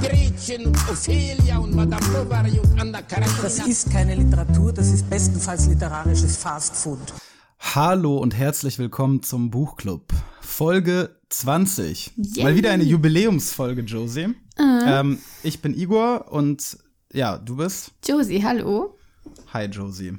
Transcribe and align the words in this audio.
Gretchen 0.00 0.66
und 0.66 0.76
Ophelia 0.90 1.58
und 1.58 1.74
Madame 1.74 2.06
Bovary 2.08 2.58
und 2.58 2.80
Anna 2.80 3.00
Karenina. 3.02 3.42
Das 3.42 3.58
ist 3.66 3.90
keine 3.90 4.14
Literatur, 4.14 4.72
das 4.72 4.92
ist 4.92 5.08
bestenfalls 5.08 5.66
literarisches 5.66 6.36
Fastfood. 6.36 6.98
Hallo 7.58 8.18
und 8.18 8.36
herzlich 8.36 8.78
willkommen 8.78 9.22
zum 9.22 9.50
Buchclub. 9.50 10.12
Folge 10.40 11.16
20. 11.30 12.12
Yay. 12.16 12.44
Mal 12.44 12.54
wieder 12.56 12.70
eine 12.72 12.84
Jubiläumsfolge, 12.84 13.82
Josie. 13.82 14.34
Ähm, 14.58 15.18
ich 15.42 15.62
bin 15.62 15.74
Igor 15.74 16.30
und 16.30 16.78
ja, 17.12 17.38
du 17.38 17.56
bist? 17.56 17.92
Josie, 18.06 18.42
hallo. 18.44 18.98
Hi, 19.52 19.64
Josie. 19.64 20.18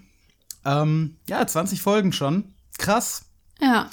Ähm, 0.66 1.18
ja, 1.28 1.46
20 1.46 1.82
Folgen 1.82 2.14
schon. 2.14 2.56
Krass. 2.78 3.26
Ja. 3.62 3.90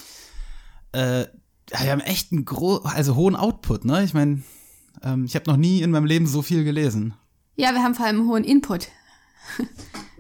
Äh, 0.93 1.23
ja, 1.71 1.83
wir 1.83 1.93
haben 1.93 2.01
echt 2.01 2.33
einen 2.33 2.45
gro 2.45 2.77
also 2.79 3.17
hohen 3.17 3.37
Output, 3.37 3.85
ne? 3.85 4.05
Ich 4.05 4.15
meine, 4.15 4.43
ähm, 5.03 5.25
ich 5.25 5.35
habe 5.35 5.51
noch 5.51 5.57
nie 5.57 5.83
in 5.83 5.91
meinem 5.91 6.05
Leben 6.07 6.27
so 6.27 6.43
viel 6.43 6.65
gelesen. 6.65 7.15
Ja, 7.57 7.73
wir 7.73 7.83
haben 7.83 7.95
vor 7.95 8.07
allem 8.07 8.21
einen 8.21 8.29
hohen 8.29 8.45
Input. 8.45 8.89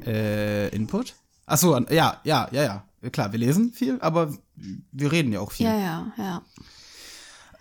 Äh, 0.04 0.68
Input? 0.68 1.14
Ach 1.46 1.56
so, 1.56 1.74
an- 1.74 1.86
ja, 1.90 2.20
ja, 2.24 2.46
ja, 2.52 2.62
ja. 3.02 3.10
Klar, 3.10 3.32
wir 3.32 3.38
lesen 3.38 3.72
viel, 3.72 3.98
aber 4.00 4.34
wir 4.92 5.12
reden 5.12 5.32
ja 5.32 5.40
auch 5.40 5.52
viel. 5.52 5.66
Ja, 5.66 5.78
ja, 5.78 6.12
ja. 6.18 6.42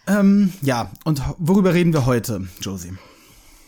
Ähm, 0.07 0.51
ja, 0.61 0.91
und 1.05 1.21
worüber 1.37 1.73
reden 1.73 1.93
wir 1.93 2.05
heute, 2.05 2.47
Josie? 2.59 2.93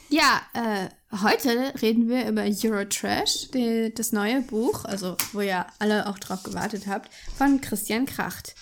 Ja, 0.10 0.42
äh, 0.54 0.90
heute 1.24 1.74
reden 1.82 2.10
wir 2.10 2.28
über 2.30 2.44
Eurotrash, 2.44 3.50
die, 3.54 3.94
das 3.96 4.12
neue 4.12 4.42
Buch, 4.42 4.84
also 4.86 5.16
wo 5.32 5.42
ihr 5.42 5.66
alle 5.80 6.08
auch 6.08 6.20
drauf 6.20 6.44
gewartet 6.44 6.88
habt, 6.88 7.10
von 7.38 7.62
Christian 7.62 8.06
Kracht. 8.06 8.56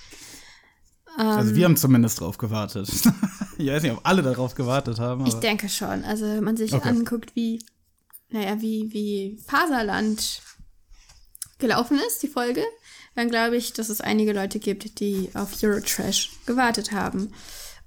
Also 1.18 1.56
wir 1.56 1.66
haben 1.66 1.78
zumindest 1.78 2.20
drauf 2.20 2.38
gewartet. 2.38 2.90
ich 3.58 3.68
weiß 3.68 3.84
nicht, 3.84 3.92
ob 3.92 4.02
alle 4.04 4.22
darauf 4.24 4.56
gewartet 4.56 5.00
haben. 5.00 5.26
Ich 5.26 5.34
Aber 5.34 5.42
denke 5.42 5.70
schon. 5.70 6.04
Also 6.04 6.26
wenn 6.26 6.44
man 6.44 6.58
sich 6.58 6.74
Okay. 6.74 6.90
anguckt, 6.90 7.36
wie, 7.36 7.64
naja, 8.30 8.60
wie, 8.62 8.92
wie 8.92 9.40
Faserland 9.48 10.42
gelaufen 11.60 12.00
ist, 12.08 12.24
die 12.24 12.28
Folge, 12.28 12.64
dann 13.16 13.30
glaube 13.30 13.58
ich, 13.58 13.74
dass 13.74 13.90
es 13.90 14.02
einige 14.02 14.34
Leute 14.34 14.60
gibt, 14.60 15.00
die 15.00 15.30
auf 15.36 15.62
Eurotrash 15.62 16.32
gewartet 16.46 16.92
haben. 16.92 17.32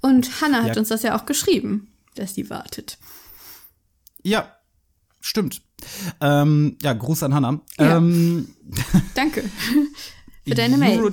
Und 0.00 0.40
Hannah 0.40 0.62
hat 0.62 0.74
Ja. 0.76 0.78
uns 0.78 0.88
das 0.88 1.02
ja 1.02 1.18
auch 1.18 1.26
geschrieben, 1.26 1.92
dass 2.14 2.34
die 2.34 2.48
wartet. 2.48 2.98
ja, 4.22 4.52
stimmt. 5.20 5.62
Ähm, 6.20 6.78
ja, 6.80 6.92
Gruß 6.92 7.24
an 7.24 7.34
Hannah. 7.34 7.60
Ja. 7.78 7.96
Ähm, 7.96 8.54
Danke 9.14 9.42
für 10.46 10.54
deine 10.54 10.76
Mail. 10.78 11.12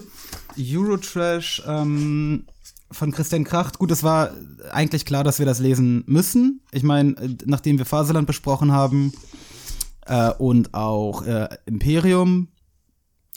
Euro, 0.58 0.86
Eurotrash 0.92 1.64
ähm, 1.68 2.46
von 2.92 3.12
Christian 3.12 3.44
Kracht. 3.44 3.80
Gut, 3.80 3.92
es 3.92 4.04
war 4.04 4.32
eigentlich 4.72 5.06
klar, 5.06 5.23
dass 5.23 5.40
wir 5.40 5.46
das 5.46 5.59
lesen 5.59 6.04
müssen. 6.08 6.62
Ich 6.72 6.84
meine, 6.84 7.12
äh, 7.18 7.36
nachdem 7.46 7.78
wir 7.78 7.86
Faserland 7.86 8.28
besprochen 8.28 8.72
haben 8.72 9.14
äh, 10.06 10.31
und 10.34 10.74
auch 10.74 11.24
äh, 11.26 11.50
Imperium 11.66 12.50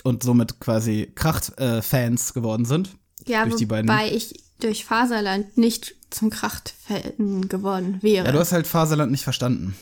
und 0.04 0.22
somit 0.22 0.60
quasi 0.60 1.10
Kracht-Fans 1.14 2.34
geworden 2.34 2.64
sind. 2.64 2.90
Ja, 3.26 3.44
durch 3.44 3.56
die 3.56 3.66
beiden. 3.66 3.88
wobei 3.90 4.12
ich 4.12 4.42
durch 4.60 4.84
Faserland 4.84 5.58
nicht 5.58 5.96
zum 6.10 6.30
Krachtfan 6.30 7.48
geworden 7.48 7.98
wäre. 8.02 8.26
Ja, 8.26 8.32
du 8.32 8.38
hast 8.38 8.52
halt 8.52 8.66
Faserland 8.66 9.10
nicht 9.10 9.24
verstanden. 9.24 9.74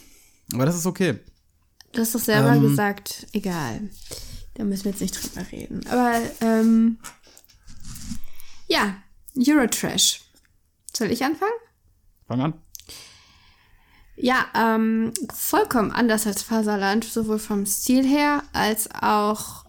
Aber 0.53 0.67
das 0.67 0.77
ist 0.77 0.87
okay. 0.87 1.19
Du 1.93 2.01
hast 2.01 2.15
doch 2.15 2.21
selber 2.21 2.55
Ähm. 2.55 2.63
gesagt, 2.63 3.27
egal. 3.33 3.89
Da 4.55 4.65
müssen 4.65 4.85
wir 4.85 4.93
jetzt 4.93 5.01
nicht 5.01 5.15
drüber 5.15 5.47
reden. 5.53 5.87
Aber, 5.89 6.21
ähm, 6.41 6.99
ja, 8.67 8.97
Eurotrash. 9.37 10.21
Soll 10.93 11.11
ich 11.11 11.25
anfangen? 11.25 11.53
Fang 12.27 12.41
an. 12.41 12.55
Ja, 14.17 14.47
ähm, 14.55 15.13
vollkommen 15.35 15.91
anders 15.91 16.27
als 16.27 16.43
Faserland, 16.43 17.05
sowohl 17.05 17.39
vom 17.39 17.67
Stil 17.67 18.07
her 18.07 18.45
als 18.53 18.89
auch 18.93 19.65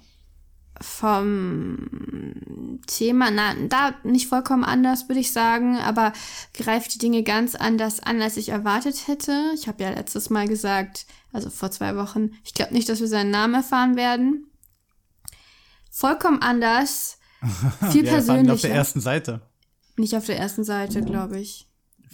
vom 0.80 1.78
Thema. 2.86 3.32
Na, 3.32 3.56
da 3.56 3.96
nicht 4.04 4.28
vollkommen 4.28 4.64
anders, 4.64 5.08
würde 5.08 5.22
ich 5.22 5.32
sagen, 5.32 5.78
aber 5.78 6.14
greift 6.54 6.94
die 6.94 7.00
Dinge 7.00 7.24
ganz 7.24 7.56
anders 7.56 8.02
an, 8.02 8.22
als 8.22 8.38
ich 8.38 8.50
erwartet 8.50 9.08
hätte. 9.08 9.52
Ich 9.56 9.68
habe 9.68 9.84
ja 9.84 9.90
letztes 9.90 10.30
Mal 10.30 10.48
gesagt, 10.48 11.08
also 11.34 11.50
vor 11.50 11.72
zwei 11.72 11.96
Wochen, 11.96 12.32
ich 12.44 12.54
glaube 12.54 12.74
nicht, 12.74 12.88
dass 12.88 13.00
wir 13.00 13.08
seinen 13.08 13.32
Namen 13.32 13.56
erfahren 13.56 13.96
werden. 13.96 14.48
Vollkommen 15.90 16.42
anders, 16.42 17.18
viel 17.92 18.04
Wir 18.04 18.12
ihn 18.12 18.18
auf 18.18 18.26
der 18.26 18.34
persönlicher. 18.34 18.70
ersten 18.70 19.02
Seite. 19.02 19.42
Nicht 19.98 20.16
auf 20.16 20.26
der 20.26 20.38
ersten 20.38 20.64
Seite, 20.64 21.02
glaube 21.02 21.40
ich. 21.40 21.68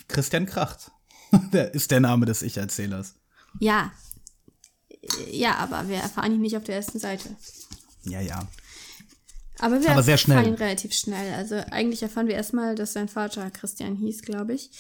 Christian 0.08 0.46
Kracht. 0.46 0.92
der 1.54 1.74
ist 1.74 1.92
der 1.92 2.00
Name 2.00 2.26
des 2.26 2.42
Ich-Erzählers. 2.42 3.16
Ja. 3.60 3.92
Ja, 5.32 5.56
aber 5.56 5.88
wir 5.90 5.98
erfahren 5.98 6.34
ihn 6.34 6.42
nicht 6.42 6.58
auf 6.58 6.64
der 6.64 6.76
ersten 6.76 7.00
Seite. 7.00 7.36
Ja, 8.04 8.22
ja. 8.22 8.48
Aber 9.60 9.82
wir 9.82 9.92
Aber 9.92 10.04
sehr 10.04 10.18
schnell. 10.18 10.38
erfahren 10.38 10.54
ihn 10.54 10.60
relativ 10.60 10.94
schnell. 10.94 11.34
Also 11.34 11.56
eigentlich 11.56 12.02
erfahren 12.02 12.28
wir 12.28 12.36
erstmal, 12.36 12.76
dass 12.76 12.94
sein 12.94 13.08
Vater 13.08 13.50
Christian 13.52 13.96
hieß, 13.96 14.22
glaube 14.24 14.54
ich. 14.54 14.72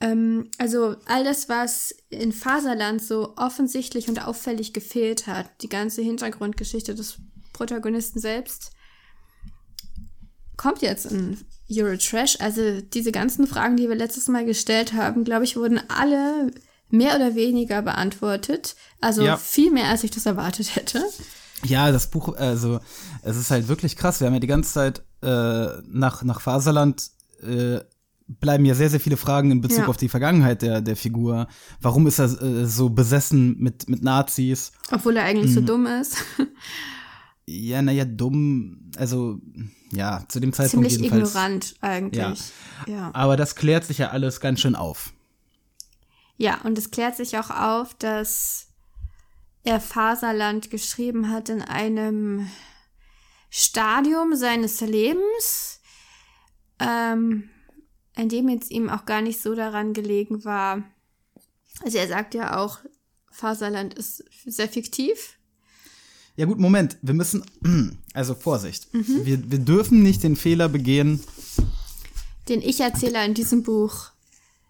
Ähm, 0.00 0.50
also 0.58 0.96
all 1.06 1.24
das, 1.24 1.48
was 1.48 1.94
in 2.08 2.32
Faserland 2.32 3.02
so 3.02 3.34
offensichtlich 3.36 4.08
und 4.08 4.24
auffällig 4.26 4.72
gefehlt 4.72 5.26
hat, 5.26 5.50
die 5.62 5.68
ganze 5.68 6.02
Hintergrundgeschichte 6.02 6.94
des 6.94 7.18
Protagonisten 7.52 8.20
selbst, 8.20 8.72
kommt 10.58 10.82
jetzt 10.82 11.06
in 11.06 11.38
Eurotrash. 11.70 12.36
Also 12.40 12.82
diese 12.82 13.12
ganzen 13.12 13.46
Fragen, 13.46 13.78
die 13.78 13.88
wir 13.88 13.96
letztes 13.96 14.28
Mal 14.28 14.44
gestellt 14.44 14.92
haben, 14.92 15.24
glaube 15.24 15.44
ich, 15.44 15.56
wurden 15.56 15.80
alle 15.88 16.50
mehr 16.90 17.16
oder 17.16 17.34
weniger 17.34 17.80
beantwortet. 17.82 18.76
Also 19.00 19.22
Ja. 19.22 19.36
viel 19.38 19.70
mehr, 19.70 19.86
als 19.88 20.04
ich 20.04 20.10
das 20.10 20.26
erwartet 20.26 20.76
hätte. 20.76 21.02
Ja, 21.64 21.90
das 21.90 22.08
Buch, 22.10 22.36
also 22.36 22.80
es 23.22 23.36
ist 23.36 23.50
halt 23.50 23.68
wirklich 23.68 23.96
krass. 23.96 24.20
Wir 24.20 24.26
haben 24.26 24.34
ja 24.34 24.40
die 24.40 24.46
ganze 24.46 24.72
Zeit 24.72 25.02
äh, 25.22 25.66
nach, 25.88 26.22
nach 26.22 26.40
Faserland 26.40 27.10
äh, 27.42 27.80
bleiben 28.28 28.64
ja 28.64 28.74
sehr, 28.74 28.90
sehr 28.90 29.00
viele 29.00 29.16
Fragen 29.16 29.50
in 29.50 29.60
Bezug 29.60 29.78
Ja. 29.80 29.86
auf 29.88 29.96
die 29.96 30.08
Vergangenheit 30.10 30.62
der, 30.62 30.80
der 30.82 30.96
Figur. 30.96 31.48
Warum 31.80 32.06
ist 32.06 32.18
er 32.20 32.26
äh, 32.42 32.66
so 32.66 32.90
besessen 32.90 33.56
mit, 33.58 33.88
mit 33.88 34.02
Nazis? 34.02 34.70
Obwohl 34.92 35.16
er 35.16 35.24
eigentlich 35.24 35.50
Mhm. 35.50 35.54
so 35.54 35.60
dumm 35.62 35.86
ist. 35.86 36.16
Ja, 37.50 37.80
naja, 37.80 38.04
dumm. 38.04 38.90
Also, 38.98 39.40
ja, 39.90 40.22
zu 40.28 40.38
dem 40.38 40.52
Zeitpunkt 40.52 40.90
Ziemlich 40.90 41.00
jedenfalls. 41.00 41.30
ignorant 41.30 41.74
eigentlich. 41.80 42.52
Ja. 42.86 43.10
Aber 43.14 43.38
das 43.38 43.54
klärt 43.54 43.86
sich 43.86 43.98
ja 43.98 44.10
alles 44.10 44.40
ganz 44.40 44.60
schön 44.60 44.74
auf. 44.74 45.14
ja, 46.36 46.60
und 46.62 46.76
es 46.76 46.90
klärt 46.90 47.16
sich 47.16 47.38
auch 47.38 47.50
auf, 47.50 47.94
dass 47.94 48.68
er 49.64 49.80
Faserland 49.80 50.70
geschrieben 50.70 51.30
hat 51.30 51.48
in 51.48 51.62
einem 51.62 52.48
Stadium 53.50 54.36
seines 54.36 54.80
Lebens, 54.82 55.80
ähm, 56.78 57.48
in 58.14 58.28
dem 58.28 58.48
jetzt 58.50 58.70
ihm 58.70 58.90
auch 58.90 59.06
gar 59.06 59.22
nicht 59.22 59.40
so 59.40 59.54
daran 59.54 59.94
gelegen 59.94 60.44
war. 60.44 60.82
Also 61.82 61.96
er 61.96 62.08
sagt 62.08 62.34
ja 62.34 62.58
auch, 62.58 62.80
Faserland 63.30 63.94
ist 63.94 64.22
sehr 64.44 64.68
fiktiv. 64.68 65.37
Ja 66.38 66.46
gut, 66.46 66.58
Moment, 66.60 66.96
wir 67.02 67.14
müssen, 67.14 67.42
also 68.14 68.34
Vorsicht, 68.34 68.86
Mhm. 68.94 69.24
wir, 69.24 69.50
wir 69.50 69.58
dürfen 69.58 70.02
nicht 70.04 70.22
den 70.22 70.36
Fehler 70.36 70.68
begehen, 70.68 71.20
Den 72.48 72.62
Ich-Erzähler 72.62 73.24
in 73.24 73.34
diesem 73.34 73.62
Buch. 73.64 74.06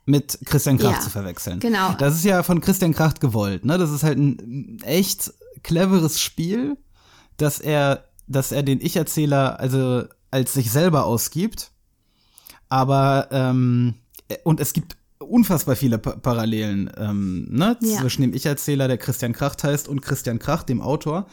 mit 0.07 0.39
Christian 0.47 0.79
Kracht 0.79 0.97
Ja, 0.97 1.01
zu 1.03 1.11
verwechseln. 1.11 1.61
genau. 1.61 1.93
Das 1.99 2.15
ist 2.15 2.25
ja 2.25 2.43
von 2.43 2.63
Christian 2.63 2.95
Kracht 2.95 3.21
gewollt, 3.21 3.67
ne? 3.67 3.77
Das 3.77 3.91
ist 3.91 4.03
halt 4.03 4.17
ein 4.19 4.79
echt 4.83 5.35
cleveres 5.63 6.19
Spiel, 6.19 6.79
dass 7.37 7.61
er, 7.61 8.05
dass 8.27 8.51
er 8.51 8.63
den 8.63 8.81
Ich-Erzähler 8.81 9.61
also 9.61 10.05
als 10.31 10.55
sich 10.55 10.71
selber 10.71 11.05
ausgibt, 11.05 11.71
aber 12.71 13.29
ähm, 13.31 13.95
und 14.45 14.61
es 14.61 14.73
gibt 14.73 14.97
unfassbar 15.19 15.77
viele 15.77 15.99
pa 15.99 16.13
Parallelen 16.13 16.91
ähm, 16.97 17.47
ne? 17.51 17.77
Ja. 17.83 17.99
zwischen 18.01 18.23
dem 18.23 18.33
Ich-Erzähler, 18.33 18.89
der 18.89 18.97
Christian 18.99 19.35
Kracht 19.35 19.63
heißt, 19.65 19.87
und 19.89 20.01
Christian 20.01 20.39
Kracht, 20.39 20.69
dem 20.71 20.81
Autor. 20.81 21.27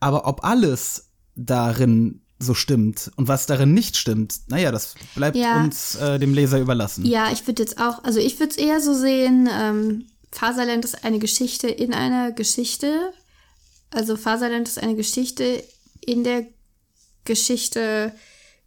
Aber 0.00 0.26
ob 0.26 0.44
alles 0.44 1.10
darin 1.34 2.20
so 2.38 2.52
stimmt 2.52 3.10
und 3.16 3.28
was 3.28 3.46
darin 3.46 3.72
nicht 3.72 3.96
stimmt, 3.96 4.40
naja, 4.48 4.70
das 4.70 4.94
bleibt 5.14 5.36
Ja. 5.36 5.62
uns 5.62 5.94
äh, 5.94 6.18
dem 6.18 6.34
Leser 6.34 6.60
überlassen. 6.60 7.04
Ja, 7.06 7.32
ich 7.32 7.46
würde 7.46 7.62
jetzt 7.62 7.80
auch, 7.80 8.04
also 8.04 8.18
ich 8.20 8.38
würde 8.38 8.50
es 8.50 8.56
eher 8.58 8.80
so 8.80 8.92
sehen, 8.94 9.48
ähm, 9.50 10.06
Faserland 10.32 10.84
ist 10.84 11.02
eine 11.04 11.18
Geschichte 11.18 11.68
in 11.68 11.94
einer 11.94 12.32
Geschichte. 12.32 13.12
Also 13.90 14.16
Faserland 14.16 14.68
ist 14.68 14.78
eine 14.78 14.96
Geschichte 14.96 15.64
in 16.02 16.24
der 16.24 16.44
Geschichte, 17.24 18.12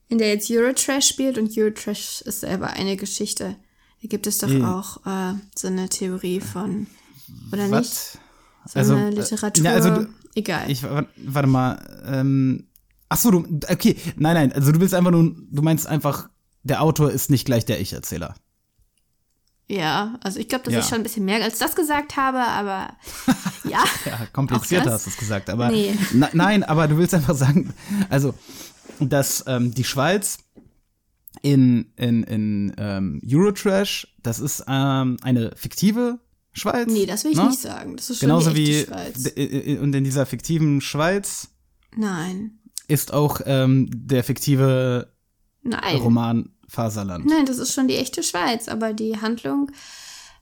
in 0.08 0.18
der 0.18 0.30
jetzt 0.30 0.50
Eurotrash 0.50 1.08
spielt 1.08 1.38
und 1.38 1.56
Eurotrash 1.56 2.22
ist 2.22 2.40
selber 2.42 2.68
eine 2.72 2.96
Geschichte. 2.98 3.56
Da 4.02 4.08
gibt 4.08 4.26
es 4.28 4.40
doch 4.40 4.48
Mhm. 4.50 4.66
auch 4.66 5.06
äh, 5.06 5.34
so 5.56 5.68
eine 5.68 5.90
Theorie 5.90 6.42
von, 6.42 6.88
oder 7.52 7.68
nicht? 7.68 8.18
So 8.66 8.80
Also, 8.80 8.96
eine 8.96 9.08
äh, 9.08 9.10
Literatur. 9.16 9.64
ja, 9.66 9.72
also 9.74 10.06
Egal. 10.36 10.70
Ich, 10.70 10.84
wa- 10.84 11.06
warte 11.18 11.48
mal, 11.48 12.04
ähm, 12.06 12.68
ach 13.10 13.18
so, 13.18 13.32
du, 13.32 13.60
okay, 13.70 13.96
nein, 14.16 14.36
nein, 14.36 14.54
also 14.54 14.72
du 14.72 14.80
willst 14.80 14.94
einfach 14.94 15.12
nur, 15.12 15.24
du 15.50 15.62
meinst 15.62 15.88
einfach, 15.88 16.30
der 16.64 16.82
Autor 16.84 17.12
ist 17.12 17.30
nicht 17.30 17.46
gleich 17.46 17.66
der 17.66 17.80
Ich-Erzähler. 17.82 18.36
ja, 19.68 20.18
also 20.24 20.40
ich 20.40 20.48
glaube, 20.50 20.66
dass 20.66 20.74
Ja. 20.74 20.80
ich 20.82 20.86
schon 20.86 20.98
ein 21.00 21.04
bisschen 21.04 21.26
mehr 21.26 21.44
als 21.44 21.58
das 21.60 21.76
gesagt 21.76 22.16
habe, 22.18 22.40
aber 22.40 22.94
ja. 23.64 23.84
Ja, 24.06 24.26
komplizierter 24.34 24.92
hast 24.92 25.06
du 25.06 25.10
es 25.12 25.18
gesagt, 25.18 25.50
aber 25.50 25.70
Nee. 25.70 25.96
na, 26.14 26.30
nein, 26.34 26.64
aber 26.64 26.88
du 26.88 26.98
willst 26.98 27.14
einfach 27.14 27.36
sagen, 27.36 27.74
also, 28.10 28.34
dass 29.00 29.44
ähm, 29.48 29.74
die 29.74 29.84
Schweiz 29.84 30.40
in, 31.42 31.92
in, 31.96 32.24
in 32.24 32.74
ähm, 32.78 33.22
Eurotrash, 33.26 34.08
das 34.24 34.40
ist 34.40 34.64
ähm, 34.68 35.18
eine 35.22 35.52
fiktive 35.56 36.20
Schweiz. 36.52 36.88
Nee, 36.92 37.06
das 37.06 37.24
will 37.24 37.32
ich 37.32 37.38
ne? 37.38 37.48
nicht 37.48 37.60
sagen. 37.60 37.96
Das 37.96 38.10
ist 38.10 38.20
schon 38.20 38.28
Genauso 38.28 38.52
die 38.52 38.86
wie, 38.88 39.78
und 39.78 39.94
in 39.94 40.04
dieser 40.04 40.26
fiktiven 40.26 40.82
Schweiz 40.82 41.50
Nein. 41.96 42.60
ist 42.88 43.14
auch 43.14 43.42
ähm, 43.46 43.90
der 43.92 44.24
fiktive 44.24 45.14
Nein. 45.62 45.98
Roman 45.98 46.50
Faserland. 46.68 47.26
Nein, 47.26 47.46
das 47.46 47.58
ist 47.58 47.74
schon 47.74 47.88
die 47.88 47.96
echte 47.96 48.24
Schweiz, 48.24 48.68
aber 48.68 48.94
die 48.94 49.20
Handlung 49.20 49.72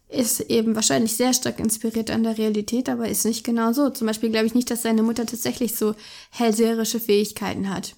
ist 0.10 0.40
eben 0.40 0.76
wahrscheinlich 0.76 1.16
sehr 1.16 1.34
stark 1.34 1.60
inspiriert 1.60 2.10
an 2.12 2.24
der 2.24 2.38
Realität, 2.38 2.88
aber 2.88 3.10
ist 3.10 3.26
nicht 3.26 3.44
genau 3.44 3.74
so. 3.74 3.90
Zum 3.90 4.08
Beispiel 4.08 4.30
glaube 4.30 4.46
ich 4.46 4.54
nicht, 4.54 4.72
dass 4.72 4.84
seine 4.84 5.04
Mutter 5.04 5.26
tatsächlich 5.26 5.76
so 5.76 5.96
hellseherische 6.32 7.00
Fähigkeiten 7.00 7.70
hat. 7.70 7.96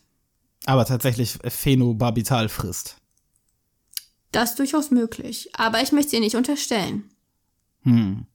Aber 0.65 0.85
tatsächlich 0.85 1.37
Phenobarbital 1.43 2.49
frisst. 2.49 2.97
Das 4.31 4.51
ist 4.51 4.59
durchaus 4.59 4.91
möglich. 4.91 5.49
Aber 5.53 5.81
ich 5.81 5.91
möchte 5.91 6.11
sie 6.11 6.19
nicht 6.19 6.35
unterstellen. 6.35 7.09
Hm. 7.83 8.25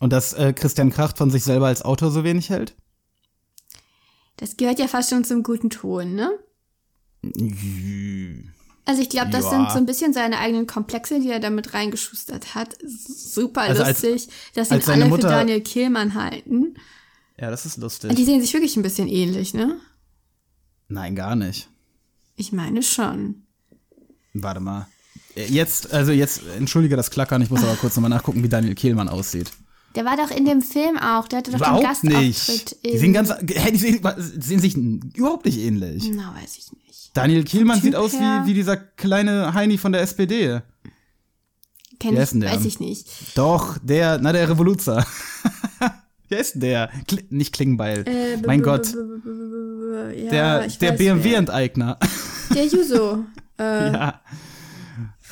Und 0.00 0.12
dass 0.12 0.32
äh, 0.32 0.52
Christian 0.52 0.90
Kracht 0.90 1.18
von 1.18 1.30
sich 1.30 1.44
selber 1.44 1.66
als 1.66 1.82
Autor 1.82 2.10
so 2.10 2.24
wenig 2.24 2.48
hält? 2.50 2.74
Das 4.36 4.56
gehört 4.56 4.78
ja 4.78 4.88
fast 4.88 5.10
schon 5.10 5.24
zum 5.24 5.42
guten 5.42 5.68
Ton, 5.70 6.14
ne? 6.14 6.30
Also 8.86 9.02
ich 9.02 9.10
glaube, 9.10 9.30
das 9.30 9.44
Ja. 9.44 9.50
sind 9.50 9.70
so 9.70 9.76
ein 9.76 9.86
bisschen 9.86 10.12
seine 10.12 10.38
eigenen 10.38 10.66
Komplexe, 10.66 11.20
die 11.20 11.28
er 11.30 11.38
damit 11.40 11.74
reingeschustert 11.74 12.54
hat. 12.54 12.76
Super 12.84 13.62
Also 13.62 13.82
als- 13.82 14.02
lustig, 14.02 14.28
dass 14.54 14.70
ihn 14.70 14.74
als 14.74 14.88
alle 14.88 15.06
Mutter- 15.06 15.28
für 15.28 15.34
Daniel 15.34 15.60
Kehlmann 15.60 16.14
halten. 16.14 16.74
Ja, 17.38 17.50
das 17.50 17.66
ist 17.66 17.76
Und 17.76 17.82
lustig. 17.82 18.14
die 18.16 18.24
sehen 18.24 18.40
sich 18.40 18.52
wirklich 18.52 18.76
ein 18.76 18.82
bisschen 18.82 19.08
ähnlich, 19.08 19.54
ne? 19.54 19.78
Nein, 20.88 21.14
gar 21.14 21.36
nicht. 21.36 21.68
Ich 22.36 22.52
meine 22.52 22.82
schon. 22.82 23.42
Warte 24.32 24.60
mal. 24.60 24.88
Äh, 25.36 25.46
Jetzt, 25.46 25.92
also 25.92 26.12
jetzt, 26.12 26.42
entschuldige 26.58 26.96
das 26.96 27.10
Klackern, 27.10 27.40
ich 27.42 27.50
muss 27.50 27.62
aber 27.62 27.76
kurz 27.76 27.96
nochmal 27.96 28.10
nachgucken, 28.10 28.42
wie 28.42 28.48
Daniel 28.48 28.74
Kehlmann 28.74 29.08
aussieht. 29.08 29.50
Der 29.96 30.04
war 30.04 30.16
doch 30.16 30.30
in 30.30 30.44
dem 30.44 30.62
Film 30.62 30.96
auch. 30.98 31.26
Der 31.26 31.38
hatte 31.38 31.50
doch 31.50 31.58
den 31.58 31.64
Überhaupt 31.66 31.82
Gastauftritt. 31.84 32.20
nicht. 32.20 32.84
Die 32.84 32.98
sehen 32.98 33.12
ganz, 33.12 33.32
die 33.42 33.76
sehen, 33.76 34.00
sehen 34.18 34.60
sich 34.60 34.76
überhaupt 34.76 35.46
nicht 35.46 35.58
ähnlich. 35.58 36.08
Na, 36.14 36.32
weiß 36.40 36.58
ich 36.58 36.70
nicht. 36.86 37.10
Daniel 37.14 37.42
Kehlmann 37.42 37.80
sieht 37.80 37.96
aus 37.96 38.12
wie, 38.12 38.46
wie 38.46 38.54
dieser 38.54 38.76
kleine 38.76 39.52
Heini 39.52 39.78
von 39.78 39.90
der 39.90 40.02
SPD. 40.02 40.60
Kenn 41.98 42.14
Wer 42.14 42.22
ich, 42.22 42.30
denn 42.30 42.40
der? 42.40 42.52
weiß 42.52 42.64
ich 42.64 42.78
nicht. 42.78 43.08
Doch, 43.36 43.78
der, 43.82 44.18
na 44.22 44.32
der 44.32 44.48
Revoluzer. 44.48 45.04
Wer 46.28 46.38
ist 46.38 46.52
denn 46.54 46.60
der? 46.60 46.90
Kli 47.08 47.24
nicht 47.30 47.52
Klingbeil. 47.52 48.04
Äh, 48.06 48.36
mein 48.46 48.62
Gott. 48.62 48.94
Ja, 50.14 50.30
Der, 50.30 50.68
der 50.68 50.92
BMW-Enteigner. 50.92 51.98
Der 52.54 52.66
Juso. 52.66 53.24
Äh, 53.58 53.92
ja. 53.92 54.20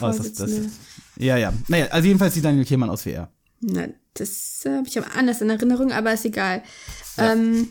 Oh, 0.00 0.08
ist 0.08 0.18
das, 0.18 0.32
das, 0.32 0.36
Vorsitzende. 0.36 0.70
ja, 1.16 1.36
ja. 1.36 1.52
Naja, 1.68 1.86
also 1.86 2.06
jedenfalls 2.06 2.34
sieht 2.34 2.44
Daniel 2.44 2.64
Kehlmann 2.64 2.90
aus 2.90 3.04
wie 3.06 3.12
er. 3.12 3.30
Na, 3.60 3.88
das 4.14 4.64
äh, 4.64 4.76
habe 4.76 4.88
ich 4.88 4.98
aber 4.98 5.14
anders 5.16 5.40
in 5.40 5.50
Erinnerung, 5.50 5.92
aber 5.92 6.12
ist 6.12 6.24
egal. 6.24 6.62
Ähm, 7.16 7.68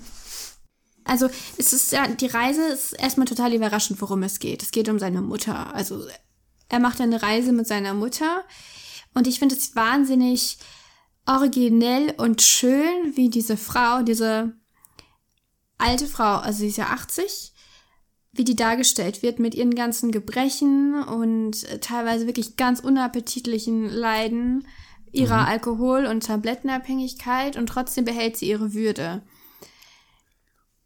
also, 1.04 1.30
es 1.58 1.72
ist 1.72 1.92
ja, 1.94 2.08
die 2.08 2.26
Reise 2.28 2.68
ist 2.68 2.94
erstmal 2.94 3.28
total 3.28 3.54
überraschend, 3.54 4.02
worum 4.02 4.24
es 4.24 4.40
geht. 4.40 4.62
Es 4.62 4.72
geht 4.72 4.90
um 4.90 5.00
seine 5.00 5.22
Mutter. 5.22 5.74
Also, 5.74 6.06
er 6.70 6.80
macht 6.80 7.00
eine 7.00 7.22
Reise 7.22 7.54
mit 7.54 7.68
seiner 7.68 7.94
Mutter. 7.94 8.44
Und 9.14 9.28
ich 9.28 9.40
finde 9.40 9.56
es 9.56 9.76
wahnsinnig 9.76 10.58
originell 11.26 12.14
und 12.18 12.42
schön, 12.42 13.16
wie 13.16 13.30
diese 13.30 13.58
Frau, 13.58 14.02
diese 14.02 14.54
alte 15.78 16.08
Frau, 16.08 16.38
also 16.38 16.60
sie 16.60 16.68
ist 16.68 16.78
ja 16.78 16.88
80, 16.88 17.54
wie 18.38 18.44
die 18.44 18.56
dargestellt 18.56 19.24
wird 19.24 19.40
mit 19.40 19.56
ihren 19.56 19.76
ganzen 19.76 20.12
Gebrechen 20.12 21.04
und 21.04 21.64
äh, 21.66 21.80
teilweise 21.80 22.28
wirklich 22.28 22.58
ganz 22.58 22.80
unappetitlichen 22.80 23.90
Leiden 23.90 24.68
ihrer 25.12 25.48
Alkohol- 25.48 26.06
und 26.06 26.26
Tablettenabhängigkeit 26.26 27.58
und 27.58 27.68
trotzdem 27.68 28.06
behält 28.06 28.38
sie 28.38 28.50
ihre 28.50 28.74
Würde. 28.74 29.24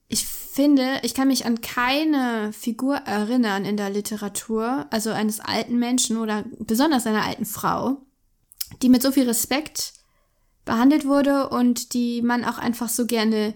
Ich 0.07 0.25
finde, 0.25 0.99
ich 1.03 1.13
kann 1.13 1.27
mich 1.27 1.45
an 1.45 1.61
keine 1.61 2.51
Figur 2.53 2.95
erinnern 2.95 3.65
in 3.65 3.77
der 3.77 3.89
Literatur, 3.89 4.85
also 4.89 5.11
eines 5.11 5.39
alten 5.39 5.79
Menschen 5.79 6.17
oder 6.17 6.45
besonders 6.59 7.07
einer 7.07 7.25
alten 7.25 7.45
Frau, 7.45 7.97
die 8.81 8.89
mit 8.89 9.01
so 9.01 9.11
viel 9.11 9.27
Respekt 9.27 9.93
behandelt 10.65 11.05
wurde 11.05 11.49
und 11.49 11.93
die 11.93 12.21
man 12.21 12.45
auch 12.45 12.57
einfach 12.57 12.89
so 12.89 13.05
gerne 13.05 13.53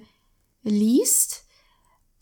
liest. 0.64 1.45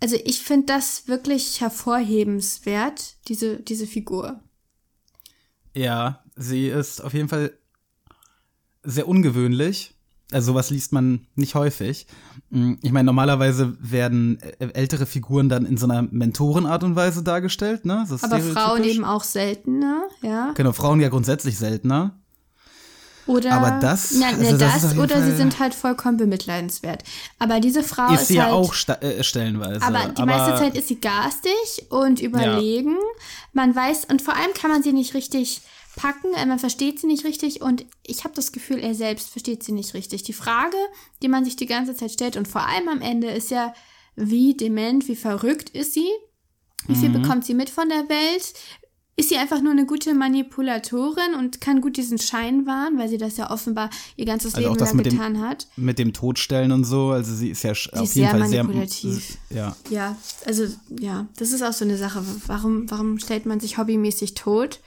Also 0.03 0.17
ich 0.25 0.41
finde 0.41 0.65
das 0.65 1.07
wirklich 1.07 1.61
hervorhebenswert, 1.61 3.15
diese, 3.29 3.61
diese 3.61 3.87
Figur. 3.87 4.41
Ja, 5.73 6.25
sie 6.35 6.67
ist 6.67 7.01
auf 7.01 7.13
jeden 7.13 7.29
Fall 7.29 7.53
sehr 8.83 9.07
ungewöhnlich. 9.07 9.95
Also 10.29 10.51
sowas 10.51 10.71
liest 10.71 10.91
man 10.91 11.27
nicht 11.35 11.55
häufig. 11.55 12.05
Mm, 12.49 12.73
Ich 12.81 12.91
meine, 12.91 13.05
normalerweise 13.05 13.77
werden 13.79 14.41
ältere 14.59 15.05
Figuren 15.05 15.47
dann 15.47 15.65
in 15.65 15.77
so 15.77 15.85
einer 15.85 16.01
Mentorenart 16.01 16.83
und 16.83 16.97
Weise 16.97 17.23
dargestellt, 17.23 17.85
ne? 17.85 18.05
Aber 18.23 18.39
Frauen 18.41 18.83
eben 18.83 19.05
auch 19.05 19.23
seltener, 19.23 20.03
ja. 20.21 20.51
Genau, 20.51 20.73
Frauen 20.73 20.99
ja 20.99 21.07
grundsätzlich 21.07 21.57
seltener. 21.57 22.19
Oder 23.25 23.53
Aber 23.53 23.79
das- 23.79 24.11
nein, 24.11 24.35
also 24.39 24.57
das 24.57 24.75
ist 24.75 24.83
das, 24.83 24.91
jeden 24.91 25.03
oder 25.03 25.15
sie 25.21 25.27
Fall- 25.29 25.37
sind 25.37 25.59
halt 25.59 25.73
vollkommen 25.73 26.17
bemitleidenswert. 26.17 27.03
Aber 27.39 27.59
diese 27.59 27.81
Frau 27.83 28.13
ist 28.13 28.23
ist, 28.23 28.27
sie 28.27 28.35
ja 28.35 28.43
halt, 28.45 28.53
auch 28.53 28.73
sta- 28.73 28.95
äh, 29.01 29.23
stellenweise. 29.23 29.81
aber 29.81 30.09
die 30.09 30.23
meiste 30.23 30.57
Zeit 30.57 30.75
ist 30.75 30.87
sie 30.89 30.99
garstig 30.99 31.53
und 31.89 32.19
überlegen. 32.19 32.97
Man 33.53 33.75
weiß 33.75 34.05
und 34.05 34.21
vor 34.21 34.35
allem 34.35 34.53
kann 34.53 34.69
man 34.71 34.83
sie 34.83 34.91
nicht 34.93 35.13
richtig 35.13 35.61
packen, 35.95 36.33
äh, 36.33 36.45
man 36.45 36.59
versteht 36.59 36.99
sie 36.99 37.07
nicht 37.07 37.23
richtig 37.23 37.61
und 37.61 37.85
ich 38.05 38.23
habe 38.23 38.33
das 38.35 38.51
Gefühl, 38.51 38.79
er 38.79 38.95
selbst 38.95 39.29
versteht 39.29 39.63
sie 39.63 39.71
nicht 39.73 39.93
richtig. 39.93 40.23
Die 40.23 40.33
Frage, 40.33 40.75
die 41.21 41.27
man 41.27 41.45
sich 41.45 41.55
die 41.55 41.67
ganze 41.67 41.95
Zeit 41.95 42.11
stellt 42.11 42.35
und 42.35 42.47
vor 42.47 42.67
allem 42.67 42.87
am 42.89 43.01
Ende 43.01 43.27
ist 43.29 43.51
ja, 43.51 43.73
wie 44.15 44.55
dement, 44.57 45.07
wie 45.07 45.15
verrückt 45.15 45.69
ist 45.69 45.93
sie? 45.93 46.09
Wie 46.87 46.93
Mhm. 46.93 46.99
viel 46.99 47.09
bekommt 47.11 47.45
sie 47.45 47.53
mit 47.53 47.69
von 47.69 47.87
der 47.89 48.09
Welt? 48.09 48.53
Ist 49.15 49.29
sie 49.29 49.37
einfach 49.37 49.61
nur 49.61 49.71
eine 49.73 49.85
gute 49.85 50.15
Manipulatorin 50.15 51.35
und 51.37 51.61
kann 51.61 51.81
gut 51.81 51.97
diesen 51.97 52.17
Schein 52.17 52.65
wahren, 52.65 52.97
weil 52.97 53.09
sie 53.09 53.19
das 53.19 53.37
ja 53.37 53.51
offenbar 53.51 53.91
ihr 54.15 54.25
ganzes 54.25 54.55
Also 54.55 54.67
Leben 54.67 54.79
lang 54.79 54.95
mit 54.95 55.05
dem- 55.05 55.11
getan 55.13 55.39
hat? 55.41 55.67
mit 55.75 55.99
dem 55.99 56.13
Todstellen 56.13 56.71
und 56.71 56.83
so, 56.83 57.11
also 57.11 57.31
sie 57.35 57.49
ist 57.49 57.63
ja 57.63 57.73
sch- 57.73 57.93
auf 57.93 58.03
ist 58.05 58.15
jeden 58.15 58.29
sehr 58.31 58.39
Fall 58.39 58.49
sehr 58.49 58.63
manipulativ. 58.63 59.37
Ja. 59.51 59.75
Ja, 59.91 60.17
also 60.45 60.65
ja, 60.99 61.27
das 61.37 61.51
ist 61.51 61.61
auch 61.61 61.73
so 61.73 61.85
eine 61.85 61.97
Sache. 61.97 62.23
Warum, 62.47 62.89
warum 62.89 63.19
stellt 63.19 63.45
man 63.45 63.59
sich 63.59 63.77
hobbymäßig 63.77 64.33
tot? 64.33 64.79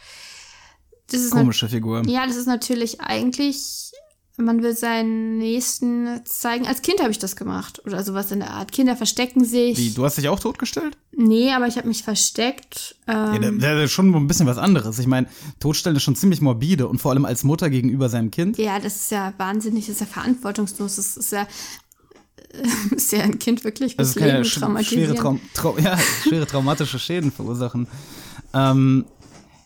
Das 1.09 1.21
ist 1.21 1.31
Komische 1.31 1.69
Figur. 1.69 2.03
ja, 2.09 2.27
das 2.27 2.35
ist 2.35 2.47
natürlich 2.47 3.01
eigentlich, 3.01 3.93
man 4.39 4.63
will 4.63 4.77
seinen 4.77 5.39
Nächsten 5.39 6.21
zeigen. 6.27 6.67
Als 6.67 6.83
Kind 6.83 7.01
habe 7.01 7.11
ich 7.11 7.19
das 7.19 7.37
gemacht 7.37 7.81
oder 7.87 8.05
sowas 8.05 8.31
in 8.33 8.41
der 8.41 8.51
Art. 8.51 8.71
Kinder 8.73 8.95
verstecken 8.97 9.45
sich. 9.45 9.79
Wie, 9.79 9.91
du 9.91 10.05
hast 10.05 10.19
dich 10.19 10.29
auch 10.29 10.39
totgestellt? 10.41 10.97
Nee, 11.13 11.53
aber 11.53 11.67
ich 11.67 11.77
habe 11.79 11.89
mich 11.89 12.03
versteckt. 12.03 12.97
Ja, 13.09 13.35
Ähm, 13.35 13.59
das 13.61 13.85
ist 13.85 13.93
schon 13.93 14.15
ein 14.15 14.27
bisschen 14.27 14.47
was 14.47 14.59
anderes. 14.59 14.99
Ich 14.99 15.07
meine, 15.07 15.27
Totstellen 15.61 15.97
ist 15.97 16.03
schon 16.03 16.17
ziemlich 16.17 16.41
morbide 16.43 16.87
und 16.87 16.99
vor 17.01 17.13
allem 17.13 17.25
als 17.25 17.45
Mutter 17.45 17.71
gegenüber 17.71 18.09
seinem 18.11 18.31
Kind. 18.31 18.59
ja, 18.59 18.79
das 18.79 18.97
ist 18.97 19.11
ja 19.11 19.33
wahnsinnig, 19.39 19.87
das 19.87 19.95
ist 19.95 20.01
ja 20.01 20.07
verantwortungslos. 20.07 20.97
Das 20.97 21.17
ist 21.17 21.33
ja, 21.33 21.47
ist 22.95 23.13
ja 23.13 23.21
ein 23.21 23.39
Kind 23.39 23.65
wirklich 23.65 23.95
es 23.99 24.15
kann 24.15 24.29
ja 24.29 24.41
sch- 24.41 24.85
schwere. 24.85 25.15
Traum 25.15 25.41
Trau 25.55 25.77
ja, 25.79 25.97
schwere 25.99 26.47
traumatische 26.47 26.99
Schäden 26.99 27.33
verursachen. 27.33 27.87
Ähm, 28.55 29.07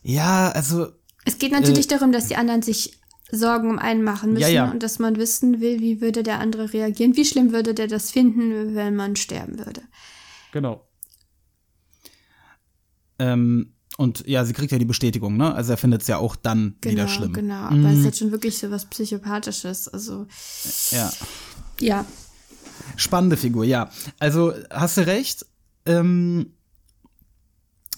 ja, 0.02 0.48
also 0.50 0.88
Es 1.24 1.38
geht 1.38 1.52
natürlich 1.52 1.88
darum, 1.88 2.12
dass 2.12 2.28
die 2.28 2.36
anderen 2.36 2.62
sich 2.62 2.99
Sorgen 3.32 3.70
um 3.70 3.78
einen 3.78 4.02
machen 4.02 4.32
müssen 4.32 4.42
Ja, 4.42 4.48
ja. 4.66 4.70
und 4.70 4.82
dass 4.82 4.98
man 4.98 5.16
wissen 5.16 5.60
will, 5.60 5.80
wie 5.80 6.00
würde 6.00 6.22
der 6.22 6.38
andere 6.40 6.72
reagieren, 6.72 7.16
wie 7.16 7.24
schlimm 7.24 7.52
würde 7.52 7.74
der 7.74 7.86
das 7.86 8.10
finden, 8.10 8.74
wenn 8.74 8.96
man 8.96 9.16
sterben 9.16 9.58
würde. 9.58 9.82
Genau. 10.52 10.86
Ähm, 13.18 13.74
Und 13.96 14.26
ja, 14.26 14.44
sie 14.46 14.54
kriegt 14.54 14.72
ja 14.72 14.78
die 14.78 14.84
Bestätigung, 14.86 15.36
ne? 15.36 15.54
Also 15.54 15.72
er 15.72 15.76
findet 15.76 16.00
es 16.02 16.08
ja 16.08 16.16
auch 16.16 16.34
dann 16.36 16.76
Genau, 16.80 16.92
wieder 16.94 17.08
schlimm. 17.08 17.32
genau. 17.34 17.64
Aber 17.66 17.90
es 17.90 17.98
ist 17.98 18.04
jetzt 18.06 18.18
schon 18.18 18.32
wirklich 18.32 18.56
so 18.56 18.70
was 18.70 18.86
Psychopathisches. 18.86 19.88
Also, 19.88 20.26
Ja. 20.90 21.12
ja. 21.80 22.06
Spannende 22.96 23.36
Figur, 23.36 23.64
ja. 23.64 23.90
Also 24.18 24.54
hast 24.70 24.96
du 24.96 25.06
recht. 25.06 25.44
Ähm, 25.84 26.54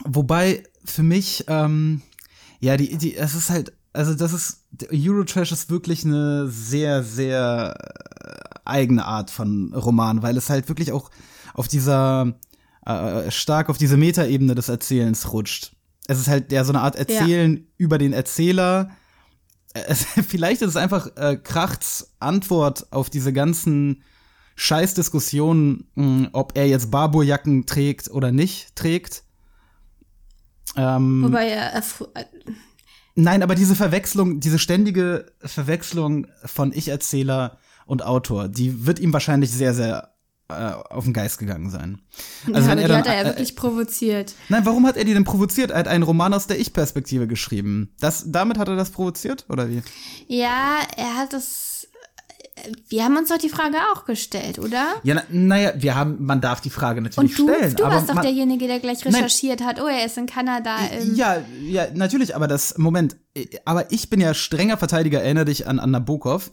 wobei 0.05 0.65
für 0.85 1.03
mich, 1.05 1.45
ähm, 1.47 2.03
ja, 2.59 2.77
die, 2.77 2.97
die, 2.99 3.15
es 3.17 3.35
ist 3.35 3.51
halt, 3.51 3.73
also 3.93 4.15
das 4.15 4.33
ist, 4.33 4.65
Eurotrash 4.91 5.53
ist 5.53 5.71
wirklich 5.71 6.05
eine 6.05 6.49
sehr, 6.49 7.03
sehr 7.03 7.75
äh, 7.79 8.59
eigene 8.65 9.05
Art 9.05 9.31
von 9.31 9.73
Roman, 9.75 10.23
weil 10.23 10.37
es 10.37 10.51
halt 10.51 10.69
wirklich 10.69 10.93
auch 10.93 11.11
auf 11.55 11.69
dieser, 11.69 12.35
äh, 12.87 13.31
stark 13.31 13.69
auf 13.69 13.79
diese 13.79 13.97
Metaebene 13.97 14.55
des 14.55 14.69
Erzählens 14.69 15.33
rutscht. 15.33 15.73
Es 16.09 16.19
ist 16.19 16.29
halt 16.29 16.51
ja 16.53 16.65
so 16.65 16.73
eine 16.73 16.81
Art 16.81 16.97
Erzählen 16.97 17.67
über 17.77 17.99
den 17.99 18.13
Erzähler. 18.13 18.91
Es, 19.75 20.05
vielleicht 20.29 20.63
ist 20.63 20.71
es 20.71 20.77
einfach 20.77 21.09
äh, 21.17 21.37
Krachts 21.37 22.15
Antwort 22.19 22.93
auf 22.93 23.11
diese 23.11 23.33
ganzen 23.33 24.03
Scheißdiskussionen, 24.55 25.89
mh, 25.95 26.31
ob 26.33 26.57
er 26.57 26.67
jetzt 26.69 26.91
Barbourjacken 26.91 27.67
trägt 27.67 28.11
oder 28.11 28.33
nicht 28.33 28.75
trägt. 28.75 29.25
Ähm, 30.77 31.23
Wobei 31.25 31.49
er 31.49 31.75
Nein, 33.15 33.43
aber 33.43 33.55
diese 33.55 33.75
Verwechslung, 33.75 34.41
diese 34.41 34.59
ständige 34.59 35.27
Verwechslung 35.41 36.27
von 36.45 36.73
Ich-Erzähler 36.73 37.59
und 37.87 38.05
Autor, 38.05 38.49
die 38.49 38.87
wird 38.87 38.99
ihm 38.99 39.13
wahrscheinlich 39.13 39.51
sehr, 39.51 39.75
sehr 39.75 40.13
äh, 40.49 40.73
auf 40.73 41.05
den 41.05 41.13
Geist 41.13 41.39
gegangen 41.39 41.71
sein. 41.71 42.01
Also 42.53 42.69
ja, 42.69 42.77
wenn 42.77 42.79
aber 42.79 42.81
er 42.81 42.83
die 42.83 42.89
dann, 42.89 42.99
hat 42.99 43.07
er 43.07 43.15
ja 43.15 43.23
äh, 43.23 43.27
wirklich 43.27 43.57
provoziert. 43.57 44.35
Nein, 44.49 44.67
warum 44.67 44.87
hat 44.87 44.97
er 44.97 45.05
die 45.05 45.15
denn 45.15 45.25
provoziert? 45.25 45.71
Er 45.71 45.79
hat 45.79 45.89
einen 45.89 46.03
Roman 46.03 46.35
aus 46.35 46.47
der 46.47 46.59
Ich-Perspektive 46.59 47.27
geschrieben. 47.27 47.95
Das, 48.01 48.25
damit 48.27 48.59
hat 48.59 48.69
er 48.69 48.77
das 48.77 48.91
provoziert, 48.91 49.47
oder 49.49 49.69
wie? 49.69 49.83
Ja, 50.29 50.81
er 50.97 51.17
hat 51.17 51.33
das. 51.33 51.89
Wir 52.89 53.05
haben 53.05 53.17
uns 53.17 53.31
doch 53.31 53.39
die 53.39 53.49
Frage 53.49 53.79
auch 53.93 54.05
gestellt, 54.05 54.59
oder? 54.59 54.95
Ja, 55.05 55.15
na, 55.15 55.23
naja, 55.31 55.73
wir 55.77 55.95
haben, 55.95 56.23
man 56.25 56.41
darf 56.43 56.61
die 56.61 56.71
Frage 56.71 57.01
natürlich 57.01 57.39
Und 57.39 57.49
du, 57.49 57.53
stellen. 57.55 57.77
du 57.77 57.85
warst 57.85 58.11
doch 58.11 58.15
man, 58.15 58.25
derjenige, 58.25 58.67
der 58.67 58.79
gleich 58.79 59.03
Nein. 59.05 59.15
recherchiert 59.15 59.63
hat. 59.63 59.81
Oh, 59.81 59.87
er 59.87 60.05
ist 60.05 60.19
in 60.19 60.27
Kanada. 60.27 60.77
Im 61.01 61.15
Ja, 61.15 61.43
ja, 61.63 61.87
natürlich, 61.95 62.37
aber 62.37 62.49
das, 62.49 62.77
Moment, 62.77 63.17
äh, 63.35 63.47
aber 63.65 63.91
ich 63.91 64.11
bin 64.11 64.21
ja 64.21 64.35
strenger 64.35 64.77
Verteidiger, 64.77 65.23
erinnere 65.23 65.47
dich 65.47 65.67
an, 65.67 65.79
an 65.79 65.93
Nabokov, 65.93 66.53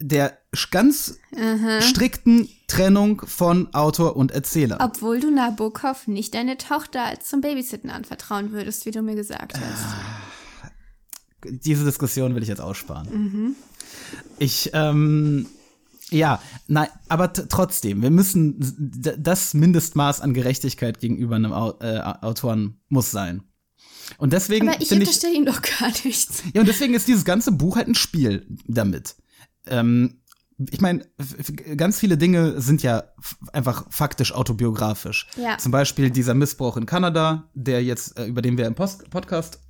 der 0.00 0.38
ganz 0.70 1.18
strikten 1.80 2.48
Trennung 2.66 3.22
von 3.26 3.72
Autor 3.74 4.16
und 4.16 4.32
Erzähler. 4.32 4.78
Obwohl 4.80 5.20
du 5.20 5.30
Nabokov 5.30 6.06
nicht 6.06 6.34
deine 6.34 6.58
Tochter 6.58 7.04
als 7.04 7.28
zum 7.28 7.40
Babysitten 7.40 7.90
anvertrauen 7.90 8.52
würdest, 8.52 8.86
wie 8.86 8.90
du 8.90 9.02
mir 9.02 9.14
gesagt 9.14 9.54
hast. 9.54 9.84
Diese 11.44 11.84
Diskussion 11.84 12.34
will 12.34 12.42
ich 12.42 12.48
jetzt 12.48 12.60
aussparen. 12.60 13.56
Ich, 14.38 14.70
ähm, 14.72 15.46
ja, 16.10 16.40
nein, 16.66 16.88
aber 17.08 17.32
trotzdem, 17.32 18.02
wir 18.02 18.10
müssen, 18.10 18.56
das 19.18 19.54
Mindestmaß 19.54 20.20
an 20.20 20.34
Gerechtigkeit 20.34 21.00
gegenüber 21.00 21.36
einem 21.36 21.52
Au 21.52 21.78
äh, 21.80 21.98
Autoren 22.00 22.80
muss 22.88 23.10
sein. 23.10 23.42
Und 24.16 24.32
deswegen 24.32 24.70
Aber 24.70 24.80
ich 24.80 24.90
unterstelle 24.90 25.34
ihm 25.34 25.44
doch 25.44 25.60
gar 25.60 25.92
nichts. 26.04 26.42
Ja, 26.54 26.62
und 26.62 26.66
deswegen 26.66 26.94
ist 26.94 27.08
dieses 27.08 27.24
ganze 27.24 27.52
Buch 27.52 27.76
halt 27.76 27.88
ein 27.88 27.94
Spiel 27.94 28.46
damit. 28.66 29.16
Ähm, 29.66 30.22
ich 30.70 30.80
meine, 30.80 31.06
ganz 31.76 32.00
viele 32.00 32.16
Dinge 32.18 32.60
sind 32.60 32.82
ja 32.82 33.04
einfach 33.52 33.86
faktisch 33.90 34.32
autobiografisch. 34.32 35.28
Ja. 35.36 35.56
Zum 35.58 35.70
Beispiel 35.70 36.10
dieser 36.10 36.34
Missbrauch 36.34 36.76
in 36.76 36.86
Kanada, 36.86 37.48
der 37.54 37.84
jetzt, 37.84 38.18
äh, 38.18 38.26
über 38.26 38.42
den 38.42 38.58
wir 38.58 38.66
im 38.66 38.74
Post 38.74 39.08
Podcast 39.10 39.60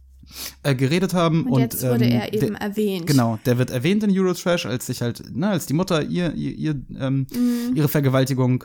äh, 0.62 0.74
geredet 0.74 1.14
haben. 1.14 1.44
Und, 1.44 1.52
Und, 1.52 1.60
jetzt 1.60 1.82
wurde 1.82 2.04
ähm, 2.04 2.20
er 2.20 2.32
eben 2.32 2.54
der, 2.54 2.60
erwähnt. 2.60 3.06
Genau, 3.06 3.38
der 3.46 3.58
wird 3.58 3.70
erwähnt 3.70 4.02
in 4.04 4.10
Eurotrash, 4.16 4.66
als 4.66 4.86
sich 4.86 5.02
halt, 5.02 5.22
na, 5.32 5.50
als 5.50 5.66
die 5.66 5.74
Mutter 5.74 6.02
ihr, 6.02 6.34
ihr, 6.34 6.54
ihr 6.54 6.80
ähm, 6.98 7.26
Mhm. 7.32 7.76
ihre 7.76 7.88
Vergewaltigung 7.88 8.64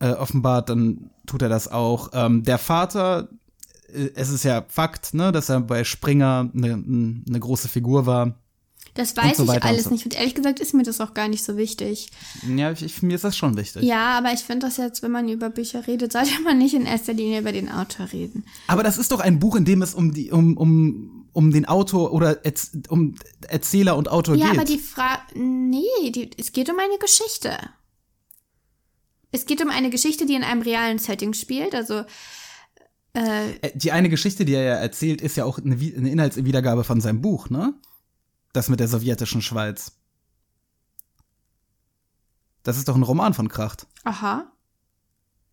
äh, 0.00 0.10
offenbart, 0.10 0.68
dann 0.70 1.10
tut 1.26 1.42
er 1.42 1.48
das 1.48 1.68
auch. 1.68 2.10
Ähm, 2.12 2.42
der 2.44 2.58
Vater, 2.58 3.28
äh, 3.92 4.10
es 4.14 4.30
ist 4.30 4.44
ja 4.44 4.64
Fakt, 4.68 5.14
ne, 5.14 5.32
dass 5.32 5.48
er 5.48 5.60
bei 5.60 5.84
Springer 5.84 6.50
eine 6.54 6.72
eine 6.74 7.40
große 7.40 7.68
Figur 7.68 8.06
war. 8.06 8.34
Das 8.98 9.16
weiß 9.16 9.36
so 9.36 9.44
ich 9.44 9.62
alles 9.62 9.84
so. 9.84 9.90
nicht. 9.90 10.04
Und 10.06 10.16
ehrlich 10.16 10.34
gesagt 10.34 10.58
ist 10.58 10.74
mir 10.74 10.82
das 10.82 11.00
auch 11.00 11.14
gar 11.14 11.28
nicht 11.28 11.44
so 11.44 11.56
wichtig. 11.56 12.10
Ja, 12.56 12.72
ich, 12.72 12.82
ich, 12.82 13.00
mir 13.00 13.14
ist 13.14 13.22
das 13.22 13.36
schon 13.36 13.56
wichtig. 13.56 13.84
Ja, 13.84 14.18
aber 14.18 14.32
ich 14.32 14.40
finde 14.40 14.66
das 14.66 14.76
jetzt, 14.76 15.02
wenn 15.04 15.12
man 15.12 15.28
über 15.28 15.50
Bücher 15.50 15.86
redet, 15.86 16.12
sollte 16.12 16.40
man 16.42 16.58
nicht 16.58 16.74
in 16.74 16.84
erster 16.84 17.12
Linie 17.12 17.38
über 17.40 17.52
den 17.52 17.70
Autor 17.70 18.12
reden. 18.12 18.44
Aber 18.66 18.82
das 18.82 18.98
ist 18.98 19.12
doch 19.12 19.20
ein 19.20 19.38
Buch, 19.38 19.54
in 19.54 19.64
dem 19.64 19.82
es 19.82 19.94
um 19.94 20.12
die, 20.12 20.32
um, 20.32 20.56
um, 20.56 21.28
um 21.32 21.52
den 21.52 21.64
Autor 21.64 22.12
oder 22.12 22.44
Erz, 22.44 22.72
um 22.88 23.14
Erzähler 23.46 23.96
und 23.96 24.08
Autor 24.08 24.34
Ja, 24.34 24.48
geht. 24.50 24.56
aber 24.58 24.64
die 24.66 24.78
Frage. 24.78 25.22
Nee, 25.38 26.10
die, 26.10 26.30
es 26.36 26.50
geht 26.50 26.68
um 26.68 26.76
eine 26.80 26.98
Geschichte. 26.98 27.56
Es 29.30 29.46
geht 29.46 29.62
um 29.62 29.70
eine 29.70 29.90
Geschichte, 29.90 30.26
die 30.26 30.34
in 30.34 30.42
einem 30.42 30.62
realen 30.62 30.98
Setting 30.98 31.34
spielt. 31.34 31.72
Also, 31.74 32.02
äh, 33.14 33.50
Äh, 33.60 33.70
die 33.76 33.92
eine 33.92 34.08
Geschichte, 34.08 34.44
die 34.44 34.54
er 34.54 34.62
ja 34.64 34.74
erzählt, 34.74 35.20
ist 35.20 35.36
ja 35.36 35.44
auch 35.44 35.58
eine 35.58 35.76
Inhaltswiedergabe 35.76 36.82
von 36.82 37.00
seinem 37.00 37.20
Buch, 37.20 37.48
ne? 37.48 37.74
Das 38.52 38.68
mit 38.68 38.80
der 38.80 38.88
sowjetischen 38.88 39.42
Schweiz. 39.42 39.92
Das 42.62 42.76
ist 42.76 42.88
doch 42.88 42.96
ein 42.96 43.02
Roman 43.02 43.34
von 43.34 43.48
Kracht. 43.48 43.86
aha. 44.04 44.50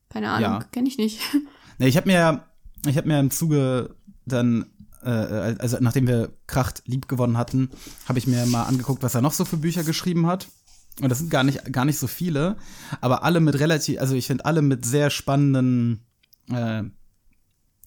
Keine 0.09 0.29
Ahnung, 0.31 0.61
Ja. 0.61 0.63
kenne 0.71 0.87
ich 0.87 0.97
nicht. 0.97 1.19
Nee, 1.77 1.87
ich 1.87 1.97
habe 1.97 2.07
mir, 2.07 2.45
ich 2.87 2.95
habe 2.95 3.09
mir 3.09 3.19
im 3.19 3.31
Zuge 3.31 3.97
dann, 4.25 4.65
äh, 5.03 5.09
also 5.09 5.77
nachdem 5.81 6.07
wir 6.07 6.31
Kracht 6.47 6.83
lieb 6.85 7.09
gewonnen 7.09 7.37
hatten, 7.37 7.69
habe 8.07 8.17
ich 8.17 8.27
mir 8.27 8.45
mal 8.45 8.63
angeguckt, 8.63 9.03
was 9.03 9.13
er 9.13 9.21
noch 9.21 9.33
so 9.33 9.43
für 9.43 9.57
Bücher 9.57 9.83
geschrieben 9.83 10.25
hat. 10.25 10.47
Und 11.01 11.09
das 11.09 11.17
sind 11.17 11.29
gar 11.29 11.43
nicht, 11.43 11.73
gar 11.73 11.83
nicht 11.83 11.97
so 11.99 12.07
viele, 12.07 12.55
aber 13.01 13.23
alle 13.23 13.41
mit 13.41 13.59
relativ, 13.59 13.99
also 13.99 14.15
ich 14.15 14.25
finde 14.27 14.45
alle 14.45 14.61
mit 14.61 14.85
sehr 14.85 15.09
spannenden, 15.09 16.05
äh, 16.49 16.83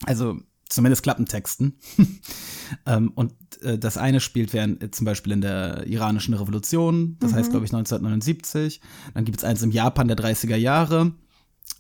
also 0.04 0.38
zumindest 0.68 1.02
Klappentexten. 1.02 1.78
ähm, 2.84 3.10
und 3.14 3.32
äh, 3.62 3.78
das 3.78 3.96
eine 3.96 4.20
spielt 4.20 4.52
während 4.52 4.82
äh, 4.82 4.90
zum 4.90 5.04
Beispiel 5.04 5.32
in 5.32 5.40
der 5.40 5.86
iranischen 5.86 6.34
Revolution, 6.34 7.16
das 7.20 7.32
heißt, 7.32 7.50
glaube 7.50 7.66
ich, 7.66 7.72
1979. 7.72 8.80
Dann 9.14 9.24
gibt 9.24 9.38
es 9.38 9.44
eins 9.44 9.62
im 9.62 9.70
Japan 9.70 10.08
der 10.08 10.16
30er 10.16 10.56
Jahre. 10.56 11.12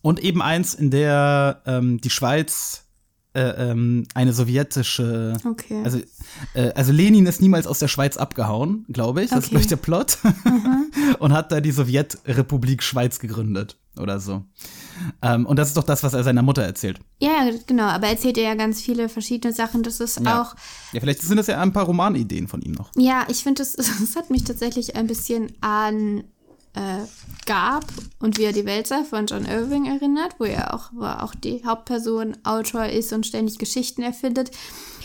Und 0.02 0.20
eben 0.20 0.42
eins, 0.42 0.74
in 0.74 0.90
der 0.90 1.62
ähm, 1.66 2.00
die 2.00 2.10
Schweiz 2.10 2.84
äh, 3.34 3.70
ähm, 3.70 4.06
eine 4.14 4.32
sowjetische, 4.32 5.34
Okay. 5.44 5.82
also, 5.84 5.98
also 6.74 6.92
Lenin 6.92 7.26
ist 7.26 7.40
niemals 7.40 7.66
aus 7.66 7.78
der 7.78 7.88
Schweiz 7.88 8.16
abgehauen, 8.16 8.84
glaube 8.88 9.22
ich. 9.22 9.30
Das 9.30 9.40
ist, 9.40 9.44
Okay. 9.46 9.50
glaube 9.50 9.62
ich, 9.62 9.68
der 9.68 9.76
Plot. 9.76 10.18
und 11.18 11.32
hat 11.32 11.52
da 11.52 11.60
die 11.60 11.72
Sowjetrepublik 11.72 12.82
Schweiz 12.82 13.18
gegründet 13.18 13.76
oder 13.98 14.20
so. 14.20 14.42
Ähm, 15.22 15.46
und 15.46 15.56
das 15.58 15.68
ist 15.68 15.76
doch 15.76 15.84
das, 15.84 16.02
was 16.02 16.14
er 16.14 16.24
seiner 16.24 16.42
Mutter 16.42 16.62
erzählt. 16.62 16.98
ja, 17.20 17.50
genau, 17.66 17.84
aber 17.84 18.06
er 18.06 18.12
erzählt 18.14 18.36
ja 18.36 18.54
ganz 18.54 18.80
viele 18.80 19.08
verschiedene 19.08 19.52
Sachen. 19.54 19.82
Das 19.82 20.00
ist 20.00 20.20
Ja. 20.20 20.42
auch. 20.42 20.54
Ja, 20.92 21.00
vielleicht 21.00 21.22
sind 21.22 21.36
das 21.36 21.46
ja 21.46 21.60
ein 21.60 21.72
paar 21.72 21.84
Romanideen 21.86 22.48
von 22.48 22.60
ihm 22.62 22.72
noch. 22.72 22.90
Ja, 22.96 23.26
ich 23.28 23.42
finde, 23.42 23.62
das, 23.62 23.72
das 23.76 24.16
hat 24.16 24.30
mich 24.30 24.44
tatsächlich 24.44 24.96
ein 24.96 25.06
bisschen 25.06 25.52
an 25.60 26.24
äh, 26.74 26.98
Gab 27.46 27.86
und 28.20 28.36
Wie 28.38 28.44
er 28.44 28.52
die 28.52 28.66
Welt 28.66 28.86
sah 28.86 29.02
von 29.02 29.24
John 29.26 29.46
Irving 29.46 29.86
erinnert, 29.86 30.34
wo 30.38 30.44
er 30.44 30.74
auch, 30.74 30.90
wo 30.92 31.02
er 31.04 31.22
auch 31.24 31.34
die 31.34 31.64
Hauptperson 31.64 32.36
Autor 32.44 32.84
ist 32.86 33.12
und 33.14 33.26
ständig 33.26 33.58
Geschichten 33.58 34.02
erfindet. 34.02 34.50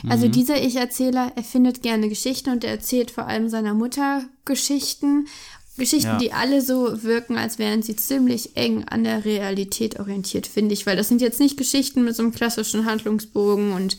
Also 0.09 0.27
dieser 0.27 0.61
Ich-Erzähler 0.61 1.31
erfindet 1.37 1.81
gerne 1.81 2.09
Geschichten 2.09 2.49
und 2.49 2.65
er 2.65 2.71
erzählt 2.71 3.09
vor 3.11 3.27
allem 3.27 3.47
seiner 3.47 3.73
Mutter 3.73 4.23
Geschichten. 4.43 5.27
Geschichten, 5.77 6.07
Ja. 6.07 6.17
die 6.19 6.33
alle 6.33 6.61
so 6.61 7.03
wirken, 7.03 7.37
als 7.37 7.57
wären 7.57 7.81
sie 7.81 7.95
ziemlich 7.95 8.55
eng 8.55 8.83
an 8.87 9.03
der 9.03 9.25
Realität 9.25 9.99
orientiert, 9.99 10.45
finde 10.47 10.73
ich. 10.73 10.85
Weil 10.85 10.95
das 10.95 11.07
sind 11.07 11.21
jetzt 11.21 11.39
nicht 11.39 11.57
Geschichten 11.57 12.03
mit 12.03 12.15
so 12.15 12.21
einem 12.23 12.31
klassischen 12.31 12.85
Handlungsbogen 12.85 13.73
und 13.73 13.97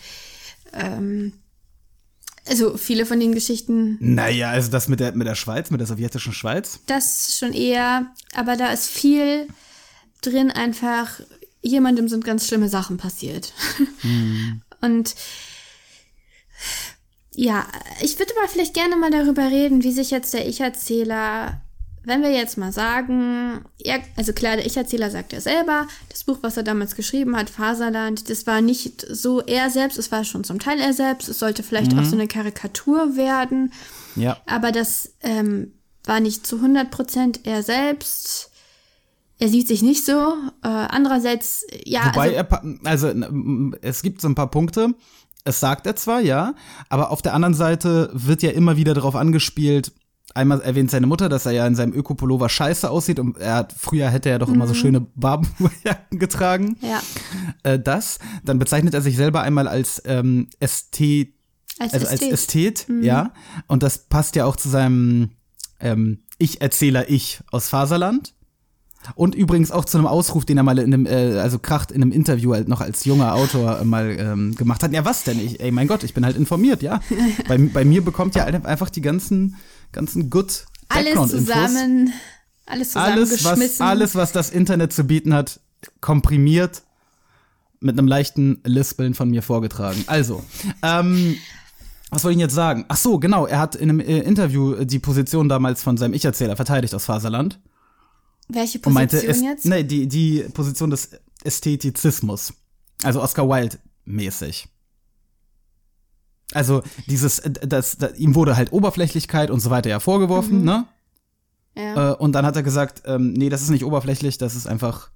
ähm, 0.73 1.33
also 2.47 2.77
viele 2.77 3.07
von 3.07 3.19
den 3.19 3.33
Geschichten 3.33 3.97
Naja, 4.01 4.51
also 4.51 4.71
das 4.71 4.87
mit 4.89 5.01
der, 5.01 5.13
mit 5.17 5.27
der 5.27 5.35
Schweiz, 5.35 5.71
mit 5.71 5.81
der 5.81 5.87
sowjetischen 5.87 6.33
Schweiz. 6.33 6.79
das 6.87 7.37
schon 7.39 7.53
eher, 7.53 8.07
aber 8.35 8.57
da 8.57 8.71
ist 8.73 8.87
viel 8.87 9.49
drin 10.21 10.51
einfach, 10.51 11.21
jemandem 11.63 12.09
sind 12.09 12.25
ganz 12.25 12.47
schlimme 12.47 12.69
Sachen 12.69 12.99
passiert. 12.99 13.53
Und 14.81 15.15
ja, 17.35 17.67
ich 18.03 18.19
würde 18.19 18.33
aber 18.39 18.49
vielleicht 18.49 18.75
gerne 18.75 18.97
mal 18.97 19.11
darüber 19.11 19.51
reden, 19.51 19.83
wie 19.83 19.93
sich 19.93 20.11
jetzt 20.11 20.35
der 20.35 20.47
Ich-Erzähler, 20.47 21.61
wenn 22.05 22.23
wir 22.23 22.33
jetzt 22.33 22.59
mal 22.59 22.73
sagen, 22.73 23.65
er, 23.79 24.01
also 24.17 24.33
klar, 24.33 24.57
der 24.57 24.67
Ich-Erzähler 24.67 25.11
sagt 25.11 25.33
ja 25.33 25.41
selber, 25.41 25.87
das 26.11 26.25
Buch, 26.25 26.39
was 26.43 26.57
er 26.57 26.63
damals 26.63 26.97
geschrieben 26.97 27.37
hat, 27.37 27.51
Faserland, 27.51 28.29
das 28.29 28.47
war 28.47 28.61
nicht 28.61 29.07
so 29.09 29.41
er 29.41 29.71
selbst, 29.71 29.99
es 29.99 30.13
war 30.13 30.25
schon 30.25 30.45
zum 30.45 30.59
Teil 30.59 30.81
er 30.81 30.93
selbst, 30.93 31.29
es 31.29 31.39
sollte 31.39 31.63
vielleicht 31.63 31.97
auch 31.97 32.05
so 32.05 32.17
eine 32.17 32.29
Karikatur 32.29 33.17
werden. 33.17 33.73
Ja. 34.17 34.37
Aber 34.47 34.73
das 34.73 35.15
ähm, 35.23 35.73
war 36.05 36.21
nicht 36.21 36.47
zu 36.47 36.57
100% 36.57 37.41
er 37.45 37.63
selbst. 37.63 38.51
er 39.39 39.49
sieht 39.49 39.69
sich 39.69 39.83
nicht 39.83 40.05
so. 40.05 40.35
Äh, 40.63 40.69
andererseits, 40.69 41.67
ja, 41.85 42.07
Wobei 42.07 42.39
also, 42.39 43.07
er, 43.09 43.15
also 43.15 43.77
es 43.81 44.03
gibt 44.03 44.21
so 44.21 44.29
ein 44.29 44.35
paar 44.35 44.51
Punkte. 44.51 44.95
Es 45.45 45.61
sagt 45.61 45.87
er 45.87 45.97
zwar, 45.97 46.21
ja, 46.21 46.55
aber 46.89 47.11
auf 47.11 47.21
der 47.21 47.35
anderen 47.35 47.55
Seite 47.55 48.11
wird 48.15 48.43
ja 48.43 48.51
immer 48.51 48.77
wieder 48.77 48.95
darauf 48.95 49.15
angespielt. 49.15 49.93
Einmal 50.37 50.61
erwähnt 50.63 50.91
seine 50.91 51.07
Mutter, 51.07 51.29
dass 51.29 51.47
er 51.47 51.53
ja 51.53 51.65
in 51.65 51.77
seinem 51.77 51.93
Ökopullover 51.93 52.49
scheiße 52.49 52.91
aussieht 52.91 53.21
und 53.21 53.39
er 53.39 53.55
hat, 53.55 53.73
früher 53.73 54.11
hätte 54.11 54.31
er 54.31 54.41
doch 54.41 54.49
immer 54.49 54.67
so 54.67 54.75
schöne 54.75 55.01
Barbenjacken 55.01 56.19
getragen. 56.19 56.77
ja, 56.83 57.01
Äh, 57.63 57.79
das. 57.79 58.19
Dann 58.45 58.59
bezeichnet 58.59 58.95
er 58.95 59.01
sich 59.01 59.17
selber 59.17 59.43
einmal 59.43 59.69
als 59.69 60.03
ähm, 60.07 60.49
Ästhet, 60.59 61.35
als 61.79 61.95
also 61.95 62.07
als 62.09 62.21
Ästhet. 62.21 62.33
Ästhet, 62.33 62.87
ja. 63.03 63.33
Und 63.69 63.85
das 63.85 63.99
passt 64.09 64.35
ja 64.35 64.45
auch 64.45 64.57
zu 64.57 64.69
seinem 64.69 65.31
ähm, 65.79 66.25
Ich-Erzähler 66.39 67.09
Ich 67.09 67.41
aus 67.53 67.69
Faserland. 67.69 68.35
Und 69.17 69.35
übrigens 69.35 69.71
auch 69.71 69.85
zu 69.85 69.99
einem 69.99 70.07
Ausruf, 70.07 70.47
den 70.47 70.57
er 70.57 70.63
mal 70.63 70.79
in 70.79 70.93
einem, 70.93 71.07
äh, 71.07 71.39
also 71.39 71.59
Kracht 71.59 71.93
in 71.93 72.03
einem 72.03 72.11
Interview 72.11 72.55
halt 72.55 72.69
noch 72.69 72.81
als 72.81 73.05
junger 73.05 73.35
Autor 73.35 73.79
äh, 73.81 73.85
mal 73.85 74.17
ähm, 74.19 74.55
gemacht 74.55 74.83
hat. 74.83 74.93
Ja, 74.93 75.05
was 75.05 75.25
denn? 75.25 75.39
Ich, 75.39 75.61
ey, 75.61 75.71
mein 75.71 75.89
Gott, 75.89 76.05
ich 76.05 76.15
bin 76.15 76.25
halt 76.25 76.37
informiert, 76.37 76.83
ja. 76.83 77.01
bei, 77.49 77.59
bei 77.59 77.85
mir 77.85 78.03
bekommt 78.03 78.35
ja 78.35 78.45
einfach 78.45 78.89
die 78.89 79.03
ganzen, 79.03 79.57
ganzen 79.95 80.29
good 80.31 80.67
alles 80.89 81.15
Background-Infos. 81.15 81.55
zusammen, 81.55 82.13
alles 82.67 82.95
Alles 82.97 83.31
was, 83.31 83.39
zusammengeschmissen. 83.39 83.87
alles, 83.87 84.15
was 84.15 84.33
das 84.33 84.51
Internet 84.51 84.93
zu 84.93 85.05
bieten 85.05 85.33
hat, 85.33 85.61
komprimiert 86.01 86.83
mit 87.81 87.99
einem 87.99 88.09
leichten 88.09 88.61
Lispeln 88.65 89.15
von 89.15 89.31
mir 89.31 89.43
vorgetragen. 89.43 90.05
Also, 90.07 90.43
ähm, 90.83 91.37
was 92.11 92.23
wollte 92.25 92.35
ich 92.37 92.41
jetzt 92.41 92.55
sagen? 92.55 92.85
Ach 92.89 92.97
so, 92.97 93.19
genau, 93.19 93.47
er 93.47 93.59
hat 93.59 93.75
in 93.75 93.91
einem 93.91 94.01
äh, 94.01 94.21
Interview 94.21 94.85
die 94.85 94.99
Position 94.99 95.49
damals 95.49 95.83
von 95.83 95.97
seinem 95.97 96.15
Ich-Erzähler 96.15 96.57
verteidigt 96.57 96.95
aus 96.95 97.05
Faserland. 97.07 97.59
Welche 98.49 98.79
Und 98.85 98.93
meinte, 98.93 99.17
Position 99.17 99.37
es, 99.37 99.43
jetzt? 99.43 99.67
nee, 99.67 99.83
die, 99.85 100.07
die 100.07 100.45
Position 100.53 100.91
des 100.91 101.11
Ästhetizismus. 101.45 102.53
Also 103.03 103.21
Oscar 103.23 103.49
Wilde 103.49 103.79
mäßig. 104.05 104.69
Also 106.55 106.83
dieses, 107.07 107.41
äh, 107.41 107.51
das, 107.51 107.99
das, 107.99 108.17
ihm 108.19 108.35
wurde 108.35 108.57
halt 108.57 108.73
Oberflächlichkeit 108.73 109.51
und 109.51 109.61
so 109.61 109.71
weiter 109.71 109.91
ja 109.91 110.01
vorgeworfen, 110.01 110.61
Mhm. 110.61 110.65
ne? 110.65 110.87
Ja. 111.77 112.13
Äh, 112.13 112.15
und 112.17 112.33
dann 112.33 112.47
hat 112.47 112.55
er 112.57 112.63
gesagt, 112.63 113.03
ähm, 113.07 113.33
nee, 113.33 113.49
das 113.49 113.61
ist 113.63 113.71
nicht 113.71 113.85
oberflächlich, 113.85 114.39
das 114.39 114.55
ist 114.55 114.67
einfach, 114.69 115.11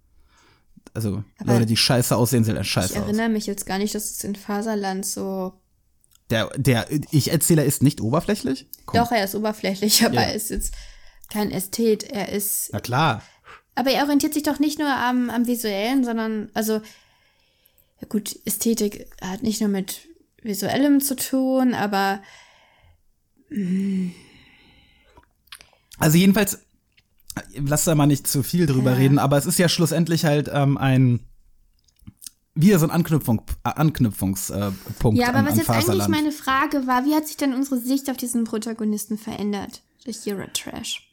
also 0.92 1.22
Aber 1.38 1.52
Leute, 1.54 1.66
die 1.66 1.76
scheiße 1.76 2.16
aussehen, 2.16 2.42
sehen 2.44 2.56
halt 2.56 2.66
ich 2.66 2.72
scheiße 2.72 2.94
aus. 2.98 3.04
erinnere 3.04 3.28
mich 3.28 3.46
jetzt 3.46 3.64
gar 3.66 3.78
nicht, 3.78 3.94
dass 3.94 4.10
es 4.10 4.24
in 4.24 4.34
Faserland 4.34 5.06
so. 5.06 5.52
Der, 6.30 6.48
der 6.56 6.86
Ich-Erzähler 7.10 7.64
ist 7.64 7.82
nicht 7.82 8.00
oberflächlich? 8.00 8.66
Komm. 8.86 9.00
Doch, 9.00 9.12
er 9.12 9.24
ist 9.24 9.34
oberflächlich, 9.34 10.04
aber 10.04 10.16
Ja. 10.16 10.22
er 10.22 10.34
ist 10.34 10.50
jetzt 10.50 10.74
kein 11.32 11.50
Ästhet. 11.52 12.02
Er 12.04 12.30
ist. 12.32 12.70
Na 12.72 12.80
klar. 12.80 13.22
Aber 13.76 13.90
er 13.92 14.02
orientiert 14.02 14.34
sich 14.34 14.42
doch 14.42 14.58
nicht 14.58 14.78
nur 14.80 14.88
am, 14.92 15.30
am 15.30 15.46
Visuellen, 15.46 16.04
sondern, 16.04 16.50
also, 16.54 16.74
ja 18.00 18.08
gut, 18.08 18.36
Ästhetik 18.44 19.08
hat 19.22 19.42
nicht 19.44 19.60
nur 19.60 19.70
mit 19.70 20.00
Visuellem 20.42 21.00
zu 21.00 21.16
tun, 21.16 21.74
aber 21.74 22.20
Also 25.98 26.16
jedenfalls, 26.18 26.60
lass 27.54 27.84
da 27.84 27.94
mal 27.94 28.06
nicht 28.06 28.26
zu 28.26 28.42
viel 28.42 28.66
drüber 28.66 28.92
Ja. 28.92 28.96
reden, 28.98 29.18
aber 29.18 29.36
es 29.38 29.46
ist 29.46 29.58
ja 29.58 29.68
schlussendlich 29.68 30.24
halt 30.24 30.50
ähm, 30.52 30.76
ein 30.78 31.20
wieder 32.54 32.78
so 32.80 32.86
ein 32.86 32.90
Anknüpfung, 32.90 33.42
äh, 33.64 33.68
Anknüpfungspunkt 33.70 35.16
Ja, 35.18 35.28
aber 35.28 35.38
an, 35.38 35.44
was 35.46 35.52
an 35.52 35.58
jetzt 35.60 35.70
eigentlich 35.70 35.84
Faserland. 35.86 36.10
meine 36.10 36.32
Frage 36.32 36.86
war, 36.88 37.04
wie 37.04 37.14
hat 37.14 37.26
sich 37.26 37.36
denn 37.36 37.54
unsere 37.54 37.78
Sicht 37.80 38.10
auf 38.10 38.16
diesen 38.16 38.44
Protagonisten 38.44 39.16
verändert 39.16 39.82
durch 40.04 40.26
Eurotrash? 40.26 41.07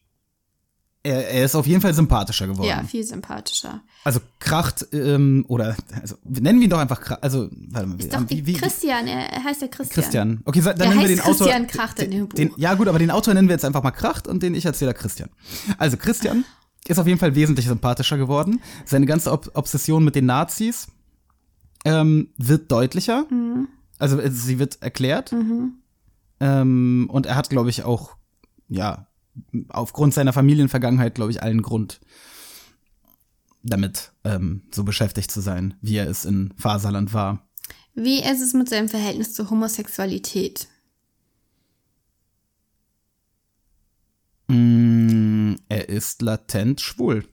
Er, 1.05 1.29
er 1.29 1.45
ist 1.45 1.55
auf 1.55 1.67
jeden 1.67 1.81
Fall 1.81 1.93
sympathischer 1.93 2.47
geworden. 2.47 2.67
Ja, 2.67 2.83
viel 2.83 3.03
sympathischer. 3.03 3.81
Also 4.03 4.19
Kracht, 4.39 4.87
ähm, 4.91 5.45
oder, 5.47 5.75
also 6.01 6.15
nennen 6.23 6.59
wir 6.59 6.65
ihn 6.65 6.69
doch 6.69 6.79
einfach 6.79 6.99
Kracht, 6.99 7.23
also, 7.23 7.47
warte 7.69 7.87
mal. 7.87 7.99
Ist 7.99 8.11
doch 8.11 8.27
wie, 8.27 8.45
wie, 8.45 8.53
Christian, 8.53 9.07
er 9.07 9.43
heißt 9.43 9.61
ja 9.61 9.67
Christian. 9.67 10.03
Christian. 10.03 10.41
Okay, 10.45 10.61
dann 10.61 10.77
Der 10.77 10.89
nennen 10.89 11.01
wir 11.01 11.07
den 11.07 11.19
Autor. 11.19 11.47
Christian 11.47 11.67
Kracht 11.67 11.99
in 11.99 12.11
dem 12.11 12.27
Buch. 12.27 12.35
Den, 12.35 12.51
ja, 12.57 12.73
gut, 12.73 12.87
aber 12.87 12.97
den 12.97 13.11
Autor 13.11 13.35
nennen 13.35 13.47
wir 13.47 13.53
jetzt 13.53 13.65
einfach 13.65 13.83
mal 13.83 13.91
Kracht 13.91 14.27
und 14.27 14.41
den 14.41 14.55
Ich-Erzähler 14.55 14.95
Christian. 14.95 15.29
Also, 15.77 15.95
Christian 15.97 16.43
ist 16.87 16.97
auf 16.97 17.05
jeden 17.05 17.19
Fall 17.19 17.35
wesentlich 17.35 17.67
sympathischer 17.67 18.17
geworden. 18.17 18.61
Seine 18.85 19.05
ganze 19.05 19.31
Ob 19.31 19.51
Obsession 19.53 20.03
mit 20.03 20.15
den 20.15 20.25
Nazis 20.25 20.87
ähm, 21.85 22.29
wird 22.37 22.71
deutlicher. 22.71 23.25
Mhm. 23.29 23.67
Also, 23.99 24.19
sie 24.27 24.57
wird 24.57 24.81
erklärt. 24.81 25.35
Ähm, 26.39 27.09
und 27.11 27.25
er 27.27 27.35
hat, 27.35 27.51
glaube 27.51 27.69
ich, 27.69 27.83
auch, 27.83 28.15
ja, 28.69 29.07
aufgrund 29.69 30.13
seiner 30.13 30.33
Familienvergangenheit, 30.33 31.15
glaube 31.15 31.31
ich, 31.31 31.41
allen 31.43 31.61
Grund, 31.61 31.99
damit 33.63 34.11
ähm, 34.23 34.63
so 34.71 34.83
beschäftigt 34.83 35.31
zu 35.31 35.41
sein, 35.41 35.75
wie 35.81 35.97
er 35.97 36.09
es 36.09 36.25
in 36.25 36.53
Faserland 36.57 37.13
war. 37.13 37.47
Wie 37.95 38.19
ist 38.19 38.41
es 38.41 38.53
mit 38.53 38.69
seinem 38.69 38.89
Verhältnis 38.89 39.33
zur 39.33 39.49
Homosexualität? 39.49 40.67
Mm, 44.47 45.55
er 45.69 45.89
ist 45.89 46.21
latent 46.21 46.81
schwul. 46.81 47.25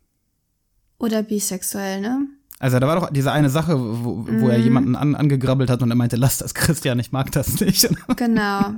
Oder 0.98 1.22
bisexuell, 1.22 2.00
ne? 2.00 2.28
Also 2.60 2.78
da 2.78 2.86
war 2.86 3.00
doch 3.00 3.10
diese 3.10 3.32
eine 3.32 3.50
Sache, 3.50 3.76
wo, 3.76 4.24
wo 4.24 4.48
er 4.48 4.56
jemanden 4.56 4.94
an, 4.94 5.16
angegrabbelt 5.16 5.68
hat 5.68 5.82
und 5.82 5.90
er 5.90 5.96
meinte, 5.96 6.14
lass 6.14 6.38
das 6.38 6.54
Christian, 6.54 7.00
ich 7.00 7.10
mag 7.10 7.32
das 7.32 7.58
nicht. 7.60 7.88
Genau. 8.16 8.74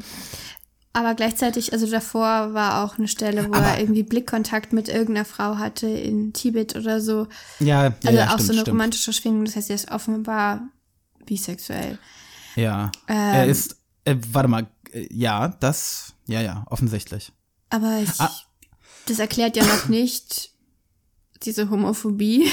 Aber 0.96 1.14
gleichzeitig, 1.14 1.72
also 1.72 1.90
davor 1.90 2.54
war 2.54 2.84
auch 2.84 2.98
eine 2.98 3.08
Stelle, 3.08 3.48
wo 3.48 3.52
er 3.52 3.80
irgendwie 3.80 4.04
Blickkontakt 4.04 4.72
mit 4.72 4.88
irgendeiner 4.88 5.24
Frau 5.24 5.58
hatte 5.58 5.88
in 5.88 6.32
Tibet 6.32 6.76
oder 6.76 7.00
so. 7.00 7.26
ja, 7.58 7.86
ja, 7.88 7.92
Also 8.06 8.18
ja 8.18 8.24
auch 8.28 8.32
stimmt, 8.34 8.40
so 8.46 8.52
eine 8.52 8.60
stimmt. 8.60 8.68
romantische 8.74 9.12
Schwingung. 9.12 9.44
Das 9.44 9.56
heißt, 9.56 9.70
er 9.70 9.76
ist 9.76 9.90
offenbar 9.90 10.60
bisexuell. 11.26 11.98
Ja, 12.54 12.92
Ähm. 13.08 13.16
er 13.16 13.46
ist, 13.46 13.76
äh, 14.04 14.14
warte 14.30 14.48
mal, 14.48 14.68
äh, 14.92 15.08
ja, 15.12 15.48
das, 15.48 16.14
ja, 16.28 16.40
ja, 16.40 16.64
offensichtlich. 16.70 17.32
Aber 17.70 17.98
ich, 18.00 18.20
Ah. 18.20 18.30
das 19.06 19.18
erklärt 19.18 19.56
ja 19.56 19.64
noch 19.64 19.88
nicht 19.88 20.52
diese 21.42 21.70
Homophobie 21.70 22.48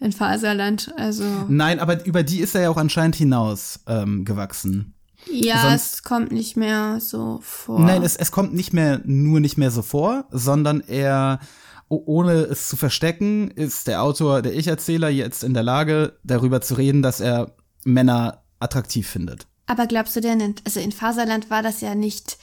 in 0.00 0.12
Faserland. 0.12 0.92
Also 0.98 1.24
Nein, 1.48 1.80
aber 1.80 2.04
über 2.04 2.22
die 2.22 2.40
ist 2.40 2.54
er 2.54 2.60
ja 2.62 2.70
auch 2.70 2.76
anscheinend 2.76 3.16
hinaus 3.16 3.80
ähm, 3.86 4.26
gewachsen. 4.26 4.94
Ja, 5.32 5.62
sonst- 5.62 5.94
es 5.94 6.02
kommt 6.02 6.32
nicht 6.32 6.56
mehr 6.56 6.98
so 7.00 7.40
vor. 7.42 7.80
Nein, 7.80 8.02
es, 8.02 8.16
es 8.16 8.30
kommt 8.30 8.54
nicht 8.54 8.72
mehr, 8.72 9.00
nur 9.04 9.40
nicht 9.40 9.58
mehr 9.58 9.70
so 9.70 9.82
vor, 9.82 10.24
sondern 10.30 10.80
er, 10.80 11.40
ohne 11.88 12.32
es 12.42 12.68
zu 12.68 12.76
verstecken, 12.76 13.50
ist 13.50 13.86
der 13.86 14.02
Autor, 14.02 14.42
der 14.42 14.54
Ich-Erzähler 14.54 15.08
jetzt 15.08 15.42
in 15.44 15.54
der 15.54 15.62
Lage, 15.62 16.18
darüber 16.24 16.60
zu 16.60 16.74
reden, 16.74 17.02
dass 17.02 17.20
er 17.20 17.52
Männer 17.84 18.42
attraktiv 18.60 19.08
findet. 19.08 19.46
Aber 19.66 19.86
glaubst 19.86 20.16
du 20.16 20.20
denn, 20.20 20.54
also 20.64 20.80
in 20.80 20.92
Faserland 20.92 21.50
war 21.50 21.62
das 21.62 21.80
ja 21.80 21.94
nicht 21.94 22.38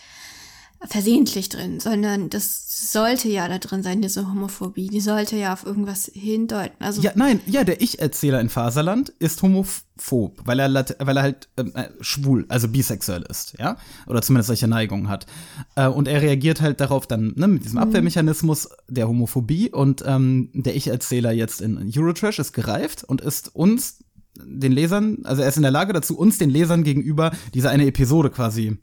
versehentlich 0.88 1.50
drin, 1.50 1.80
sondern 1.80 2.30
das 2.30 2.92
sollte 2.92 3.30
ja 3.30 3.48
da 3.48 3.58
drin 3.58 3.84
sein, 3.84 4.02
diese 4.02 4.28
Homophobie. 4.28 4.88
Die 4.88 5.00
sollte 5.00 5.36
ja 5.36 5.54
auf 5.54 5.66
irgendwas 5.66 6.12
hindeuten. 6.14 6.76
Also 6.84 7.02
Ja, 7.02 7.12
nein, 7.16 7.40
ja, 7.46 7.64
der 7.64 7.82
Ich-Erzähler 7.82 8.40
in 8.42 8.50
Faserland 8.50 9.10
ist 9.20 9.42
homophob, 9.42 10.42
weil 10.46 10.60
er, 10.60 10.86
weil 11.00 11.18
er 11.18 11.24
halt 11.24 11.48
ähm, 11.58 11.72
äh, 11.76 11.90
schwul, 12.02 12.46
also 12.50 12.68
bisexuell 12.68 13.24
ist, 13.30 13.56
ja, 13.60 13.78
oder 14.08 14.22
zumindest 14.22 14.48
solche 14.48 14.68
Neigungen 14.68 15.10
hat. 15.10 15.26
Äh, 15.76 15.88
und 15.88 16.08
er 16.08 16.22
reagiert 16.22 16.62
halt 16.62 16.80
darauf 16.80 17.08
dann 17.08 17.34
ne, 17.36 17.48
mit 17.48 17.64
diesem 17.64 17.80
Abwehrmechanismus 17.80 18.70
der 18.88 19.08
Homophobie 19.08 19.72
und 19.72 20.04
ähm, 20.06 20.50
der 20.54 20.76
Ich-Erzähler 20.76 21.32
jetzt 21.32 21.62
in 21.62 21.92
Eurotrash 21.96 22.40
ist 22.40 22.54
gereift 22.54 23.04
und 23.04 23.22
ist 23.22 23.56
uns 23.56 24.00
den 24.38 24.72
Lesern, 24.72 25.20
also 25.24 25.42
er 25.42 25.48
ist 25.48 25.58
in 25.58 25.64
der 25.64 25.72
Lage 25.72 25.94
dazu, 25.94 26.18
uns 26.18 26.38
den 26.38 26.50
Lesern 26.50 26.84
gegenüber 26.84 27.32
diese 27.54 27.70
eine 27.70 27.86
Episode 27.86 28.30
quasi 28.30 28.78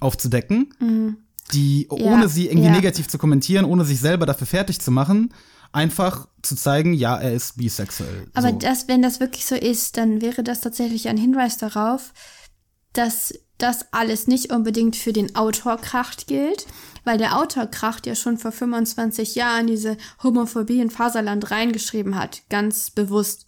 aufzudecken, 0.00 1.16
die 1.52 1.88
Ja, 1.90 1.96
ohne 1.96 2.28
sie 2.28 2.46
irgendwie 2.46 2.68
ja. 2.68 2.72
negativ 2.72 3.08
zu 3.08 3.18
kommentieren, 3.18 3.64
ohne 3.64 3.84
sich 3.84 4.00
selber 4.00 4.26
dafür 4.26 4.46
fertig 4.46 4.80
zu 4.80 4.90
machen, 4.90 5.32
einfach 5.72 6.28
zu 6.42 6.56
zeigen, 6.56 6.94
ja, 6.94 7.16
er 7.16 7.32
ist 7.32 7.56
bisexuell. 7.56 8.28
Aber 8.34 8.50
so. 8.50 8.58
das, 8.58 8.88
wenn 8.88 9.02
das 9.02 9.20
wirklich 9.20 9.46
so 9.46 9.54
ist, 9.54 9.96
dann 9.96 10.20
wäre 10.20 10.42
das 10.42 10.60
tatsächlich 10.60 11.08
ein 11.08 11.16
Hinweis 11.16 11.58
darauf, 11.58 12.12
dass 12.92 13.34
das 13.58 13.92
alles 13.92 14.26
nicht 14.26 14.52
unbedingt 14.52 14.96
für 14.96 15.12
den 15.12 15.34
Autor 15.34 15.78
Kracht 15.78 16.26
gilt, 16.26 16.66
weil 17.04 17.18
der 17.18 17.38
Autor 17.38 17.66
Kracht 17.66 18.06
ja 18.06 18.14
schon 18.14 18.38
vor 18.38 18.52
25 18.52 19.34
Jahren 19.34 19.66
diese 19.66 19.96
Homophobie 20.22 20.80
in 20.80 20.90
Faserland 20.90 21.50
reingeschrieben 21.50 22.16
hat, 22.16 22.42
ganz 22.50 22.90
bewusst. 22.90 23.46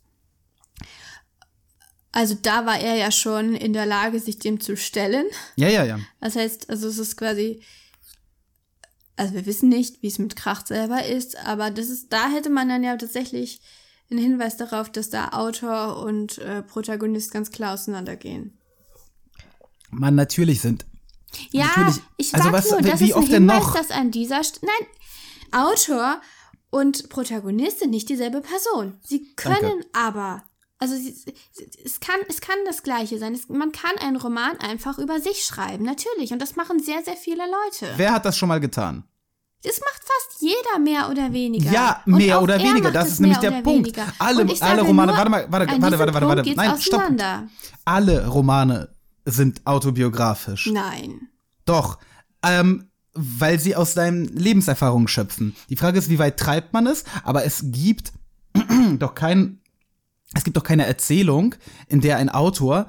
Also 2.12 2.36
da 2.40 2.64
war 2.64 2.78
er 2.78 2.96
ja 2.96 3.10
schon 3.10 3.54
in 3.54 3.74
der 3.74 3.84
Lage, 3.84 4.18
sich 4.18 4.38
dem 4.38 4.60
zu 4.60 4.76
stellen. 4.76 5.26
ja, 5.56 5.68
ja, 5.68 5.84
ja. 5.84 5.98
Das 6.20 6.36
heißt, 6.36 6.70
also 6.70 6.88
es 6.88 6.98
ist 6.98 7.16
quasi, 7.16 7.62
also 9.18 9.34
wir 9.34 9.46
wissen 9.46 9.68
nicht, 9.68 10.02
wie 10.02 10.06
es 10.08 10.18
mit 10.18 10.36
Kracht 10.36 10.68
selber 10.68 11.04
ist, 11.04 11.36
aber 11.46 11.70
das 11.70 11.88
ist, 11.88 12.12
da 12.12 12.28
hätte 12.28 12.50
man 12.50 12.68
dann 12.68 12.82
ja 12.84 12.96
tatsächlich 12.96 13.60
einen 14.10 14.20
Hinweis 14.20 14.56
darauf, 14.56 14.90
dass 14.90 15.10
da 15.10 15.28
Autor 15.30 16.02
und 16.02 16.38
äh, 16.38 16.62
Protagonist 16.62 17.30
ganz 17.32 17.50
klar 17.50 17.74
auseinandergehen. 17.74 18.58
Man, 19.90 20.14
natürlich 20.14 20.60
sind. 20.60 20.86
Ja, 21.50 21.66
Natürlich. 21.66 22.00
ich 22.16 22.34
Also 22.34 22.44
sag 22.44 22.52
was- 22.52 22.70
nur, 22.70 22.80
das 22.80 23.00
wie 23.00 23.04
ist 23.10 23.12
ein 23.14 23.18
oft 23.18 23.28
denn 23.32 23.42
Hinweis, 23.50 23.58
noch? 23.64 23.74
dass 23.74 23.90
an 23.90 24.10
dieser 24.10 24.42
St 24.42 24.60
Nein, 24.62 24.86
Autor 25.52 26.20
und 26.70 27.08
Protagonist 27.10 27.80
sind 27.80 27.90
nicht 27.90 28.08
dieselbe 28.08 28.40
Person. 28.40 28.98
Sie 29.02 29.26
können 29.34 29.84
aber, 29.92 30.42
also 30.78 30.94
es, 30.94 32.00
kann, 32.00 32.20
es 32.28 32.40
kann 32.40 32.56
das 32.66 32.82
Gleiche 32.82 33.18
sein. 33.18 33.34
Es, 33.34 33.48
man 33.48 33.72
kann 33.72 33.96
einen 33.98 34.16
Roman 34.16 34.56
einfach 34.60 34.98
über 34.98 35.20
sich 35.20 35.42
schreiben, 35.44 35.84
natürlich. 35.84 36.32
Und 36.32 36.40
das 36.40 36.56
machen 36.56 36.80
sehr, 36.82 37.02
sehr 37.04 37.16
viele 37.16 37.42
Leute. 37.44 37.92
Wer 37.96 38.12
hat 38.12 38.24
das 38.24 38.36
schon 38.38 38.48
mal 38.48 38.60
getan? 38.60 39.04
Das 39.64 39.80
macht 39.80 40.00
fast 40.04 40.40
jeder 40.40 40.78
mehr 40.78 41.10
oder 41.10 41.32
weniger. 41.32 41.72
Ja, 41.72 42.00
mehr 42.06 42.40
oder 42.40 42.54
er 42.56 42.62
weniger, 42.62 42.92
das 42.92 43.08
ist 43.08 43.20
nämlich 43.20 43.38
der 43.38 43.60
Punkt. 43.62 43.86
weniger. 43.86 44.06
Alle- 44.20 44.46
alle 44.60 44.82
Romane- 44.82 45.06
nur, 45.10 45.16
warte 45.18 45.30
mal, 45.30 45.46
warte, 45.50 45.66
warte, 45.80 45.98
warte, 45.98 46.14
warte, 46.14 46.26
warte. 46.28 46.54
Nein, 46.54 46.80
stopp. 46.80 47.02
Alle 47.84 48.28
Romane 48.28 48.88
sind 49.24 49.66
autobiografisch. 49.66 50.66
Nein. 50.72 51.28
Doch. 51.64 51.98
Ähm, 52.44 52.84
weil 53.14 53.58
sie 53.58 53.74
aus 53.74 53.94
deinen 53.94 54.26
Lebenserfahrungen 54.26 55.08
schöpfen. 55.08 55.56
Die 55.68 55.76
Frage 55.76 55.98
ist, 55.98 56.08
wie 56.08 56.20
weit 56.20 56.38
treibt 56.38 56.72
man 56.72 56.86
es? 56.86 57.02
Aber 57.24 57.44
es 57.44 57.62
gibt 57.64 58.12
doch 58.98 59.16
kein, 59.16 59.60
es 60.38 60.44
gibt 60.44 60.56
doch 60.56 60.62
keine 60.64 60.86
Erzählung, 60.86 61.54
in 61.88 62.00
der 62.00 62.16
ein 62.16 62.30
Autor 62.30 62.86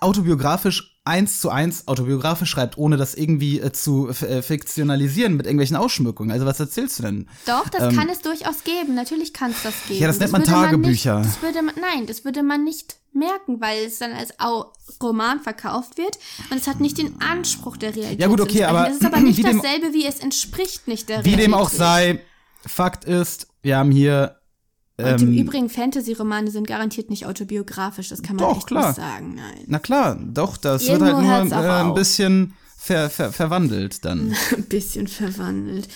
autobiografisch 0.00 1.00
eins 1.04 1.40
zu 1.40 1.48
eins 1.48 1.88
autobiografisch 1.88 2.50
schreibt, 2.50 2.76
ohne 2.76 2.98
das 2.98 3.14
irgendwie 3.14 3.60
äh, 3.60 3.72
zu 3.72 4.08
äh, 4.10 4.42
fiktionalisieren 4.42 5.34
mit 5.36 5.46
irgendwelchen 5.46 5.76
Ausschmückungen. 5.76 6.30
Also 6.30 6.44
was 6.44 6.60
erzählst 6.60 6.98
du 6.98 7.02
denn? 7.04 7.28
Doch, 7.46 7.68
das 7.70 7.94
kann 7.94 8.08
es 8.10 8.20
durchaus 8.20 8.62
geben. 8.64 8.94
Natürlich 8.94 9.32
kann 9.32 9.50
es 9.52 9.62
das 9.62 9.72
geben. 9.86 9.94
Ähm, 9.96 10.00
Ja, 10.02 10.06
das 10.08 10.18
nennt 10.18 10.32
man 10.32 10.44
Tagebücher. 10.44 11.20
nicht, 11.20 11.30
das 11.30 11.42
würde 11.42 11.62
man, 11.62 11.74
nein, 11.80 12.06
das 12.06 12.24
würde 12.26 12.42
man 12.42 12.62
nicht 12.64 12.96
merken, 13.14 13.60
weil 13.62 13.84
es 13.86 13.98
dann 13.98 14.12
als 14.12 14.38
Au 14.38 14.66
Roman 15.02 15.40
verkauft 15.40 15.96
wird 15.96 16.18
und 16.50 16.58
es 16.58 16.66
hat 16.66 16.80
nicht 16.80 16.98
den 16.98 17.20
Anspruch 17.22 17.78
der 17.78 17.96
Realität. 17.96 18.20
Ja, 18.20 18.26
gut, 18.26 18.40
okay, 18.42 18.64
aber 18.64 18.88
Es 18.90 18.96
ist 18.96 19.04
aber 19.06 19.20
nicht 19.20 19.38
wie 19.38 19.42
dem- 19.42 19.62
dasselbe, 19.62 19.94
wie 19.94 20.04
es 20.04 20.18
entspricht 20.20 20.86
nicht 20.88 21.08
der 21.08 21.24
Wie 21.24 21.30
Realität. 21.30 21.46
dem 21.46 21.54
auch 21.54 21.70
sei, 21.70 22.20
Fakt 22.66 23.04
ist, 23.06 23.46
wir 23.62 23.78
haben 23.78 23.90
hier 23.90 24.37
Und 25.00 25.22
im 25.22 25.28
ähm, 25.28 25.38
Übrigen, 25.38 25.68
Fantasy-Romane 25.70 26.50
sind 26.50 26.66
garantiert 26.66 27.08
nicht 27.08 27.24
autobiografisch, 27.24 28.08
das 28.08 28.20
kann 28.22 28.34
man 28.34 28.48
Doch, 28.48 28.56
echt 28.56 28.66
klar. 28.66 28.88
nicht 28.88 28.96
sagen, 28.96 29.34
nein. 29.36 29.64
Na 29.68 29.78
klar, 29.78 30.18
doch, 30.20 30.56
das 30.56 30.88
Irgendwo 30.88 31.18
wird 31.18 31.28
halt 31.28 31.50
nur 31.50 31.64
äh, 31.64 31.68
ein 31.68 31.94
bisschen 31.94 32.54
ver, 32.76 33.08
ver, 33.08 33.32
verwandelt 33.32 34.04
dann. 34.04 34.34
Ein 34.56 34.64
bisschen 34.64 35.06
verwandelt. 35.06 35.88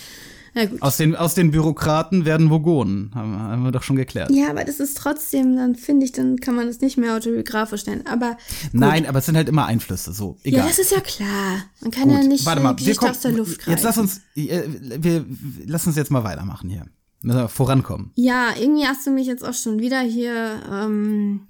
Na 0.53 0.65
gut. 0.65 0.81
Aus 0.81 0.97
den, 0.97 1.15
aus 1.15 1.33
den 1.33 1.51
Bürokraten 1.51 2.25
werden 2.25 2.49
Vogonen, 2.49 3.11
haben, 3.15 3.37
haben 3.37 3.63
wir 3.63 3.71
doch 3.71 3.83
schon 3.83 3.95
geklärt. 3.95 4.29
Ja, 4.31 4.51
aber 4.51 4.63
das 4.63 4.79
ist 4.79 4.97
trotzdem, 4.97 5.55
dann 5.57 5.75
finde 5.75 6.05
ich, 6.05 6.11
dann 6.11 6.37
kann 6.37 6.55
man 6.55 6.67
das 6.67 6.79
nicht 6.79 6.97
mehr 6.97 7.15
autobiografisch 7.15 7.85
nennen. 7.87 8.05
Aber 8.05 8.37
Nein, 8.71 9.05
aber 9.05 9.19
es 9.19 9.25
sind 9.25 9.35
halt 9.35 9.49
immer 9.49 9.65
Einflüsse, 9.65 10.13
so, 10.13 10.37
ja, 10.43 10.51
egal. 10.51 10.67
das 10.67 10.79
ist 10.79 10.91
ja 10.91 11.01
klar. 11.01 11.63
Man 11.81 11.91
kann 11.91 12.07
Gut, 12.07 12.21
ja 12.21 12.23
nicht 12.23 12.45
warte 12.45 12.61
mal, 12.61 12.77
wir 12.77 12.95
kommen, 12.95 13.11
aus 13.11 13.19
der 13.19 13.31
Luft 13.31 13.59
greifen. 13.59 13.71
jetzt 13.71 13.83
lass 13.83 13.97
uns, 13.97 14.21
äh, 14.35 14.61
wir, 14.99 15.25
lass 15.65 15.87
uns 15.87 15.95
jetzt 15.97 16.11
mal 16.11 16.23
weitermachen 16.23 16.69
hier. 16.69 16.85
Müssen 17.23 17.37
wir 17.37 17.47
vorankommen. 17.47 18.11
Ja, 18.15 18.49
irgendwie 18.55 18.85
hast 18.85 19.07
du 19.07 19.11
mich 19.11 19.27
jetzt 19.27 19.43
auch 19.43 19.53
schon 19.53 19.79
wieder 19.79 20.01
hier. 20.01 20.61
Ähm, 20.69 21.47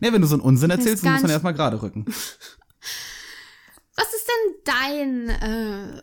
Ne, 0.00 0.12
wenn 0.12 0.20
du 0.20 0.26
so 0.26 0.34
einen 0.34 0.42
Unsinn 0.42 0.70
erzählst, 0.70 1.04
dann 1.04 1.12
muss 1.12 1.22
man 1.22 1.30
erstmal 1.30 1.54
gerade 1.54 1.80
rücken. 1.80 2.04
was 3.96 4.12
ist 4.12 4.28
denn 4.28 4.54
dein, 4.64 5.28
äh, 5.28 6.02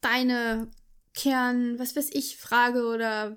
deine 0.00 0.68
Kern, 1.14 1.78
was 1.78 1.96
weiß 1.96 2.10
ich, 2.12 2.36
Frage 2.36 2.86
oder 2.86 3.36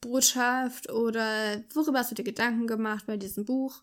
Botschaft 0.00 0.90
oder 0.90 1.62
worüber 1.74 1.98
hast 1.98 2.10
du 2.10 2.14
dir 2.14 2.24
Gedanken 2.24 2.66
gemacht 2.66 3.04
bei 3.06 3.16
diesem 3.16 3.44
Buch? 3.44 3.82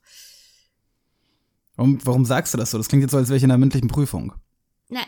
Warum, 1.76 2.00
warum 2.06 2.26
sagst 2.26 2.54
du 2.54 2.58
das 2.58 2.72
so? 2.72 2.78
Das 2.78 2.88
klingt 2.90 3.04
jetzt 3.04 3.12
so, 3.12 3.18
als 3.18 3.30
wäre 3.30 3.38
ich 3.38 3.44
in 3.44 3.52
einer 3.52 3.58
mündlichen 3.58 3.88
Prüfung. 3.88 4.34
Na, 4.90 5.02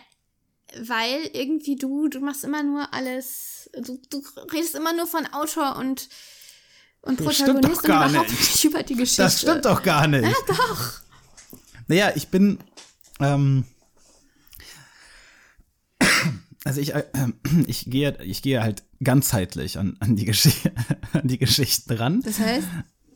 weil 0.79 1.29
irgendwie 1.33 1.75
du, 1.75 2.07
du 2.07 2.21
machst 2.21 2.45
immer 2.45 2.63
nur 2.63 2.93
alles, 2.93 3.60
du, 3.73 3.99
du 4.09 4.23
redest 4.53 4.75
immer 4.75 4.93
nur 4.93 5.07
von 5.07 5.25
Autor 5.27 5.75
und, 5.77 6.09
und 7.01 7.19
Das 7.19 7.25
Protagonist 7.37 7.83
und 7.83 7.85
überhaupt 7.85 8.29
nicht. 8.29 8.39
nicht 8.39 8.63
über 8.65 8.83
die 8.83 8.95
Geschichte. 8.95 9.23
Das 9.23 9.41
stimmt 9.41 9.65
doch 9.65 9.83
gar 9.83 10.07
nicht. 10.07 10.23
Ja, 10.23 10.33
doch. 10.47 11.01
Naja, 11.87 12.11
ich 12.15 12.29
bin. 12.29 12.59
Ähm, 13.19 13.65
also 16.63 16.79
ich, 16.79 16.93
äh, 16.93 17.03
ich 17.65 17.89
gehe, 17.89 18.21
ich 18.23 18.41
gehe 18.41 18.61
halt 18.61 18.83
ganzheitlich 19.03 19.79
an, 19.79 19.97
an, 19.99 20.15
die 20.15 20.31
an 21.13 21.27
die 21.27 21.37
Geschichten 21.37 21.93
ran. 21.93 22.21
Das 22.21 22.39
heißt, 22.39 22.67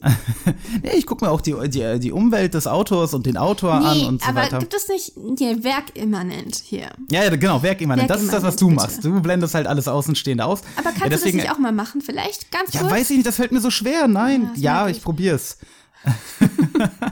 Ja, 0.83 0.91
ich 0.93 1.05
gucke 1.05 1.25
mir 1.25 1.31
auch 1.31 1.41
die, 1.41 1.55
die, 1.69 1.99
die 1.99 2.11
Umwelt 2.11 2.53
des 2.53 2.67
Autors 2.67 3.13
und 3.13 3.25
den 3.25 3.37
Autor 3.37 3.73
an 3.73 3.97
nee, 3.97 4.05
und 4.05 4.21
so 4.21 4.29
aber 4.29 4.41
weiter. 4.41 4.59
gibt 4.59 4.73
es 4.75 4.87
nicht 4.87 5.13
hier 5.39 5.63
werkimmanent 5.63 6.55
hier? 6.63 6.91
Ja, 7.09 7.23
ja, 7.23 7.35
genau, 7.35 7.61
Werkimmanent. 7.63 8.09
Das 8.09 8.21
ist 8.21 8.31
das, 8.31 8.43
was 8.43 8.55
du 8.55 8.65
Werkimmanent, 8.67 8.75
machst. 8.91 9.01
bitte. 9.01 9.13
Du 9.15 9.21
blendest 9.21 9.55
halt 9.55 9.65
alles 9.67 9.87
Außenstehende 9.87 10.45
aus. 10.45 10.61
Aber 10.75 10.89
kannst 10.89 11.01
ja, 11.01 11.09
deswegen, 11.09 11.37
du 11.37 11.43
das 11.43 11.49
nicht 11.49 11.55
auch 11.55 11.59
mal 11.59 11.71
machen? 11.71 12.01
Vielleicht 12.01 12.51
ganz 12.51 12.73
Ja, 12.73 12.81
kurz? 12.81 12.91
weiß 12.91 13.09
ich 13.09 13.17
nicht, 13.17 13.27
das 13.27 13.35
fällt 13.37 13.51
mir 13.51 13.61
so 13.61 13.71
schwer. 13.71 14.07
Nein, 14.07 14.51
Ja, 14.55 14.61
ja, 14.61 14.79
möglich. 14.81 14.97
ich 14.97 15.03
probier's. 15.03 15.57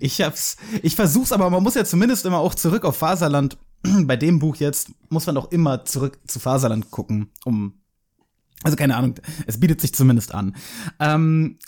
ich 0.00 0.20
hab's, 0.20 0.56
ich 0.82 0.96
versuch's, 0.96 1.32
aber 1.32 1.50
man 1.50 1.62
muss 1.62 1.74
ja 1.74 1.84
zumindest 1.84 2.24
immer 2.26 2.38
auch 2.38 2.54
zurück 2.54 2.84
auf 2.84 2.96
Faserland. 2.96 3.58
Bei 3.82 4.16
dem 4.16 4.38
Buch 4.38 4.56
jetzt 4.56 4.88
muss 5.08 5.26
man 5.26 5.34
doch 5.34 5.50
immer 5.52 5.84
zurück 5.84 6.18
zu 6.26 6.40
Faserland 6.40 6.90
gucken, 6.90 7.30
um, 7.44 7.74
also 8.62 8.76
keine 8.76 8.96
Ahnung, 8.96 9.14
es 9.46 9.60
bietet 9.60 9.80
sich 9.80 9.94
zumindest 9.94 10.34
an. 10.34 10.56
Ähm, 10.98 11.58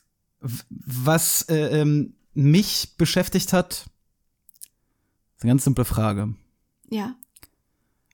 was 0.70 1.42
äh, 1.48 1.80
ähm, 1.80 2.14
mich 2.34 2.94
beschäftigt 2.96 3.52
hat, 3.52 3.86
ist 5.36 5.42
eine 5.42 5.50
ganz 5.52 5.64
simple 5.64 5.84
Frage. 5.84 6.34
Ja. 6.88 7.14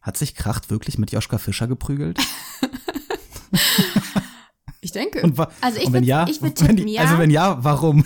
Hat 0.02 0.16
sich 0.16 0.34
Kracht 0.34 0.70
wirklich 0.70 0.98
mit 0.98 1.12
Joschka 1.12 1.38
Fischer 1.38 1.66
geprügelt? 1.66 2.18
Ich 4.82 4.92
denke. 4.92 5.20
Und, 5.22 5.36
also 5.60 5.80
ich 5.80 5.86
und 5.86 5.94
wenn 5.94 6.04
würd- 6.04 6.06
ja, 6.06 6.26
ich 6.28 6.40
würd 6.40 6.60
wenn 6.60 6.68
tippen, 6.68 6.86
die, 6.86 6.92
ja. 6.92 7.02
also 7.02 7.18
wenn 7.18 7.30
ja, 7.30 7.64
warum? 7.64 8.04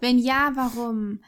Wenn 0.00 0.18
ja, 0.18 0.52
warum? 0.54 1.20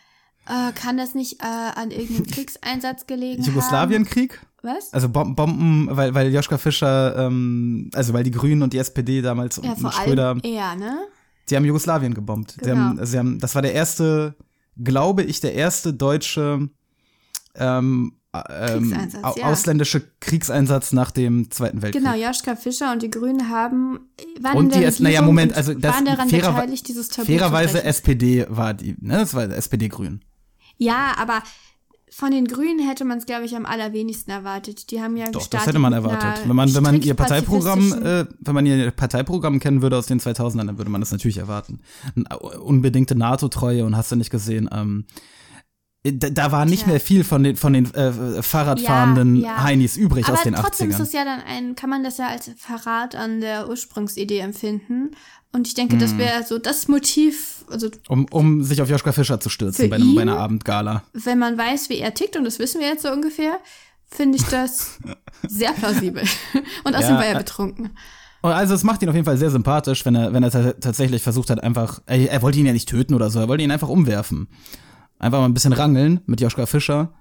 Äh, 0.46 0.72
kann 0.72 0.96
das 0.96 1.14
nicht 1.14 1.42
äh, 1.42 1.46
an 1.46 1.90
irgendeinem 1.90 2.26
Kriegseinsatz 2.30 3.06
gelegen 3.06 3.42
Jugoslawienkrieg? 3.42 4.40
Was? 4.62 4.92
Also 4.92 5.08
Bom 5.08 5.34
Bomben, 5.36 5.88
weil, 5.90 6.14
weil 6.14 6.32
Joschka 6.32 6.58
Fischer, 6.58 7.16
ähm, 7.26 7.90
also 7.94 8.12
weil 8.12 8.24
die 8.24 8.30
Grünen 8.32 8.62
und 8.62 8.72
die 8.72 8.78
SPD 8.78 9.22
damals 9.22 9.60
Ja, 9.62 9.70
und 9.72 9.80
vor 9.80 9.92
Schröder, 9.92 10.28
allem 10.28 10.40
er, 10.42 10.74
ne? 10.76 10.98
die 11.50 11.56
haben 11.56 11.64
Jugoslawien 11.64 12.14
gebombt. 12.14 12.52
Sie 12.52 12.60
Genau. 12.70 12.76
haben, 12.80 13.06
sie 13.06 13.18
haben, 13.18 13.38
das 13.38 13.54
war 13.54 13.62
der 13.62 13.74
erste, 13.74 14.34
glaube 14.82 15.22
ich, 15.22 15.40
der 15.40 15.54
erste 15.54 15.92
deutsche 15.94 16.68
ähm, 17.54 18.12
ähm, 18.34 18.90
Kriegseinsatz, 18.90 19.36
ja. 19.36 19.46
ausländische 19.46 20.02
Kriegseinsatz 20.20 20.92
nach 20.92 21.10
dem 21.10 21.50
Zweiten 21.50 21.80
Weltkrieg. 21.82 22.02
Genau, 22.04 22.16
Joschka 22.16 22.54
Fischer 22.56 22.92
und 22.92 23.02
die 23.02 23.10
Grünen 23.10 23.48
haben 23.48 24.00
waren 24.40 24.58
Und 24.58 24.72
der 24.74 24.80
die, 24.80 24.86
S- 24.86 25.00
naja, 25.00 25.22
Moment, 25.22 25.54
also 25.56 25.74
das 25.74 25.94
waren 25.94 26.04
daran 26.04 26.28
fairer- 26.28 26.52
beteiligt, 26.52 26.86
dieses 26.88 27.08
Tabu 27.08 27.26
fairerweise. 27.26 27.82
SPD 27.84 28.46
war 28.48 28.74
die, 28.74 28.94
ne, 29.00 29.18
das 29.18 29.32
war 29.34 29.44
SPD-Grün. 29.44 30.20
Ja, 30.78 31.14
aber 31.18 31.42
von 32.10 32.30
den 32.30 32.46
Grünen 32.46 32.78
hätte 32.86 33.04
man 33.04 33.18
es, 33.18 33.26
glaube 33.26 33.44
ich, 33.44 33.54
am 33.56 33.66
allerwenigsten 33.66 34.30
erwartet. 34.30 34.90
Die 34.90 35.02
haben 35.02 35.16
ja 35.16 35.26
Doch, 35.26 35.40
gestartet 35.40 35.54
das 35.60 35.66
hätte 35.66 35.78
man 35.78 35.92
erwartet. 35.92 36.48
Wenn 36.48 36.56
man, 36.56 36.72
wenn 36.74 36.82
man 36.82 37.02
ihr 37.02 37.14
Parteiprogramm, 37.14 37.92
äh, 38.02 38.26
wenn 38.40 38.54
man 38.54 38.64
ihr 38.64 38.90
Parteiprogramm 38.90 39.58
kennen 39.60 39.82
würde 39.82 39.98
aus 39.98 40.06
den 40.06 40.20
2000ern, 40.20 40.66
dann 40.66 40.78
würde 40.78 40.90
man 40.90 41.00
das 41.00 41.12
natürlich 41.12 41.38
erwarten. 41.38 41.80
N- 42.14 42.24
Unbedingte 42.60 43.16
NATO-Treue 43.16 43.84
und 43.84 43.96
hast 43.96 44.12
du 44.12 44.16
nicht 44.16 44.30
gesehen, 44.30 44.68
ähm, 44.72 45.04
da, 46.04 46.30
da 46.30 46.52
war 46.52 46.64
nicht 46.66 46.84
Tja. 46.84 46.92
mehr 46.92 47.00
viel 47.00 47.24
von 47.24 47.42
den, 47.42 47.56
von 47.56 47.72
den 47.72 47.92
äh, 47.94 48.40
Fahrradfahrenden 48.42 49.36
Ja, 49.36 49.48
ja. 49.56 49.62
Heinis 49.64 49.96
übrig 49.96 50.26
aber 50.26 50.34
aus 50.38 50.44
den 50.44 50.54
trotzdem 50.54 50.88
80ern. 50.90 50.92
ist 50.94 51.00
es 51.00 51.12
ja 51.12 51.24
dann 51.24 51.40
ein, 51.40 51.74
kann 51.74 51.90
man 51.90 52.04
das 52.04 52.18
ja 52.18 52.28
als 52.28 52.50
Verrat 52.56 53.16
an 53.16 53.40
der 53.40 53.68
Ursprungsidee 53.68 54.38
empfinden. 54.38 55.10
Und 55.56 55.66
ich 55.66 55.72
denke, 55.74 55.96
das 55.96 56.18
wäre 56.18 56.44
so 56.44 56.58
das 56.58 56.86
Motiv, 56.86 57.64
also 57.70 57.88
um, 58.08 58.26
um 58.30 58.62
sich 58.62 58.82
auf 58.82 58.90
Joschka 58.90 59.12
Fischer 59.12 59.40
zu 59.40 59.48
stürzen 59.48 59.88
bei, 59.88 59.96
einem, 59.96 60.14
bei 60.14 60.22
ihn? 60.22 60.28
einer 60.28 60.38
Abendgala. 60.38 61.02
wenn 61.14 61.38
man 61.38 61.56
weiß, 61.56 61.88
wie 61.88 61.98
er 61.98 62.12
tickt, 62.12 62.36
und 62.36 62.44
das 62.44 62.58
wissen 62.58 62.78
wir 62.80 62.88
jetzt 62.88 63.02
so 63.02 63.10
ungefähr, 63.10 63.58
finde 64.06 64.36
ich 64.36 64.44
das 64.44 64.98
sehr 65.48 65.72
plausibel. 65.72 66.22
Und 66.84 66.94
außerdem 66.94 67.14
Ja, 67.14 67.20
war 67.20 67.26
er 67.26 67.34
äh, 67.36 67.38
betrunken. 67.38 67.90
Also 68.42 68.74
es 68.74 68.84
macht 68.84 69.02
ihn 69.02 69.08
auf 69.08 69.14
jeden 69.14 69.24
Fall 69.24 69.38
sehr 69.38 69.50
sympathisch, 69.50 70.04
wenn 70.04 70.14
er, 70.14 70.32
wenn 70.34 70.42
er 70.42 70.50
ta- 70.50 70.72
tatsächlich 70.74 71.22
versucht 71.22 71.48
hat, 71.50 71.62
einfach, 71.64 72.00
er, 72.06 72.30
er 72.30 72.42
wollte 72.42 72.58
ihn 72.58 72.66
ja 72.66 72.72
nicht 72.74 72.88
töten 72.88 73.14
oder 73.14 73.30
so, 73.30 73.40
er 73.40 73.48
wollte 73.48 73.64
ihn 73.64 73.70
einfach 73.70 73.88
umwerfen. 73.88 74.48
Einfach 75.18 75.38
mal 75.40 75.46
ein 75.46 75.54
bisschen 75.54 75.72
rangeln 75.72 76.20
mit 76.26 76.40
Joschka 76.42 76.66
Fischer. 76.66 77.14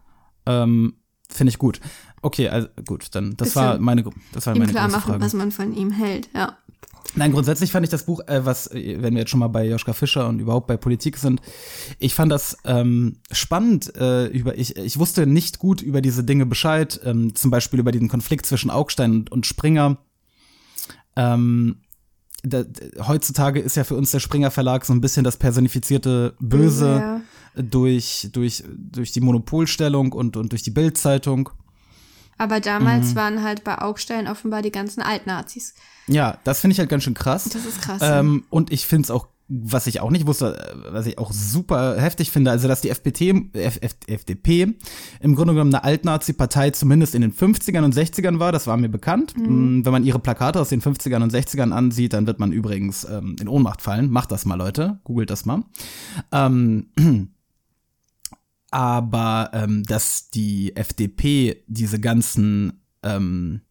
Ähm, 0.46 0.96
Finde 1.30 1.50
ich 1.50 1.58
gut. 1.58 1.80
Okay, 2.22 2.50
also 2.50 2.68
gut, 2.86 3.08
dann 3.16 3.36
das 3.38 3.50
Bisschen 3.50 3.62
war 3.64 3.80
meine, 3.80 4.04
das 4.34 4.46
war 4.46 4.56
meine 4.58 4.72
klar 4.72 4.90
machen, 4.90 5.12
Frage. 5.12 5.24
was 5.24 5.34
man 5.34 5.52
von 5.52 5.74
ihm 5.74 5.92
hält, 5.92 6.30
ja. 6.36 6.58
Nein, 7.14 7.32
grundsätzlich 7.32 7.72
fand 7.72 7.86
ich 7.86 7.92
das 7.92 8.06
Buch, 8.06 8.22
äh, 8.28 8.46
was, 8.46 8.68
äh, 8.68 8.98
wenn 9.02 9.14
wir 9.14 9.22
jetzt 9.22 9.30
schon 9.30 9.40
mal 9.40 9.48
bei 9.48 9.68
Joschka 9.68 9.94
Fischer 9.94 10.28
und 10.28 10.40
überhaupt 10.40 10.68
bei 10.68 10.76
Politik 10.78 11.18
sind, 11.18 11.42
ich 12.00 12.16
fand 12.16 12.32
das 12.32 12.58
ähm, 12.66 13.18
spannend. 13.32 13.96
Äh, 13.96 14.26
über 14.28 14.58
ich, 14.58 14.76
ich 14.76 14.98
wusste 15.00 15.28
nicht 15.28 15.60
gut 15.60 15.82
über 15.82 16.02
diese 16.02 16.24
Dinge 16.24 16.46
Bescheid, 16.46 17.00
ähm, 17.04 17.36
zum 17.36 17.52
Beispiel 17.52 17.80
über 17.80 17.92
diesen 17.92 18.10
Konflikt 18.10 18.46
zwischen 18.46 18.70
Augstein 18.70 19.12
und, 19.12 19.32
und 19.32 19.46
Springer. 19.46 19.98
Ähm, 21.16 21.78
da, 22.44 22.64
heutzutage 23.08 23.60
ist 23.60 23.76
ja 23.76 23.84
für 23.84 23.96
uns 23.96 24.12
der 24.12 24.20
Springer 24.20 24.52
Verlag 24.52 24.86
so 24.86 24.94
ein 24.94 25.02
bisschen 25.02 25.24
das 25.24 25.38
personifizierte 25.38 26.36
Böse 26.40 26.88
Ja. 26.88 27.22
durch, 27.56 28.30
durch, 28.34 28.64
durch 28.76 29.12
die 29.12 29.22
Monopolstellung 29.22 30.12
und, 30.12 30.38
und 30.38 30.52
durch 30.52 30.64
die 30.64 30.72
Bildzeitung. 30.72 31.50
Aber 32.38 32.60
damals 32.60 33.12
Mhm. 33.12 33.16
waren 33.16 33.44
halt 33.44 33.64
bei 33.64 33.78
Augstein 33.80 34.28
offenbar 34.28 34.62
die 34.62 34.72
ganzen 34.72 35.02
Altnazis. 35.02 35.74
Ja, 36.08 36.38
das 36.44 36.60
finde 36.60 36.74
ich 36.74 36.80
halt 36.80 36.90
ganz 36.90 37.04
schön 37.04 37.14
krass. 37.14 37.46
Das 37.46 37.66
ist 37.66 37.82
krass. 37.82 38.02
Ähm, 38.04 38.44
und 38.50 38.72
ich 38.72 38.86
finde 38.86 39.04
es 39.06 39.12
auch, 39.12 39.28
was 39.48 39.86
ich 39.88 40.02
auch 40.02 40.10
nicht 40.10 40.26
wusste, 40.26 40.58
äh, 40.58 40.92
was 40.94 41.06
ich 41.06 41.18
auch 41.18 41.32
super 41.32 42.00
heftig 42.02 42.32
finde, 42.32 42.52
also 42.52 42.68
dass 42.68 42.82
die 42.82 42.90
FPT, 42.90 43.54
F, 43.56 43.78
F, 43.82 43.96
FDP 44.08 44.74
im 45.20 45.36
Grunde 45.36 45.54
genommen 45.54 45.74
eine 45.74 45.84
Altnazi-Partei 45.84 46.72
zumindest 46.72 47.14
in 47.16 47.22
den 47.22 47.32
50ern 47.32 47.84
und 47.84 47.94
60ern 47.96 48.40
war, 48.40 48.52
das 48.52 48.66
war 48.68 48.76
mir 48.76 48.90
bekannt. 48.90 49.34
Mm, 49.38 49.86
Wenn 49.86 49.92
man 49.92 50.04
ihre 50.04 50.20
Plakate 50.20 50.60
aus 50.60 50.70
den 50.70 50.82
50ern 50.82 51.22
und 51.24 51.32
60ern 51.32 51.72
ansieht, 51.72 52.14
dann 52.14 52.26
wird 52.28 52.40
man 52.40 52.52
übrigens 52.52 53.04
ähm, 53.06 53.36
in 53.40 53.48
Ohnmacht 53.48 53.82
fallen. 53.84 54.10
Macht 54.10 54.32
das 54.32 54.46
mal, 54.46 54.56
Leute. 54.56 55.00
Googelt 55.04 55.30
das 55.30 55.46
mal. 55.46 55.64
Ähm, 56.32 56.88
aber 58.72 59.52
ähm, 59.54 59.84
dass 59.84 60.30
die 60.30 60.76
FDP 60.76 61.64
diese 61.68 62.00
ganzen 62.00 62.82
ähm, 63.04 63.62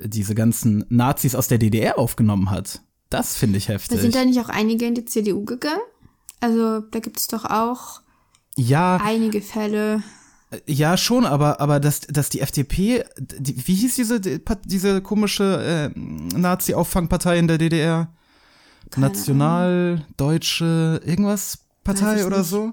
diese 0.00 0.34
ganzen 0.34 0.84
Nazis 0.88 1.34
aus 1.34 1.48
der 1.48 1.58
DDR 1.58 1.98
aufgenommen 1.98 2.50
hat, 2.50 2.82
das 3.10 3.36
finde 3.36 3.58
ich 3.58 3.66
da 3.66 3.74
heftig. 3.74 4.00
sind 4.00 4.14
da 4.14 4.24
nicht 4.24 4.40
auch 4.40 4.48
einige 4.48 4.86
in 4.86 4.94
die 4.94 5.04
CDU 5.04 5.44
gegangen? 5.44 5.82
Also 6.40 6.80
da 6.80 6.98
gibt 6.98 7.20
es 7.20 7.28
doch 7.28 7.44
auch 7.44 8.00
ja, 8.56 8.98
einige 9.02 9.40
Fälle. 9.40 10.02
ja 10.66 10.96
schon, 10.96 11.24
aber 11.26 11.60
aber 11.60 11.78
dass 11.78 12.00
dass 12.00 12.30
die 12.30 12.40
FDP, 12.40 13.04
die, 13.18 13.66
wie 13.66 13.74
hieß 13.74 13.96
diese 13.96 14.20
die, 14.20 14.40
diese 14.66 15.02
komische 15.02 15.92
äh, 15.94 15.98
Nazi-Auffangpartei 15.98 17.38
in 17.38 17.48
der 17.48 17.58
DDR? 17.58 18.12
National 18.96 20.04
Deutsche 20.16 21.00
irgendwas 21.04 21.58
Partei 21.84 22.26
oder 22.26 22.38
nicht. 22.38 22.48
so? 22.48 22.72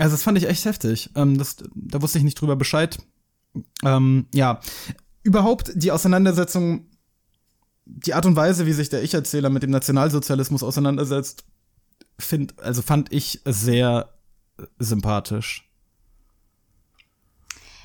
Also 0.00 0.14
das 0.14 0.22
fand 0.22 0.38
ich 0.38 0.48
echt 0.48 0.64
heftig. 0.64 1.10
Ähm, 1.14 1.36
das, 1.36 1.56
da 1.74 2.00
wusste 2.00 2.18
ich 2.18 2.24
nicht 2.24 2.40
drüber 2.40 2.56
Bescheid. 2.56 2.98
Ähm, 3.84 4.26
ja, 4.32 4.60
überhaupt 5.22 5.72
die 5.74 5.92
Auseinandersetzung, 5.92 6.86
die 7.84 8.14
Art 8.14 8.24
und 8.24 8.34
Weise, 8.34 8.64
wie 8.64 8.72
sich 8.72 8.88
der 8.88 9.02
Ich-Erzähler 9.02 9.50
mit 9.50 9.62
dem 9.62 9.70
Nationalsozialismus 9.70 10.62
auseinandersetzt, 10.62 11.44
find, 12.18 12.58
also 12.60 12.80
fand 12.80 13.12
ich 13.12 13.42
sehr 13.44 14.14
sympathisch. 14.78 15.68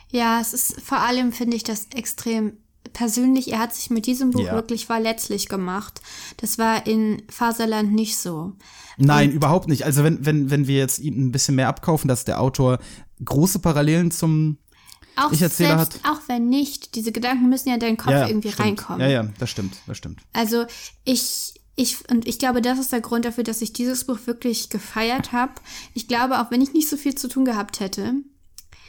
Ja, 0.09 0.39
es 0.39 0.53
ist 0.53 0.79
vor 0.81 0.99
allem, 0.99 1.33
finde 1.33 1.57
ich, 1.57 1.63
das 1.63 1.87
extrem 1.93 2.57
persönlich. 2.95 3.51
Er 3.51 3.59
hat 3.59 3.75
sich 3.75 3.91
mit 3.91 4.07
diesem 4.07 4.31
Buch 4.31 4.45
Ja. 4.45 4.53
wirklich 4.53 4.87
verletzlich 4.87 5.47
gemacht. 5.47 6.01
Das 6.37 6.57
war 6.57 6.87
in 6.87 7.21
Faserland 7.29 7.93
nicht 7.93 8.17
so. 8.17 8.53
Nein, 8.97 9.31
überhaupt 9.31 9.67
nicht. 9.67 9.83
Also 9.83 10.03
wenn, 10.03 10.25
wenn, 10.25 10.49
wenn 10.49 10.65
wir 10.67 10.77
jetzt 10.77 10.99
ihm 10.99 11.27
ein 11.27 11.31
bisschen 11.31 11.55
mehr 11.55 11.67
abkaufen, 11.67 12.07
dass 12.07 12.25
der 12.25 12.41
Autor 12.41 12.79
große 13.23 13.59
Parallelen 13.59 14.09
zum 14.11 14.57
Auch 15.17 15.31
Ich-Erzähler 15.31 15.77
selbst, 15.85 15.99
auch 16.09 16.21
wenn 16.27 16.47
nicht, 16.49 16.95
diese 16.95 17.11
Gedanken 17.11 17.49
müssen 17.49 17.67
ja 17.69 17.75
in 17.75 17.81
deinen 17.81 17.97
Kopf 17.97 18.13
irgendwie 18.13 18.51
stimmt. 18.51 18.65
reinkommen. 18.67 19.01
Ja, 19.01 19.07
ja, 19.07 19.29
das 19.39 19.49
stimmt, 19.49 19.75
das 19.85 19.97
stimmt. 19.97 20.21
Also 20.33 20.65
ich, 21.03 21.53
ich, 21.75 22.09
und 22.09 22.25
ich 22.27 22.39
glaube, 22.39 22.61
das 22.61 22.79
ist 22.79 22.93
der 22.93 23.01
Grund 23.01 23.25
dafür, 23.25 23.43
dass 23.43 23.61
ich 23.61 23.73
dieses 23.73 24.05
Buch 24.05 24.19
wirklich 24.25 24.69
gefeiert 24.69 25.33
habe. 25.33 25.51
Ich 25.93 26.07
glaube, 26.07 26.39
auch 26.39 26.49
wenn 26.49 26.61
ich 26.61 26.71
nicht 26.71 26.89
so 26.89 26.95
viel 26.95 27.15
zu 27.15 27.27
tun 27.27 27.43
gehabt 27.43 27.81
hätte, 27.81 28.13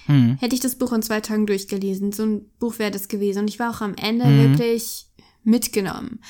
Hm. 0.06 0.36
hätte 0.40 0.54
ich 0.54 0.60
das 0.60 0.76
Buch 0.76 0.92
in 0.92 1.02
zwei 1.02 1.20
Tagen 1.20 1.46
durchgelesen. 1.46 2.12
So 2.12 2.24
ein 2.24 2.46
Buch 2.58 2.78
wäre 2.78 2.90
das 2.90 3.08
gewesen. 3.08 3.40
Und 3.40 3.48
ich 3.48 3.58
war 3.58 3.70
auch 3.70 3.80
am 3.80 3.94
Ende 3.94 4.24
Mhm. 4.26 4.38
wirklich 4.58 5.06
mitgenommen. 5.44 6.20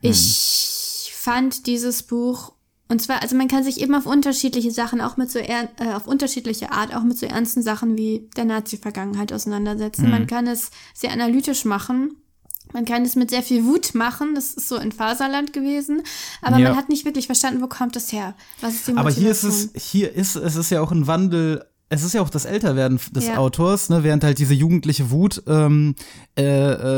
Ich 0.00 1.10
fand 1.14 1.66
dieses 1.66 2.02
Buch, 2.04 2.52
und 2.88 3.02
zwar, 3.02 3.20
also 3.22 3.36
man 3.36 3.48
kann 3.48 3.64
sich 3.64 3.80
eben 3.80 3.94
auf 3.94 4.06
unterschiedliche 4.06 4.70
Sachen, 4.70 5.00
auch 5.00 5.16
mit 5.16 5.30
so, 5.30 5.38
äh, 5.38 5.66
auf 5.94 6.06
unterschiedliche 6.06 6.72
Art, 6.72 6.94
auch 6.94 7.02
mit 7.02 7.18
so 7.18 7.26
ernsten 7.26 7.62
Sachen 7.62 7.98
wie 7.98 8.28
der 8.36 8.44
Nazi-Vergangenheit 8.44 9.32
auseinandersetzen. 9.32 10.04
Mhm. 10.06 10.10
Man 10.10 10.26
kann 10.26 10.46
es 10.46 10.70
sehr 10.94 11.12
analytisch 11.12 11.64
machen. 11.64 12.16
Man 12.72 12.84
kann 12.84 13.02
es 13.02 13.16
mit 13.16 13.30
sehr 13.30 13.42
viel 13.42 13.64
Wut 13.64 13.94
machen. 13.94 14.34
Das 14.34 14.52
ist 14.54 14.68
so 14.68 14.76
in 14.76 14.92
Faserland 14.92 15.52
gewesen. 15.52 16.02
Aber 16.42 16.58
Ja. 16.58 16.68
man 16.68 16.76
hat 16.76 16.88
nicht 16.90 17.04
wirklich 17.06 17.26
verstanden, 17.26 17.62
wo 17.62 17.66
kommt 17.66 17.96
das 17.96 18.12
her? 18.12 18.34
Was 18.60 18.74
ist 18.74 18.88
die 18.88 18.92
Aber 18.92 19.04
Motivation? 19.10 19.50
hier 19.52 19.60
ist 19.64 19.74
es, 19.74 19.82
hier 19.82 20.12
ist, 20.14 20.36
es 20.36 20.56
ist 20.56 20.70
ja 20.70 20.80
auch 20.82 20.92
ein 20.92 21.06
Wandel, 21.06 21.64
es 21.90 22.02
ist 22.02 22.12
ja 22.14 22.20
auch 22.20 22.30
das 22.30 22.44
Älterwerden 22.44 23.00
des 23.12 23.26
Ja. 23.28 23.38
Autors, 23.38 23.88
ne, 23.88 24.04
während 24.04 24.22
halt 24.24 24.38
diese 24.38 24.54
jugendliche 24.54 25.10
Wut 25.10 25.42
ähm, 25.46 25.94
äh, 26.36 26.42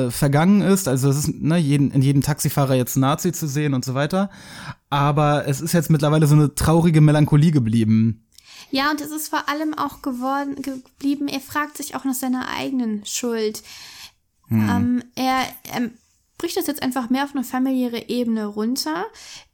äh, 0.07 0.11
vergangen 0.11 0.62
ist. 0.62 0.88
Also 0.88 1.09
es 1.11 1.18
ist 1.18 1.29
ne, 1.29 1.57
jeden, 1.59 1.90
in 1.92 2.03
jedem 2.03 2.22
Taxifahrer 2.22 2.74
jetzt 2.74 2.96
Nazi 2.96 3.33
zu 3.33 3.46
sehen 3.46 3.74
und 3.74 3.85
so 3.85 3.94
weiter. 3.94 4.31
Aber 4.88 5.46
es 5.46 5.61
ist 5.61 5.72
jetzt 5.72 5.90
mittlerweile 5.90 6.26
so 6.26 6.35
eine 6.35 6.55
traurige 6.55 7.00
Melancholie 7.00 7.53
geblieben. 7.53 8.26
Ja, 8.72 8.90
und 8.90 9.00
es 9.00 9.11
ist 9.11 9.29
vor 9.29 9.48
allem 9.48 9.74
auch 9.74 10.03
geworden, 10.03 10.57
geblieben, 10.62 11.29
er 11.29 11.40
fragt 11.40 11.76
sich 11.76 11.94
auch 11.94 12.05
nach 12.05 12.14
seiner 12.14 12.48
eigenen 12.48 13.05
Schuld. 13.05 13.62
Ähm, 14.50 15.05
er, 15.14 15.42
er 15.72 15.90
bricht 16.37 16.57
das 16.57 16.66
jetzt 16.66 16.83
einfach 16.83 17.09
mehr 17.11 17.22
auf 17.24 17.35
eine 17.35 17.44
familiäre 17.44 18.09
Ebene 18.09 18.46
runter. 18.46 19.05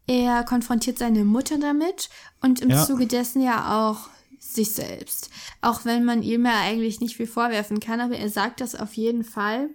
Er 0.07 0.43
konfrontiert 0.45 0.99
seine 0.99 1.25
Mutter 1.27 1.59
damit 1.59 2.09
und 2.41 2.61
im 2.61 2.71
Ja. 2.71 2.87
Zuge 2.87 3.07
dessen 3.07 3.43
ja 3.43 3.91
auch 3.91 4.09
sich 4.57 4.73
selbst. 4.73 5.31
Auch 5.61 5.85
wenn 5.85 6.05
man 6.05 6.23
ihm 6.23 6.45
ja 6.45 6.61
eigentlich 6.63 7.01
nicht 7.01 7.17
viel 7.17 7.27
vorwerfen 7.29 7.79
kann, 7.79 8.01
aber 8.01 8.17
er 8.17 8.29
sagt 8.29 8.61
das 8.61 8.75
auf 8.75 8.95
jeden 8.95 9.23
Fall. 9.23 9.69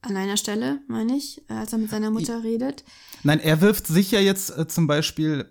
An 0.00 0.16
einer 0.16 0.36
Stelle, 0.36 0.80
meine 0.86 1.16
ich, 1.16 1.42
als 1.48 1.72
er 1.72 1.78
mit 1.78 1.90
seiner 1.90 2.10
Mutter 2.10 2.42
redet. 2.44 2.84
Nein, 3.22 3.40
er 3.40 3.60
wirft 3.62 3.86
sich 3.86 4.10
ja 4.10 4.20
jetzt 4.20 4.56
äh, 4.56 4.66
zum 4.68 4.86
Beispiel, 4.86 5.50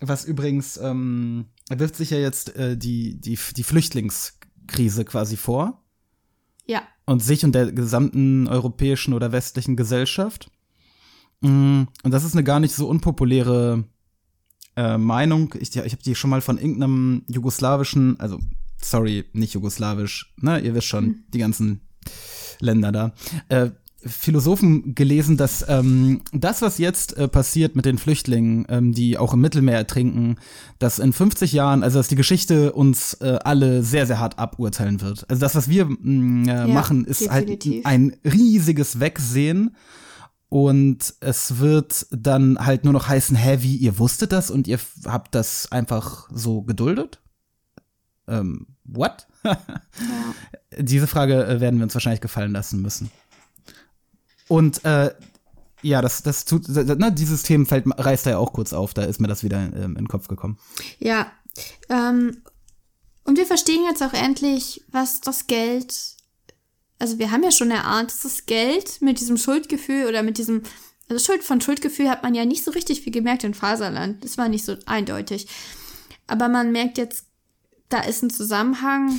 was 0.00 0.24
übrigens, 0.24 0.76
ähm, 0.76 1.46
er 1.68 1.78
wirft 1.78 1.94
sich 1.96 2.10
ja 2.10 2.18
jetzt 2.18 2.56
äh, 2.56 2.76
die, 2.76 3.20
die, 3.20 3.38
die 3.56 3.62
Flüchtlingskrise 3.62 5.04
quasi 5.04 5.36
vor. 5.36 5.78
Ja. 6.64 6.82
und 7.06 7.20
sich 7.22 7.44
und 7.44 7.56
der 7.56 7.72
gesamten 7.72 8.46
europäischen 8.46 9.14
oder 9.14 9.32
westlichen 9.32 9.76
Gesellschaft. 9.76 10.48
Mm, 11.40 11.82
Und 12.04 12.10
das 12.12 12.22
ist 12.22 12.34
eine 12.34 12.44
gar 12.44 12.60
nicht 12.60 12.72
so 12.72 12.88
unpopuläre 12.88 13.84
äh, 14.76 14.98
Meinung. 14.98 15.54
Ich, 15.58 15.74
ich 15.76 15.92
habe 15.92 16.02
die 16.02 16.14
schon 16.14 16.30
mal 16.30 16.40
von 16.40 16.58
irgendeinem 16.58 17.22
jugoslawischen, 17.28 18.18
also 18.20 18.38
sorry, 18.80 19.24
nicht 19.32 19.54
jugoslawisch, 19.54 20.32
ne, 20.38 20.60
ihr 20.60 20.74
wisst 20.74 20.88
schon, 20.88 21.24
die 21.28 21.38
ganzen 21.38 21.82
Länder 22.60 22.92
da, 22.92 23.12
äh, 23.48 23.70
Philosophen 24.04 24.94
gelesen, 24.94 25.36
dass 25.36 25.64
ähm, 25.68 26.22
das, 26.32 26.60
was 26.60 26.78
jetzt 26.78 27.16
äh, 27.16 27.28
passiert 27.28 27.76
mit 27.76 27.84
den 27.84 27.98
Flüchtlingen, 27.98 28.66
ähm, 28.68 28.92
die 28.92 29.16
auch 29.16 29.34
im 29.34 29.40
Mittelmeer 29.40 29.76
ertrinken, 29.76 30.36
dass 30.78 30.98
in 30.98 31.12
50 31.12 31.52
Jahren, 31.52 31.82
also 31.82 31.98
dass 31.98 32.08
die 32.08 32.16
Geschichte 32.16 32.72
uns 32.72 33.14
äh, 33.14 33.38
alle 33.44 33.82
sehr, 33.82 34.06
sehr 34.06 34.18
hart 34.18 34.38
aburteilen 34.38 35.00
wird. 35.00 35.28
Also 35.30 35.40
das, 35.40 35.54
was 35.54 35.68
wir 35.68 35.86
mh, 35.86 36.64
äh, 36.64 36.66
machen, 36.66 37.04
ist 37.04 37.20
definitiv. 37.20 37.84
halt 37.84 37.86
ein 37.86 38.16
riesiges 38.24 38.98
Wegsehen. 38.98 39.76
Und 40.52 41.14
es 41.20 41.60
wird 41.60 42.06
dann 42.10 42.58
halt 42.58 42.84
nur 42.84 42.92
noch 42.92 43.08
heißen, 43.08 43.34
hä, 43.34 43.62
wie, 43.62 43.74
ihr 43.76 43.98
wusstet 43.98 44.32
das 44.32 44.50
und 44.50 44.68
ihr 44.68 44.78
habt 45.06 45.34
das 45.34 45.72
einfach 45.72 46.28
so 46.30 46.60
geduldet? 46.60 47.22
Ähm, 48.28 48.66
what? 48.84 49.28
Diese 50.78 51.06
Frage 51.06 51.46
äh, 51.46 51.60
werden 51.62 51.78
wir 51.78 51.84
uns 51.84 51.94
wahrscheinlich 51.94 52.20
gefallen 52.20 52.52
lassen 52.52 52.82
müssen. 52.82 53.10
Und 54.46 54.84
äh, 54.84 55.14
ja, 55.80 56.02
das, 56.02 56.22
das 56.22 56.44
tut, 56.44 56.64
na, 56.68 57.08
dieses 57.08 57.44
Themenfeld 57.44 57.86
reißt 57.86 58.26
er 58.26 58.32
ja 58.32 58.38
auch 58.38 58.52
kurz 58.52 58.74
auf, 58.74 58.92
da 58.92 59.04
ist 59.04 59.22
mir 59.22 59.28
das 59.28 59.42
wieder 59.42 59.58
ähm, 59.58 59.96
in 59.96 60.04
den 60.04 60.08
Kopf 60.08 60.28
gekommen. 60.28 60.58
Ja, 60.98 61.32
ähm, 61.88 62.42
und 63.24 63.38
wir 63.38 63.46
verstehen 63.46 63.84
jetzt 63.88 64.02
auch 64.02 64.12
endlich, 64.12 64.84
was 64.90 65.22
das 65.22 65.46
Geld, 65.46 66.16
also 67.02 67.18
wir 67.18 67.30
haben 67.32 67.42
ja 67.42 67.50
schon 67.50 67.70
erahnt, 67.72 68.10
dass 68.12 68.20
das 68.20 68.46
Geld 68.46 69.02
mit 69.02 69.18
diesem 69.20 69.36
Schuldgefühl 69.36 70.06
oder 70.06 70.22
mit 70.22 70.38
diesem, 70.38 70.62
also 71.08 71.22
Schuld 71.24 71.42
von 71.42 71.60
Schuldgefühl 71.60 72.08
hat 72.08 72.22
man 72.22 72.34
ja 72.34 72.44
nicht 72.44 72.62
so 72.64 72.70
richtig 72.70 73.00
viel 73.02 73.12
gemerkt 73.12 73.42
in 73.44 73.54
Faserland. 73.54 74.22
Das 74.24 74.38
war 74.38 74.48
nicht 74.48 74.64
so 74.64 74.76
eindeutig. 74.86 75.48
Aber 76.28 76.48
man 76.48 76.70
merkt 76.72 76.98
jetzt, 76.98 77.26
da 77.88 78.00
ist 78.02 78.22
ein 78.22 78.30
Zusammenhang. 78.30 79.18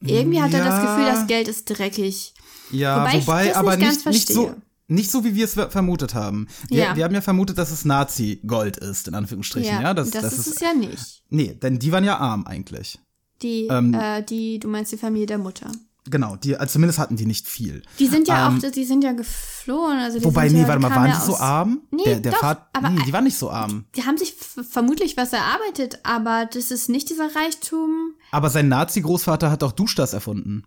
Irgendwie 0.00 0.40
hat 0.42 0.52
er 0.52 0.64
das 0.64 0.74
Ja. 0.82 0.96
Gefühl, 0.96 1.06
das 1.12 1.26
Geld 1.26 1.48
ist 1.48 1.64
dreckig. 1.66 2.34
Ja, 2.70 3.00
Wobei 3.02 3.20
wobei, 3.20 3.46
das 3.48 3.56
aber 3.56 3.76
nicht 3.76 3.88
nicht, 3.90 4.06
nicht 4.06 4.28
so. 4.28 4.54
Nicht 4.90 5.10
so, 5.10 5.22
wie 5.22 5.34
wir 5.34 5.44
es 5.44 5.52
ver- 5.54 5.70
vermutet 5.70 6.14
haben. 6.14 6.48
Wir, 6.68 6.78
Ja. 6.84 6.96
wir 6.96 7.04
haben 7.04 7.14
ja 7.14 7.20
vermutet, 7.20 7.58
dass 7.58 7.70
es 7.70 7.84
Nazi-Gold 7.84 8.78
ist, 8.78 9.06
in 9.06 9.14
Anführungsstrichen. 9.14 9.82
Ja, 9.82 9.92
das, 9.92 10.10
das, 10.10 10.22
das, 10.22 10.32
ist 10.38 10.46
ist. 10.46 10.54
es 10.56 10.60
ja 10.60 10.72
nicht. 10.72 11.22
Nee, 11.28 11.54
denn 11.62 11.78
die 11.78 11.92
waren 11.92 12.04
ja 12.04 12.16
arm 12.16 12.46
eigentlich. 12.46 12.98
Die, 13.42 13.66
Ähm, 13.70 13.92
äh, 13.94 14.22
die, 14.22 14.58
du 14.58 14.66
meinst 14.68 14.90
die 14.92 14.96
Familie 14.96 15.26
der 15.26 15.38
Mutter. 15.38 15.70
Genau, 16.10 16.36
die, 16.36 16.56
also 16.56 16.72
zumindest 16.72 16.98
hatten 16.98 17.16
die 17.16 17.26
nicht 17.26 17.46
viel. 17.46 17.82
Die 17.98 18.06
sind 18.06 18.28
ja 18.28 18.48
Ähm, 18.48 18.60
auch, 18.64 18.70
die 18.70 18.84
sind 18.84 19.04
ja 19.04 19.12
geflohen. 19.12 19.98
Also 19.98 20.18
die 20.18 20.24
Wobei, 20.24 20.48
nee, 20.48 20.62
ja, 20.62 20.68
warte 20.68 20.80
mal, 20.80 20.90
waren 20.90 21.08
ja 21.10 21.18
die 21.18 21.26
so 21.26 21.36
arm? 21.36 21.82
Nee, 21.90 22.04
der, 22.04 22.20
der 22.20 22.32
doch, 22.32 22.38
Vater, 22.40 22.68
aber- 22.72 22.90
nee, 22.90 23.02
die 23.04 23.12
waren 23.12 23.24
nicht 23.24 23.38
so 23.38 23.50
arm. 23.50 23.84
Die 23.96 24.04
haben 24.04 24.16
sich 24.16 24.34
vermutlich 24.34 25.16
was 25.16 25.32
erarbeitet, 25.32 25.98
aber 26.04 26.46
das 26.52 26.70
ist 26.70 26.88
nicht 26.88 27.10
dieser 27.10 27.34
Reichtum. 27.34 28.14
Aber 28.30 28.50
sein 28.50 28.68
Nazi-Großvater 28.68 29.50
hat 29.50 29.62
auch 29.62 29.72
Duschdas 29.72 30.12
erfunden. 30.12 30.64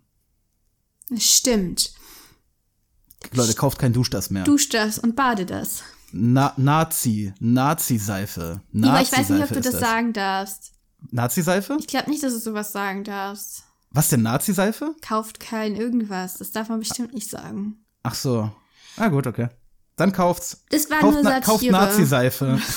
Stimmt. 1.16 1.92
Leute, 3.32 3.54
kauft 3.54 3.78
kein 3.78 3.92
Duschdas 3.92 4.30
mehr. 4.30 4.44
Dusch 4.44 4.68
das 4.68 4.98
und 4.98 5.14
bade 5.16 5.46
das. 5.46 5.82
Na, 6.12 6.52
Nazi, 6.56 7.32
Nazi-Seife. 7.40 8.60
Aber 8.82 9.00
ich 9.00 9.12
weiß 9.12 9.28
nicht, 9.30 9.42
ob 9.42 9.48
du 9.48 9.58
ist 9.60 9.72
das 9.72 9.80
sagen 9.80 10.12
darfst. 10.12 10.72
Nazi-Seife? 11.10 11.76
Ich 11.80 11.86
glaube 11.86 12.10
nicht, 12.10 12.22
dass 12.22 12.32
du 12.32 12.38
sowas 12.38 12.72
sagen 12.72 13.04
darfst. 13.04 13.64
Was 13.92 14.08
denn, 14.08 14.22
Nazi-Seife? 14.22 14.94
Kauft 15.02 15.38
kein 15.40 15.76
irgendwas. 15.76 16.34
Das 16.38 16.50
darf 16.50 16.68
man 16.68 16.78
bestimmt 16.80 17.12
nicht 17.14 17.28
sagen. 17.28 17.84
Ach 18.02 18.14
so. 18.14 18.50
Ah, 18.96 19.08
gut, 19.08 19.26
okay. 19.26 19.48
Dann 19.96 20.12
kauft's. 20.12 20.64
Das 20.70 20.88
war 20.90 21.00
kauft, 21.00 21.14
nur 21.14 21.22
na, 21.22 21.40
kauft 21.40 21.60
Satire. 21.60 21.72
Nazi-Seife. 21.72 22.58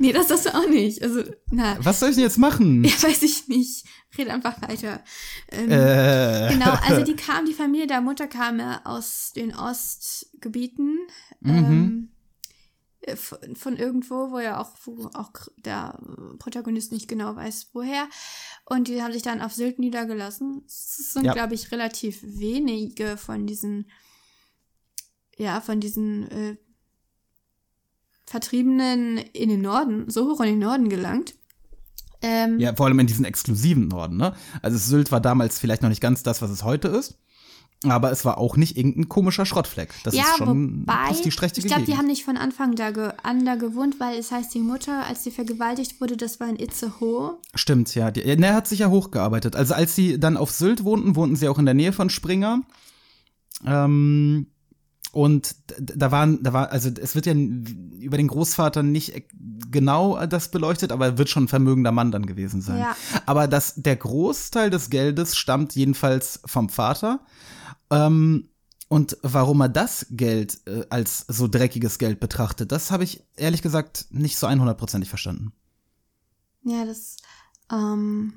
Nee, 0.00 0.12
das 0.12 0.28
darfst 0.28 0.46
du 0.46 0.54
auch 0.54 0.68
nicht. 0.68 1.02
Also, 1.02 1.24
na, 1.50 1.76
Was 1.84 1.98
soll 2.00 2.10
ich 2.10 2.14
denn 2.14 2.22
jetzt 2.24 2.38
machen? 2.38 2.84
ja, 2.84 2.90
weiß 3.02 3.22
ich 3.22 3.48
nicht. 3.48 3.84
Red 4.16 4.28
einfach 4.30 4.60
weiter. 4.62 5.00
Ähm, 5.50 5.70
Äh, 5.70 6.52
Genau, 6.52 6.70
also 6.86 7.02
die 7.02 7.16
kam, 7.16 7.46
die 7.46 7.52
Familie 7.52 7.86
der 7.88 8.00
Mutter 8.00 8.28
kam 8.28 8.60
ja 8.60 8.80
aus 8.84 9.32
den 9.34 9.54
Ostgebieten. 9.54 10.98
Mhm. 11.40 11.50
Ähm, 11.50 12.08
äh, 12.12 12.17
von, 13.16 13.76
irgendwo, 13.76 14.30
wo 14.30 14.38
ja 14.38 14.60
auch, 14.60 14.72
wo 14.84 15.06
auch 15.14 15.30
der 15.56 15.98
Protagonist 16.38 16.92
nicht 16.92 17.08
genau 17.08 17.36
weiß, 17.36 17.70
woher. 17.72 18.08
Und 18.64 18.88
die 18.88 19.02
haben 19.02 19.12
sich 19.12 19.22
dann 19.22 19.40
auf 19.40 19.52
Sylt 19.52 19.78
niedergelassen. 19.78 20.62
Es 20.66 21.12
sind, 21.12 21.24
Ja. 21.24 21.32
glaube 21.32 21.54
ich, 21.54 21.70
relativ 21.72 22.20
wenige 22.22 23.16
von 23.16 23.46
diesen, 23.46 23.90
ja, 25.36 25.60
von 25.60 25.80
diesen 25.80 26.30
äh, 26.30 26.56
Vertriebenen 28.26 29.18
in 29.18 29.48
den 29.48 29.62
Norden, 29.62 30.10
so 30.10 30.30
hoch 30.30 30.40
in 30.40 30.50
den 30.50 30.58
Norden 30.58 30.88
gelangt. 30.88 31.34
Ähm, 32.20 32.58
ja, 32.58 32.74
vor 32.74 32.86
allem 32.86 32.98
in 32.98 33.06
diesen 33.06 33.24
exklusiven 33.24 33.88
Norden, 33.88 34.16
ne? 34.16 34.34
Also 34.60 34.76
Sylt 34.76 35.12
war 35.12 35.20
damals 35.20 35.58
vielleicht 35.58 35.82
noch 35.82 35.88
nicht 35.88 36.00
ganz 36.00 36.22
das, 36.24 36.42
was 36.42 36.50
es 36.50 36.64
heute 36.64 36.88
ist. 36.88 37.16
Aber 37.84 38.10
es 38.10 38.24
war 38.24 38.38
auch 38.38 38.56
nicht 38.56 38.76
irgendein 38.76 39.08
komischer 39.08 39.46
Schrottfleck. 39.46 39.94
Das 40.02 40.12
ja, 40.12 40.22
ist 40.22 40.38
schon 40.38 40.80
wobei, 40.80 41.12
die 41.22 41.28
ich 41.28 41.36
glaube, 41.36 41.84
die 41.84 41.96
haben 41.96 42.08
nicht 42.08 42.24
von 42.24 42.36
Anfang 42.36 42.74
da 42.74 42.90
ge 42.90 43.12
an 43.22 43.44
da 43.44 43.54
gewohnt, 43.54 44.00
weil 44.00 44.18
es 44.18 44.32
heißt, 44.32 44.52
die 44.52 44.58
Mutter, 44.58 45.06
als 45.06 45.22
sie 45.22 45.30
vergewaltigt 45.30 46.00
wurde, 46.00 46.16
das 46.16 46.40
war 46.40 46.48
in 46.48 46.56
Itzehoe. 46.56 47.38
Stimmt, 47.54 47.94
ja. 47.94 48.10
Die, 48.10 48.24
ne, 48.36 48.46
er 48.46 48.54
hat 48.54 48.66
sich 48.66 48.80
ja 48.80 48.88
hochgearbeitet. 48.88 49.54
Also 49.54 49.74
als 49.74 49.94
sie 49.94 50.18
dann 50.18 50.36
auf 50.36 50.50
Sylt 50.50 50.82
wohnten, 50.82 51.14
wohnten 51.14 51.36
sie 51.36 51.48
auch 51.48 51.58
in 51.58 51.66
der 51.66 51.74
Nähe 51.74 51.92
von 51.92 52.10
Springer. 52.10 52.62
Ähm, 53.64 54.48
und 55.12 55.56
da 55.78 56.10
waren, 56.10 56.42
da 56.42 56.52
war, 56.52 56.70
also 56.70 56.90
es 57.00 57.14
wird 57.14 57.26
ja 57.26 57.32
über 57.32 58.16
den 58.16 58.28
Großvater 58.28 58.82
nicht 58.82 59.16
e- 59.16 59.24
genau 59.70 60.24
das 60.26 60.50
beleuchtet, 60.50 60.92
aber 60.92 61.06
er 61.06 61.18
wird 61.18 61.28
schon 61.28 61.44
ein 61.44 61.48
vermögender 61.48 61.92
Mann 61.92 62.10
dann 62.10 62.26
gewesen 62.26 62.60
sein. 62.60 62.80
Ja. 62.80 62.96
Aber 63.24 63.48
das, 63.48 63.74
der 63.76 63.96
Großteil 63.96 64.70
des 64.70 64.90
Geldes 64.90 65.36
stammt 65.36 65.74
jedenfalls 65.74 66.40
vom 66.44 66.68
Vater. 66.68 67.20
Ähm, 67.90 68.48
und 68.88 69.18
warum 69.22 69.60
er 69.60 69.68
das 69.68 70.06
Geld 70.10 70.58
äh, 70.66 70.84
als 70.88 71.24
so 71.28 71.46
dreckiges 71.46 71.98
Geld 71.98 72.20
betrachtet, 72.20 72.72
das 72.72 72.90
habe 72.90 73.04
ich 73.04 73.22
ehrlich 73.36 73.62
gesagt 73.62 74.06
nicht 74.10 74.38
so 74.38 74.46
100%ig 74.46 75.08
verstanden. 75.08 75.52
Ja, 76.64 76.84
das, 76.84 77.16
ähm, 77.70 78.32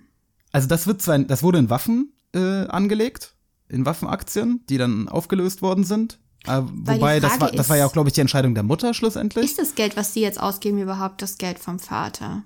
Also 0.51 0.67
das 0.67 0.87
wird 0.87 1.01
zwar, 1.01 1.19
das 1.19 1.41
wurde 1.41 1.59
in 1.59 1.69
Waffen 1.69 2.13
äh, 2.33 2.67
angelegt, 2.67 3.35
in 3.69 3.85
Waffenaktien, 3.85 4.65
die 4.69 4.77
dann 4.77 5.07
aufgelöst 5.07 5.61
worden 5.61 5.85
sind. 5.85 6.19
Äh, 6.45 6.61
wobei, 6.63 7.19
das 7.19 7.39
war, 7.39 7.51
das 7.51 7.69
war 7.69 7.77
ja 7.77 7.85
auch, 7.85 7.93
glaube 7.93 8.09
ich, 8.09 8.13
die 8.13 8.21
Entscheidung 8.21 8.53
der 8.53 8.63
Mutter 8.63 8.93
schlussendlich. 8.93 9.45
ist 9.45 9.59
das 9.59 9.75
Geld, 9.75 9.95
was 9.95 10.13
sie 10.13 10.21
jetzt 10.21 10.39
ausgeben, 10.39 10.79
überhaupt 10.79 11.21
das 11.21 11.37
Geld 11.37 11.59
vom 11.59 11.79
Vater? 11.79 12.43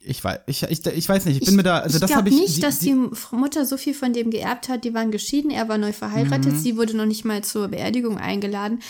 Ich 0.00 0.22
weiß, 0.22 0.40
ich, 0.46 0.62
ich, 0.62 0.86
ich 0.86 1.08
weiß 1.08 1.24
nicht, 1.26 1.40
ich 1.40 1.46
bin 1.46 1.56
mir 1.56 1.62
da, 1.62 1.78
also 1.80 1.96
ich 1.96 2.00
das 2.00 2.14
habe 2.14 2.28
ich. 2.28 2.34
nicht, 2.36 2.62
dass 2.62 2.78
die, 2.78 2.94
Mutter 3.32 3.66
so 3.66 3.76
viel 3.76 3.94
von 3.94 4.12
dem 4.12 4.30
geerbt 4.30 4.68
hat. 4.68 4.84
Die 4.84 4.94
waren 4.94 5.10
geschieden, 5.10 5.50
er 5.50 5.68
war 5.68 5.78
neu 5.78 5.92
verheiratet, 5.92 6.52
Mhm. 6.52 6.58
sie 6.58 6.76
wurde 6.76 6.96
noch 6.96 7.06
nicht 7.06 7.24
mal 7.24 7.42
zur 7.44 7.68
Beerdigung 7.68 8.16
eingeladen. 8.18 8.80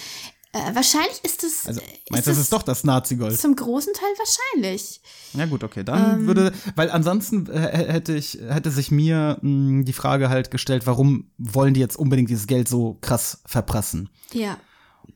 Äh, 0.53 0.75
wahrscheinlich 0.75 1.21
ist 1.25 1.45
es. 1.45 1.67
also, 1.67 1.81
ist 1.81 2.11
meinst 2.11 2.27
du, 2.27 2.31
das 2.31 2.39
es 2.39 2.45
ist 2.45 2.53
doch 2.55 2.63
das 2.63 2.83
Nazi-Gold? 2.83 3.39
Zum 3.39 3.55
großen 3.55 3.93
Teil 3.93 4.09
wahrscheinlich. 4.17 5.01
Ja 5.35 5.45
gut, 5.45 5.63
okay, 5.63 5.85
dann 5.85 6.21
Ähm. 6.21 6.27
würde, 6.27 6.53
weil 6.75 6.91
ansonsten 6.91 7.47
äh, 7.51 7.59
hätte 7.93 8.15
ich, 8.17 8.39
hätte 8.49 8.71
sich 8.71 8.91
mir 8.91 9.39
mh, 9.43 9.85
die 9.85 9.93
Frage 9.93 10.31
halt 10.31 10.51
gestellt, 10.51 10.87
warum 10.87 11.31
wollen 11.37 11.75
die 11.75 11.81
jetzt 11.81 11.97
unbedingt 11.97 12.31
dieses 12.31 12.47
Geld 12.47 12.67
so 12.69 12.97
krass 13.03 13.43
verprassen? 13.45 14.09
Ja. 14.33 14.57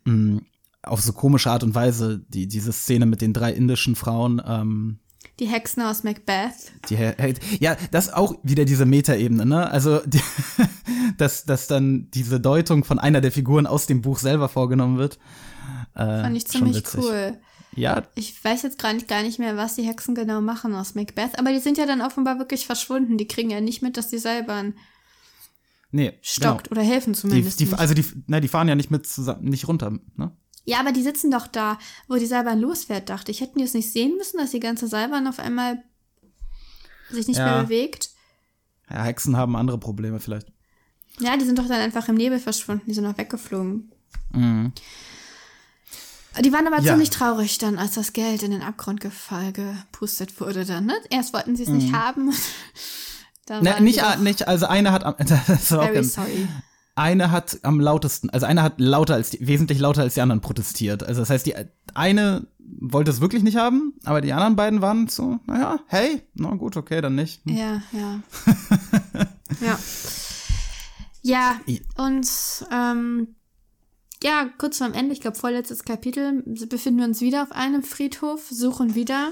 Mh, 0.05 0.43
auf 0.83 1.01
so 1.01 1.13
komische 1.13 1.51
Art 1.51 1.63
und 1.63 1.75
Weise, 1.75 2.23
die, 2.29 2.47
diese 2.47 2.73
Szene 2.73 3.07
mit 3.07 3.21
den 3.23 3.33
drei 3.33 3.53
indischen 3.53 3.95
Frauen, 3.97 4.43
ähm, 4.45 4.99
Die 5.43 5.49
Hexen 5.49 5.83
aus 5.83 6.05
Macbeth. 6.05 6.71
Die, 6.89 6.97
Hel- 6.97 7.35
ja, 7.59 7.77
das 7.91 8.13
auch 8.13 8.37
wieder 8.45 8.65
diese 8.65 8.87
Metaebene, 8.87 9.45
ne? 9.45 9.69
Also, 9.69 9.99
die, 10.07 10.21
dass, 11.19 11.45
dass 11.45 11.67
dann 11.67 12.09
diese 12.13 12.39
Deutung 12.39 12.85
von 12.85 13.01
einer 13.01 13.21
der 13.21 13.33
Figuren 13.33 13.67
aus 13.67 13.87
dem 13.89 14.03
Buch 14.03 14.21
selber 14.21 14.49
vorgenommen 14.49 14.99
wird. 14.99 15.19
Äh, 15.97 16.23
Fand 16.23 16.37
ich 16.37 16.47
ziemlich 16.47 16.85
cool. 16.97 17.41
Ja, 17.75 18.05
Ich 18.15 18.45
weiß 18.45 18.63
jetzt 18.63 18.79
gar 18.79 18.93
nicht, 18.93 19.09
gar 19.09 19.23
nicht 19.23 19.41
mehr, 19.41 19.57
was 19.57 19.75
die 19.75 19.83
Hexen 19.83 20.15
genau 20.15 20.41
machen 20.41 20.77
aus 20.77 20.95
Macbeth, 20.95 21.37
aber 21.41 21.53
die 21.53 21.59
sind 21.59 21.77
ja 21.77 21.87
dann 21.87 22.03
offenbar 22.03 22.39
wirklich 22.39 22.65
verschwunden. 22.65 23.19
Die 23.19 23.27
kriegen 23.27 23.51
ja 23.51 23.61
nicht 23.61 23.83
mit, 23.83 23.97
dass 23.97 24.11
die 24.11 24.19
Seilbahn 24.19 24.75
nee. 25.91 26.13
stockt 26.23 26.71
oder 26.71 26.83
helfen 26.83 27.15
Genau. 27.15 27.17
Die, 27.17 27.31
zumindest. 27.31 27.59
die, 27.61 27.65
nicht. 27.65 27.79
also 27.81 27.95
die, 27.95 28.05
na, 28.29 28.39
die 28.39 28.49
fahren 28.49 28.69
ja 28.69 28.77
nicht 28.77 28.93
mit 28.93 29.09
zusammen, 29.09 29.49
nicht 29.49 29.67
runter, 29.67 29.91
ne? 30.17 30.31
Ja, 30.65 30.81
aber 30.81 30.93
die 30.93 31.03
sitzen 31.03 31.31
doch 31.31 31.47
da, 31.47 31.79
wo 32.09 32.15
die 32.17 32.27
Seilbahn 32.27 32.61
losfährt, 32.61 33.09
dachte 33.09 33.31
ich. 33.31 33.41
Hätten 33.41 33.59
die 33.59 33.65
es 33.65 33.75
nicht 33.75 33.93
sehen 33.93 34.17
müssen, 34.17 34.39
dass 34.39 34.51
die 34.53 34.61
ganze 34.61 34.87
Seilbahn 34.89 35.27
auf 35.27 35.39
einmal 35.39 35.83
sich 37.11 37.27
nicht 37.29 37.39
Ja. 37.39 37.47
mehr 37.47 37.63
bewegt? 37.65 38.11
Ja, 38.91 39.03
Hexen 39.05 39.37
haben 39.37 39.57
andere 39.57 39.79
Probleme 39.79 40.21
vielleicht. 40.21 40.49
Ja, 41.21 41.37
die 41.37 41.45
sind 41.45 41.59
doch 41.59 41.67
dann 41.69 41.81
einfach 41.81 42.09
im 42.09 42.15
Nebel 42.17 42.39
verschwunden, 42.39 42.85
die 42.87 42.95
sind 42.95 43.05
auch 43.07 43.19
weggeflogen. 43.19 43.93
Die 46.41 46.53
waren 46.53 46.67
aber 46.67 46.79
Mhm. 46.81 46.85
Ja. 46.87 46.93
ziemlich 46.93 47.11
traurig 47.11 47.59
dann, 47.59 47.79
als 47.79 47.93
das 47.95 48.13
Geld 48.15 48.43
in 48.43 48.51
den 48.53 48.63
Abgrund 48.63 49.01
gepustet 49.01 50.41
wurde 50.41 50.65
dann, 50.65 50.87
ne? 50.87 50.95
Erst 51.11 51.35
wollten 51.35 51.55
sie 51.57 51.65
es 51.65 51.69
nicht 51.69 51.93
haben. 51.93 52.33
Dann 53.47 53.65
Ne, 53.65 53.81
nicht, 53.81 54.01
nicht, 54.21 54.47
also 54.47 54.67
eine 54.67 54.93
hat 54.93 55.03
das 55.49 55.73
war 55.73 55.81
auch 55.83 55.93
ganz, 55.93 56.15
sorry. 56.15 56.47
Eine 56.95 57.31
hat 57.31 57.59
am 57.63 57.81
lautesten, 57.81 58.31
also 58.31 58.47
eine 58.47 58.63
hat 58.63 58.81
lauter 58.81 59.15
als 59.15 59.31
die, 59.31 59.47
wesentlich 59.47 59.79
lauter 59.79 60.03
als 60.03 60.15
die 60.15 60.21
anderen 60.21 60.41
protestiert. 60.41 61.03
Also 61.03 61.21
das 61.21 61.31
heißt, 61.31 61.47
die 61.47 61.55
eine 61.95 62.47
wollte 62.81 63.11
es 63.11 63.21
wirklich 63.21 63.43
nicht 63.43 63.57
haben, 63.57 63.95
aber 64.05 64.21
die 64.21 64.33
anderen 64.33 64.57
beiden 64.57 64.83
waren 64.83 65.09
so, 65.09 65.39
naja, 65.47 65.81
hey, 65.87 66.23
na 66.35 66.55
gut, 66.55 66.77
okay, 66.77 67.01
dann 67.01 67.15
nicht. 67.15 67.45
Hm. 67.45 67.57
Ja, 67.57 67.83
ja. 67.93 68.21
ja. 69.61 69.79
Ja, 71.25 71.61
und 71.99 72.29
ähm, 72.73 73.29
ja, 74.25 74.49
kurz 74.59 74.79
vorm 74.79 74.93
Ende, 74.93 75.13
ich 75.13 75.21
glaube 75.21 75.37
vorletztes 75.39 75.85
Kapitel, 75.85 76.43
befinden 76.69 76.99
wir 76.99 77.07
uns 77.07 77.21
wieder 77.21 77.43
auf 77.43 77.53
einem 77.53 77.83
Friedhof, 77.85 78.49
suchen 78.51 78.95
wieder. 78.97 79.29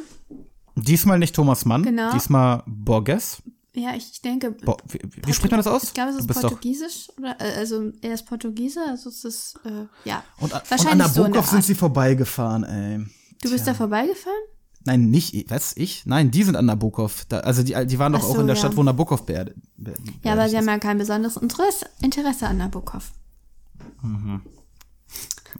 Diesmal 0.77 1.19
nicht 1.19 1.35
Thomas 1.35 1.65
Mann, 1.65 1.83
Genau. 1.83 2.13
diesmal 2.13 2.63
Borges. 2.67 3.43
Ja, 3.81 3.95
ich 3.95 4.21
denke. 4.21 4.51
Bo 4.51 4.77
wie, 4.89 5.01
wie 5.25 5.33
spricht 5.33 5.51
man 5.51 5.59
das 5.59 5.67
aus? 5.67 5.85
Ich 5.85 5.95
glaube, 5.95 6.11
es 6.11 6.19
ist. 6.19 6.27
Portugiesisch. 6.27 7.09
Oder, 7.19 7.41
äh, 7.41 7.59
also, 7.59 7.91
er 8.03 8.15
ist 8.15 8.27
Portugiese, 8.27 8.81
also 8.87 9.09
es 9.09 9.25
ist, 9.25 9.59
äh, 9.65 9.87
ja. 10.05 10.23
Und, 10.39 10.53
und 10.53 10.71
Wahrscheinlich 10.71 10.93
an 10.93 11.33
der 11.33 11.43
so 11.43 11.51
sind 11.51 11.65
sie 11.65 11.75
vorbeigefahren, 11.75 12.65
ey. 12.65 13.07
Du 13.43 13.51
bist 13.51 13.67
da 13.67 13.75
vorbeigefahren? 13.75 14.43
Nein, 14.85 15.11
nicht 15.11 15.35
ich. 15.35 15.51
Was? 15.51 15.77
Ich? 15.77 16.07
Nein, 16.07 16.31
die 16.31 16.43
sind 16.43 16.57
an 16.57 16.67
Nabokov. 16.67 17.25
Da, 17.29 17.41
also 17.41 17.63
die, 17.63 17.75
die 17.87 17.99
waren 17.99 18.13
doch 18.13 18.21
Ach 18.21 18.25
auch 18.25 18.35
so, 18.35 18.41
in 18.41 18.47
der 18.47 18.57
ja. 18.57 18.61
Stadt, 18.61 18.77
wo 18.77 18.83
Nabokov 18.83 19.25
beerdigt 19.27 19.57
be 19.77 19.95
Ja, 20.23 20.33
aber 20.33 20.49
sie 20.49 20.57
haben 20.57 20.67
ja 20.67 20.79
kein 20.79 20.99
besonderes 20.99 21.37
Interesse, 21.37 21.87
Interesse 22.03 22.47
an 22.47 22.59
Nabokov. 22.59 23.13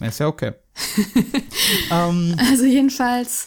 Ist 0.01 0.21
ja 0.21 0.27
okay. 0.27 0.53
ähm, 1.91 2.35
Also 2.39 2.65
jedenfalls, 2.65 3.47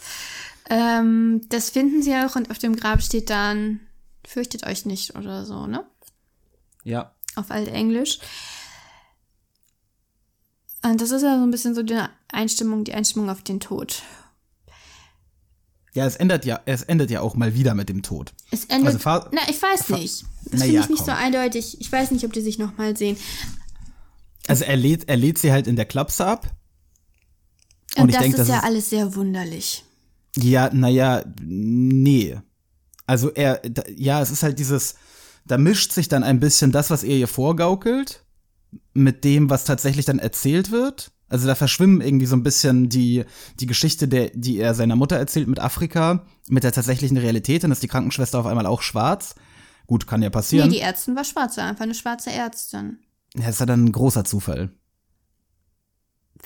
ähm, 0.70 1.40
das 1.48 1.70
finden 1.70 2.02
sie 2.02 2.14
auch 2.14 2.36
und 2.36 2.50
auf 2.50 2.58
dem 2.58 2.76
Grab 2.76 3.02
steht 3.02 3.30
dann, 3.30 3.80
fürchtet 4.26 4.66
euch 4.66 4.86
nicht 4.86 5.14
oder 5.16 5.44
so, 5.44 5.66
ne? 5.66 5.84
ja. 6.84 7.12
Auf 7.36 7.50
Altenglisch. 7.50 8.20
Und 10.84 11.00
das 11.00 11.10
ist 11.10 11.22
ja 11.22 11.36
so 11.38 11.42
ein 11.42 11.50
bisschen 11.50 11.74
so 11.74 11.82
die 11.82 11.98
Einstimmung, 12.30 12.84
die 12.84 12.92
Einstimmung 12.94 13.30
auf 13.30 13.42
den 13.42 13.58
Tod. 13.58 14.02
Ja, 15.94 16.06
es 16.06 16.16
ändert 16.16 16.44
ja, 16.44 16.60
es 16.66 16.82
endet 16.82 17.10
ja 17.10 17.20
auch 17.20 17.34
mal 17.36 17.54
wieder 17.54 17.74
mit 17.74 17.88
dem 17.88 18.02
Tod. 18.02 18.34
Es 18.50 18.66
endet. 18.66 18.94
Also 19.06 19.28
na, 19.32 19.40
ich 19.48 19.60
weiß 19.62 19.88
nicht. 19.90 20.24
Das 20.44 20.60
finde 20.60 20.74
ja, 20.74 20.80
ich 20.82 20.88
nicht 20.90 20.98
komm. 20.98 21.06
so 21.06 21.12
eindeutig. 21.12 21.80
Ich 21.80 21.90
weiß 21.90 22.10
nicht, 22.10 22.24
ob 22.24 22.32
die 22.32 22.40
sich 22.42 22.58
nochmal 22.58 22.96
sehen. 22.96 23.16
Also 24.46 24.64
er 24.64 24.76
lädt, 24.76 25.08
er 25.08 25.16
lädt 25.16 25.38
sie 25.38 25.52
halt 25.52 25.66
in 25.66 25.76
der 25.76 25.86
Klapse 25.86 26.26
ab. 26.26 26.54
Und, 27.96 28.02
Und 28.04 28.08
ich 28.10 28.14
das 28.16 28.22
denk, 28.22 28.34
ist 28.34 28.40
das 28.40 28.48
ja 28.48 28.58
ist- 28.58 28.64
alles 28.64 28.90
sehr 28.90 29.14
wunderlich. 29.14 29.84
Ja, 30.36 30.68
naja, 30.72 31.24
nee. 31.40 32.36
Also 33.06 33.30
er, 33.30 33.60
ja, 33.94 34.20
es 34.20 34.30
ist 34.30 34.42
halt 34.42 34.58
dieses, 34.58 34.94
da 35.44 35.58
mischt 35.58 35.92
sich 35.92 36.08
dann 36.08 36.24
ein 36.24 36.40
bisschen 36.40 36.72
das, 36.72 36.90
was 36.90 37.02
er 37.02 37.16
ihr 37.16 37.28
vorgaukelt, 37.28 38.24
mit 38.92 39.24
dem, 39.24 39.50
was 39.50 39.64
tatsächlich 39.64 40.04
dann 40.06 40.18
erzählt 40.18 40.70
wird. 40.70 41.12
Also 41.28 41.46
da 41.46 41.54
verschwimmen 41.54 42.00
irgendwie 42.00 42.26
so 42.26 42.36
ein 42.36 42.42
bisschen 42.42 42.88
die, 42.88 43.24
die 43.60 43.66
Geschichte, 43.66 44.08
der, 44.08 44.30
die 44.34 44.58
er 44.58 44.74
seiner 44.74 44.96
Mutter 44.96 45.16
erzählt 45.16 45.48
mit 45.48 45.58
Afrika, 45.58 46.24
mit 46.48 46.64
der 46.64 46.72
tatsächlichen 46.72 47.16
Realität. 47.16 47.64
Dann 47.64 47.72
ist 47.72 47.82
die 47.82 47.88
Krankenschwester 47.88 48.38
auf 48.38 48.46
einmal 48.46 48.66
auch 48.66 48.82
schwarz. 48.82 49.34
Gut, 49.86 50.06
kann 50.06 50.22
ja 50.22 50.30
passieren. 50.30 50.68
Nee, 50.68 50.76
die 50.76 50.80
Ärztin 50.80 51.16
war 51.16 51.24
schwarz, 51.24 51.56
war 51.56 51.64
einfach 51.64 51.84
eine 51.84 51.94
schwarze 51.94 52.30
Ärztin. 52.30 52.98
ja, 53.36 53.48
ist 53.48 53.60
ja 53.60 53.66
dann 53.66 53.84
ein 53.84 53.92
großer 53.92 54.24
Zufall. 54.24 54.70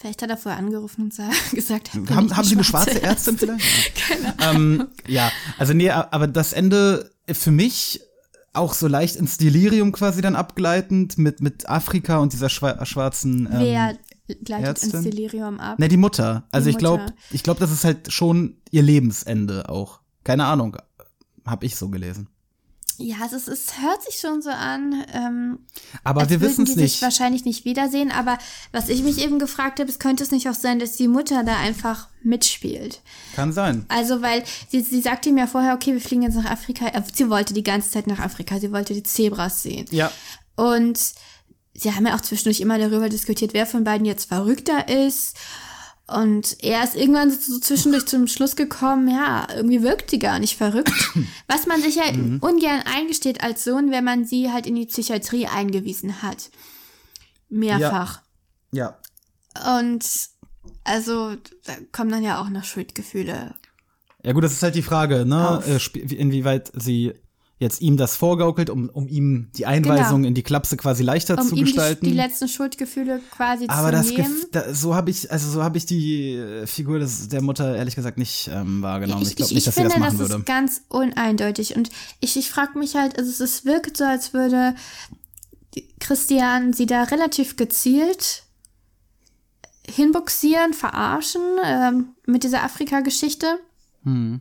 Vielleicht 0.01 0.23
hat 0.23 0.31
er 0.31 0.37
vorher 0.37 0.59
angerufen 0.59 1.03
und 1.03 1.15
sa- 1.15 1.29
gesagt, 1.53 1.93
Haben, 1.95 2.09
haben 2.37 2.43
die 2.43 2.49
Sie 2.49 2.55
eine 2.55 2.65
schwarze 2.65 3.03
Ärztin 3.03 3.37
vielleicht? 3.39 3.65
ähm, 4.41 4.87
ja, 5.07 5.31
also 5.59 5.75
nee, 5.75 5.91
aber 5.91 6.27
das 6.29 6.53
Ende 6.53 7.11
für 7.31 7.51
mich 7.51 8.01
auch 8.53 8.75
so 8.75 8.87
leicht 8.89 9.17
ins 9.17 9.39
Delirium 9.39 9.93
quasi 9.93 10.21
dann 10.21 10.37
abgleitend 10.37 11.19
mit, 11.19 11.41
mit 11.41 11.69
Afrika 11.69 12.19
und 12.19 12.33
dieser 12.33 12.49
schwa 12.49 12.85
schwarzen. 12.87 13.47
Ähm, 13.53 13.59
Wer 13.61 13.99
gleitet 14.45 14.67
Ärztin? 14.69 14.91
ins 14.93 15.03
Delirium 15.05 15.61
ab? 15.61 15.79
Ne, 15.79 15.89
die 15.89 15.97
Mutter. 15.97 16.47
Also 16.53 16.65
Die 16.67 16.71
ich 16.73 16.79
glaube, 16.79 17.07
ich 17.31 17.43
glaube, 17.43 17.61
das 17.61 17.71
ist 17.73 17.85
halt 17.85 18.13
schon 18.13 18.57
ihr 18.71 18.83
Lebensende 18.83 19.69
auch. 19.69 20.01
Keine 20.25 20.45
Ahnung, 20.47 20.77
hab 21.45 21.63
ich 21.65 21.77
so 21.77 21.89
gelesen. 21.89 22.29
Ja, 23.01 23.17
es, 23.25 23.33
ist, 23.33 23.47
es 23.49 23.81
hört 23.81 24.03
sich 24.03 24.17
schon 24.17 24.43
so 24.43 24.51
an. 24.51 25.05
Ähm, 25.15 25.59
Aber 26.03 26.29
wir 26.29 26.41
wissen 26.41 26.65
es 26.65 26.71
die 26.71 26.81
sich 26.81 26.93
nicht. 26.95 27.03
wahrscheinlich 27.03 27.45
nicht 27.45 27.65
wiedersehen. 27.65 28.11
Aber 28.11 28.39
was 28.73 28.89
ich 28.89 29.03
mich 29.05 29.23
eben 29.25 29.39
gefragt 29.39 29.79
habe, 29.79 29.89
es 29.89 30.01
könnte 30.01 30.25
es 30.25 30.33
nicht 30.33 30.49
auch 30.49 30.55
sein, 30.55 30.81
dass 30.81 30.97
die 30.97 31.07
Mutter 31.07 31.45
da 31.45 31.57
einfach 31.59 32.09
mitspielt. 32.25 33.01
Kann 33.37 33.53
sein. 33.53 33.85
Also, 33.89 34.21
weil 34.21 34.43
sie, 34.69 34.81
sie 34.81 35.01
sagte 35.01 35.29
ihm 35.29 35.39
ja 35.39 35.47
vorher, 35.47 35.75
okay, 35.75 35.93
wir 35.93 36.01
fliegen 36.01 36.23
jetzt 36.23 36.35
nach 36.35 36.51
Afrika. 36.51 36.87
Äh, 36.89 37.03
Sie 37.15 37.31
wollte 37.31 37.55
die 37.55 37.63
ganze 37.63 37.91
Zeit 37.91 38.09
nach 38.09 38.19
Afrika. 38.19 38.59
Sie 38.59 38.73
wollte 38.73 38.95
die 38.95 39.05
Zebras 39.05 39.63
sehen. 39.63 39.87
Ja. 39.91 40.11
Und 40.57 40.99
sie 41.75 41.95
haben 41.95 42.05
ja 42.05 42.17
auch 42.17 42.21
zwischendurch 42.21 42.61
immer 42.61 42.79
darüber 42.79 43.09
diskutiert, 43.09 43.55
wer 43.55 43.67
von 43.67 43.85
beiden 43.85 44.07
jetzt 44.07 44.29
verrückter 44.29 44.89
ist. 44.89 45.37
Und 46.09 46.57
er 46.65 46.83
ist 46.85 46.97
irgendwann 46.97 47.31
so 47.31 47.59
zwischendurch 47.59 48.07
zum 48.07 48.29
Schluss 48.29 48.57
gekommen, 48.57 49.09
ja, 49.09 49.47
irgendwie 49.55 49.83
wirkt 49.83 50.11
sie 50.11 50.19
gar 50.19 50.39
nicht 50.39 50.57
verrückt. 50.57 50.91
Was 51.49 51.67
man 51.67 51.83
sich 51.83 51.97
ja 51.97 52.05
ungern 52.41 52.83
eingesteht 52.87 53.43
als 53.43 53.63
Sohn, 53.63 53.91
wenn 53.91 54.05
man 54.05 54.25
sie 54.25 54.51
halt 54.51 54.67
in 54.67 54.75
die 54.75 54.87
Psychiatrie 54.87 55.47
eingewiesen 55.47 56.23
hat. 56.23 56.51
Mehrfach. 57.51 58.23
Ja. 58.73 58.99
Und 59.79 60.05
also 60.85 61.37
da 61.65 61.75
kommen 61.93 62.11
dann 62.11 62.23
ja 62.23 62.41
auch 62.41 62.49
noch 62.49 62.65
Schuldgefühle. 62.65 63.55
Ja 64.23 64.33
gut, 64.33 64.45
das 64.45 64.53
ist 64.53 64.63
halt 64.63 64.75
die 64.75 64.83
Frage, 64.83 65.27
ne? 65.27 65.59
Auf. 65.59 65.69
Äh, 65.69 65.99
Inwieweit 65.99 66.73
sie 66.75 67.15
jetzt 67.61 67.81
ihm 67.81 67.97
das 67.97 68.15
vorgaukelt, 68.15 68.71
um, 68.71 68.89
um 68.89 69.09
ihm 69.09 69.49
die 69.57 69.67
Einweisung 69.67 70.19
Genau. 70.19 70.29
in 70.29 70.35
die 70.35 70.45
Klapse 70.45 70.77
quasi 70.77 71.03
leichter 71.03 71.37
Um 71.39 71.45
zu 71.49 71.55
ihm 71.57 71.65
die, 71.65 71.73
gestalten. 71.73 72.05
die 72.07 72.13
letzten 72.13 72.47
Schuldgefühle 72.47 73.21
quasi 73.33 73.65
Aber 73.67 73.89
zu 73.89 73.93
das, 73.97 74.07
nehmen. 74.11 74.45
Da, 74.53 74.73
so 74.73 74.95
habe 74.95 75.11
ich, 75.11 75.33
also 75.33 75.51
so 75.51 75.63
habe 75.65 75.77
ich 75.77 75.85
die 75.85 76.35
äh, 76.37 76.67
Figur 76.69 77.01
des, 77.01 77.29
der 77.29 77.43
Mutter 77.43 77.75
ehrlich 77.77 77.97
gesagt 77.97 78.17
nicht 78.17 78.49
ähm, 78.53 78.81
wahrgenommen. 78.83 79.23
Ich, 79.23 79.35
glaube 79.35 79.53
nicht, 79.55 79.67
dass 79.67 79.75
sie 79.75 79.81
finde, 79.81 79.95
das 79.95 79.99
machen 80.01 80.19
das 80.19 80.29
würde. 80.29 80.41
ist 80.41 80.47
ganz 80.47 80.83
uneindeutig. 80.89 81.75
Und 81.75 81.91
ich, 82.21 82.37
ich 82.37 82.49
frage 82.49 82.79
mich 82.79 82.95
halt, 82.95 83.19
also 83.19 83.43
es, 83.43 83.65
wirkt 83.65 83.97
so, 83.97 84.05
als 84.05 84.33
würde 84.33 84.77
die- 85.75 85.89
Christian 85.99 86.73
sie 86.73 86.87
da 86.87 87.03
relativ 87.03 87.57
gezielt 87.57 88.45
hinbuxieren, 89.91 90.75
verarschen 90.75 91.41
ähm, 91.65 92.09
mit 92.27 92.45
dieser 92.45 92.63
Afrika-Geschichte. 92.63 93.47
Hm. 94.05 94.41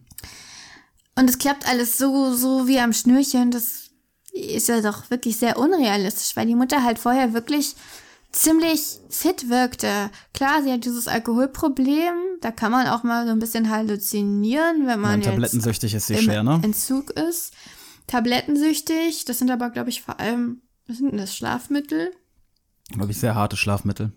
Und 1.17 1.29
es 1.29 1.37
klappt 1.39 1.67
alles 1.67 1.97
so, 1.97 2.35
so 2.35 2.67
wie 2.67 2.79
am 2.79 2.93
Schnürchen. 2.93 3.49
Das 3.49 3.89
ist 4.31 4.67
ja 4.67 4.81
doch 4.81 5.09
wirklich 5.09 5.37
sehr 5.37 5.57
unrealistisch, 5.57 6.35
weil 6.35 6.45
die 6.45 6.53
Mutter 6.55 6.83
halt 6.83 6.99
vorher 6.99 7.33
wirklich 7.33 7.75
ziemlich 8.31 8.99
fit 9.09 9.49
wirkte. 9.49 10.11
Klar, 10.33 10.61
sie 10.61 10.71
hat 10.71 10.85
dieses 10.85 11.07
Alkoholproblem. 11.07 12.13
Da 12.41 12.51
kann 12.51 12.71
man 12.71 12.85
auch 12.87 13.01
mal 13.03 13.25
so 13.25 13.31
ein 13.31 13.39
bisschen 13.39 13.71
halluzinieren, 13.71 14.85
wenn 14.85 14.99
man 14.99 15.23
Ja, 15.23 15.31
tablettensüchtig 15.31 15.95
ist 15.95 16.05
sie 16.05 16.17
schwer, 16.17 16.43
ne? 16.43 16.61
Entzug 16.63 17.09
ist. 17.11 17.51
Tablettensüchtig, 18.05 19.25
das 19.25 19.39
sind 19.39 19.49
aber, 19.49 19.71
glaube 19.71 19.89
ich, 19.89 20.03
vor 20.03 20.19
allem, 20.19 20.61
was 20.87 20.97
sind 20.97 21.09
denn 21.11 21.17
das, 21.17 21.35
Schlafmittel? 21.35 22.11
Glaube 22.89 23.11
ich, 23.11 23.17
sehr 23.17 23.33
harte 23.33 23.57
Schlafmittel. 23.57 24.11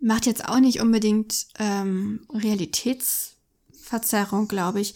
Macht 0.00 0.24
jetzt 0.26 0.48
auch 0.48 0.60
nicht 0.60 0.80
unbedingt 0.80 1.46
ähm, 1.58 2.26
Realitätsverzerrung, 2.32 4.48
glaube 4.48 4.80
ich. 4.80 4.94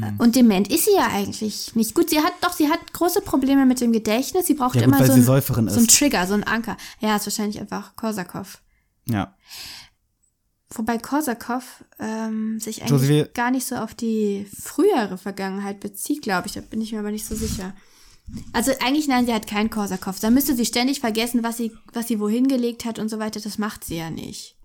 Hm. 0.00 0.14
Und 0.18 0.36
dement 0.36 0.68
ist 0.72 0.86
sie 0.86 0.94
ja 0.96 1.08
eigentlich 1.08 1.74
nicht. 1.74 1.94
Gut, 1.94 2.08
sie 2.08 2.20
hat 2.20 2.32
doch, 2.40 2.52
sie 2.52 2.68
hat 2.70 2.92
große 2.94 3.20
Probleme 3.20 3.66
mit 3.66 3.80
dem 3.80 3.92
Gedächtnis. 3.92 4.46
Sie 4.46 4.54
braucht 4.54 4.74
Ja, 4.76 4.86
gut, 4.86 4.94
immer 4.94 5.06
so, 5.06 5.12
ein, 5.12 5.22
so 5.22 5.32
ein 5.32 5.66
ist. 5.66 5.98
Trigger, 5.98 6.26
so 6.26 6.34
ein 6.34 6.44
Anker. 6.44 6.76
Ja, 7.00 7.16
ist 7.16 7.26
wahrscheinlich 7.26 7.60
einfach 7.60 7.94
Korsakow. 7.96 8.60
Ja. 9.06 9.34
Wobei 10.74 10.96
Korsakow 10.96 11.62
ähm, 11.98 12.58
sich 12.58 12.82
eigentlich 12.82 13.08
wir- 13.08 13.28
gar 13.28 13.50
nicht 13.50 13.66
so 13.66 13.74
auf 13.76 13.94
die 13.94 14.46
frühere 14.58 15.18
Vergangenheit 15.18 15.80
bezieht, 15.80 16.22
glaube 16.22 16.46
ich. 16.46 16.54
Da 16.54 16.62
bin 16.62 16.80
ich 16.80 16.92
mir 16.92 17.00
aber 17.00 17.10
nicht 17.10 17.26
so 17.26 17.34
sicher. 17.34 17.74
Also 18.54 18.72
eigentlich 18.80 19.08
nein, 19.08 19.26
sie 19.26 19.34
hat 19.34 19.46
keinen 19.46 19.68
Korsakow. 19.68 20.18
Da 20.18 20.30
müsste 20.30 20.56
sie 20.56 20.64
ständig 20.64 21.00
vergessen, 21.00 21.42
was 21.42 21.58
sie, 21.58 21.72
was 21.92 22.08
sie 22.08 22.18
wohin 22.20 22.48
gelegt 22.48 22.86
hat 22.86 22.98
und 22.98 23.10
so 23.10 23.18
weiter. 23.18 23.40
Das 23.40 23.58
macht 23.58 23.84
sie 23.84 23.96
ja 23.98 24.08
nicht. 24.08 24.56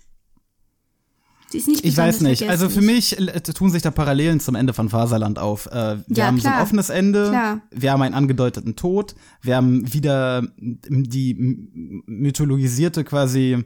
Sie 1.49 1.59
ist 1.59 1.67
nicht 1.67 1.85
Ich 1.85 1.95
weiß 1.95 2.21
nicht. 2.21 2.49
Also 2.49 2.67
für 2.69 2.81
mich 2.81 3.17
äh, 3.17 3.41
tun 3.41 3.71
sich 3.71 3.81
da 3.81 3.89
Parallelen 3.91 4.39
zum 4.41 4.55
Ende 4.55 4.73
von 4.73 4.89
Faserland 4.89 5.39
auf. 5.39 5.67
Äh, 5.67 5.97
wir 6.07 6.17
Ja, 6.17 6.25
haben 6.27 6.39
so 6.39 6.47
ein 6.47 6.53
klar. 6.53 6.63
offenes 6.63 6.89
Ende, 6.89 7.29
Klar. 7.29 7.61
wir 7.71 7.91
haben 7.91 8.01
einen 8.01 8.15
angedeuteten 8.15 8.75
Tod, 8.75 9.15
wir 9.41 9.55
haben 9.55 9.93
wieder 9.93 10.43
die 10.57 11.35
mythologisierte 12.05 13.03
quasi 13.03 13.63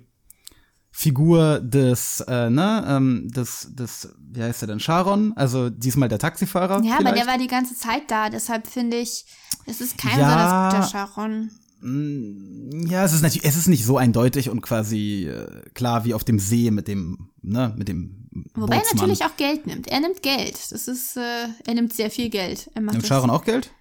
Figur 0.94 1.62
des, 1.62 2.20
äh, 2.28 2.50
ne, 2.50 2.84
ähm, 2.88 3.30
des, 3.34 3.70
des, 3.74 4.10
wie 4.20 4.44
heißt 4.44 4.62
er 4.64 4.68
denn, 4.68 4.80
Sharon, 4.82 5.32
also 5.38 5.70
diesmal 5.70 6.10
der 6.10 6.20
Taxifahrer. 6.20 6.84
Ja, 6.84 6.96
aber 6.96 7.08
vielleicht. 7.08 7.18
der 7.18 7.28
war 7.28 7.38
die 7.38 7.48
ganze 7.48 7.76
Zeit 7.76 8.04
da. 8.10 8.30
Deshalb 8.30 8.68
finde 8.68 8.98
ich, 8.98 9.26
es 9.66 9.80
ist 9.80 9.98
kein 9.98 10.20
Ja. 10.20 10.70
besonders 10.70 10.92
guter 10.92 11.06
Sharon. 11.16 11.52
Ja, 11.84 13.04
es 13.04 13.14
ist 13.14 13.22
natürlich, 13.22 13.46
es 13.48 13.58
ist 13.58 13.68
nicht 13.68 13.86
so 13.86 13.98
eindeutig 13.98 14.50
und 14.50 14.62
quasi 14.62 15.26
äh, 15.28 15.62
klar 15.74 16.06
wie 16.06 16.14
auf 16.14 16.24
dem 16.24 16.38
See 16.40 16.70
mit 16.72 16.88
dem, 16.88 17.30
ne, 17.42 17.74
mit 17.78 17.88
dem 17.88 18.28
Wobei 18.54 18.76
er 18.76 18.82
Bootsmann. 18.82 18.98
natürlich 19.10 19.26
auch 19.26 19.36
Geld 19.38 19.66
nimmt. 19.68 19.88
Er 19.88 20.00
nimmt 20.00 20.22
Geld. 20.22 20.72
Das 20.72 20.88
ist, 20.88 21.18
äh, 21.18 21.48
er 21.66 21.74
nimmt 21.74 21.94
sehr 21.94 22.12
viel 22.12 22.30
Geld. 22.30 22.70
Er 22.76 22.82
macht 22.82 22.94
Nimmt 22.94 23.08
Sharon 23.08 23.30
auch 23.30 23.44
Geld? 23.44 23.72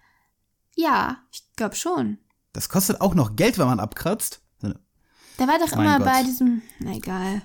Ja, 0.77 1.19
ich 1.31 1.43
glaube 1.57 1.77
schon. 1.77 2.19
Das 2.53 2.69
kostet 2.69 3.01
auch 3.01 3.15
noch 3.15 3.37
Geld, 3.37 3.59
wenn 3.59 3.67
man 3.67 3.81
abkratzt. 3.81 4.41
Der 4.63 5.49
war 5.49 5.59
doch 5.59 5.75
Mein 5.75 5.87
immer 5.87 5.97
Gott. 5.99 6.07
bei 6.07 6.23
diesem. 6.23 6.61
Na 6.81 6.95
egal. 6.95 7.41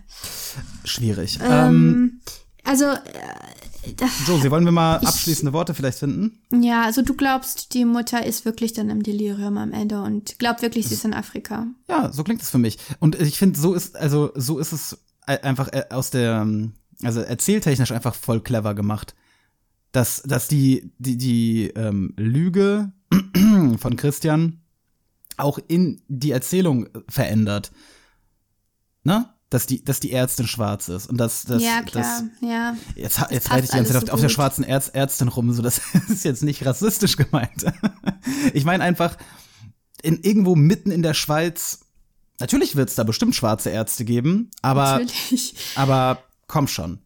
Schwierig. 0.84 1.40
Ähm, 1.42 1.50
Ähm, 1.50 2.22
also, 2.66 2.86
äh, 2.86 3.94
da, 3.98 4.06
Josie, 4.28 4.50
wollen 4.52 4.66
wir 4.66 4.72
mal 4.72 5.00
ich- 5.02 5.08
abschließende 5.08 5.54
Worte 5.54 5.74
vielleicht 5.74 6.00
finden? 6.00 6.40
ja, 6.62 6.84
also 6.84 7.02
du 7.02 7.14
glaubst, 7.16 7.74
die 7.74 7.86
Mutter 7.86 8.26
ist 8.26 8.46
wirklich 8.46 8.74
dann 8.74 8.90
im 8.90 9.04
Delirium 9.04 9.58
am 9.58 9.72
Ende 9.72 10.02
und 10.02 10.38
glaubt 10.40 10.62
wirklich, 10.62 10.88
sie 10.88 10.96
ist 10.96 11.06
in 11.06 11.14
Afrika. 11.14 11.68
Ja, 11.88 12.12
so 12.12 12.24
klingt 12.24 12.42
es 12.42 12.50
für 12.50 12.58
mich. 12.58 12.78
Und 13.00 13.16
ich 13.22 13.38
finde, 13.38 13.60
so 13.60 13.74
ist, 13.74 13.96
also 13.96 14.32
so 14.36 14.60
ist 14.60 14.72
es 14.74 14.98
einfach 15.28 15.70
äh, 15.74 15.86
aus 15.90 16.10
der, 16.10 16.48
also 17.04 17.22
erzähltechnisch 17.22 17.92
einfach 17.92 18.16
voll 18.16 18.42
clever 18.42 18.74
gemacht. 18.76 19.16
Dass, 19.92 20.22
dass 20.24 20.50
die, 20.50 20.92
die, 20.98 21.16
die 21.18 21.68
ähm, 21.76 22.14
Lüge 22.18 22.92
von 23.78 23.96
Christian 23.96 24.60
auch 25.38 25.58
in 25.68 26.02
die 26.10 26.32
Erzählung 26.32 26.90
verändert. 27.08 27.72
Ne? 29.04 29.30
Dass 29.56 29.68
die, 29.68 29.82
dass 29.82 30.02
die 30.02 30.12
Ärztin 30.12 30.48
schwarz 30.48 30.90
ist. 30.90 31.08
Und 31.08 31.16
dass, 31.16 31.46
dass, 31.46 31.64
ja, 31.64 31.82
klar, 31.82 32.24
ja. 32.42 32.74
Das, 32.74 32.96
jetzt 32.98 33.20
ha- 33.22 33.28
jetzt 33.32 33.50
reite 33.50 33.64
ich 33.64 33.70
die 33.70 33.78
ganze 33.78 33.94
Zeit 33.94 34.04
auf, 34.04 34.08
so 34.10 34.14
auf 34.16 34.20
der 34.20 34.28
schwarzen 34.28 34.66
Ärz, 34.66 34.90
Ärztin 34.90 35.30
rum. 35.30 35.54
So, 35.54 35.62
das 35.62 35.80
ist 36.10 36.26
jetzt 36.26 36.44
nicht 36.44 36.66
rassistisch 36.66 37.16
gemeint. 37.16 37.64
ich 38.54 38.66
meine 38.66 38.84
einfach, 38.84 39.16
in, 40.02 40.20
irgendwo 40.24 40.58
mitten 40.58 40.92
in 40.92 41.02
der 41.04 41.14
Schweiz, 41.14 41.86
natürlich 42.42 42.76
wird 42.76 42.90
es 42.90 42.96
da 42.96 43.06
bestimmt 43.06 43.34
schwarze 43.34 43.70
Ärzte 43.70 44.04
geben, 44.04 44.52
aber, 44.62 45.00
Natürlich. 45.00 45.56
aber 45.76 46.18
komm 46.48 46.68
schon. 46.68 47.00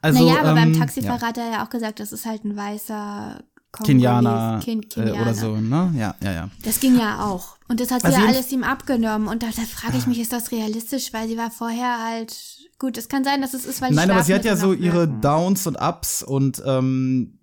Also, 0.00 0.24
naja, 0.24 0.40
aber 0.40 0.54
beim 0.54 0.72
ähm, 0.72 0.80
Taxifahrer 0.80 1.20
ja. 1.20 1.26
hat 1.26 1.36
er 1.36 1.50
ja 1.50 1.66
auch 1.66 1.68
gesagt, 1.68 2.00
das 2.00 2.10
ist 2.10 2.24
halt 2.24 2.44
ein 2.46 2.56
weißer 2.56 3.44
Kenianer, 3.72 4.60
Ken 4.62 4.82
äh, 4.82 4.86
Kenianer. 4.86 5.22
oder 5.22 5.34
so, 5.34 5.56
ne? 5.56 5.92
Ja, 5.96 6.14
ja, 6.22 6.32
ja. 6.32 6.50
Das 6.62 6.80
ging 6.80 6.98
ja 6.98 7.24
auch. 7.24 7.56
Und 7.68 7.80
das 7.80 7.90
hat 7.90 8.02
sie 8.02 8.08
Also 8.08 8.20
ja 8.20 8.26
alles 8.26 8.52
ihm 8.52 8.64
abgenommen. 8.64 9.28
Und 9.28 9.42
da, 9.42 9.46
da 9.46 9.62
frage 9.62 9.96
ich 9.96 10.06
mich, 10.06 10.20
ist 10.20 10.32
das 10.32 10.52
realistisch? 10.52 11.12
Weil 11.12 11.28
sie 11.28 11.38
war 11.38 11.50
vorher 11.50 12.04
halt. 12.04 12.36
Gut, 12.78 12.98
es 12.98 13.08
kann 13.08 13.24
sein, 13.24 13.40
dass 13.40 13.54
es 13.54 13.64
ist, 13.64 13.80
weil 13.80 13.92
Nein, 13.92 14.10
aber 14.10 14.22
sie 14.24 14.34
hat 14.34 14.44
ja 14.44 14.56
so 14.56 14.72
ihre. 14.72 15.08
Downs 15.08 15.66
und 15.66 15.76
Ups 15.80 16.22
und 16.22 16.62
ähm, 16.66 17.38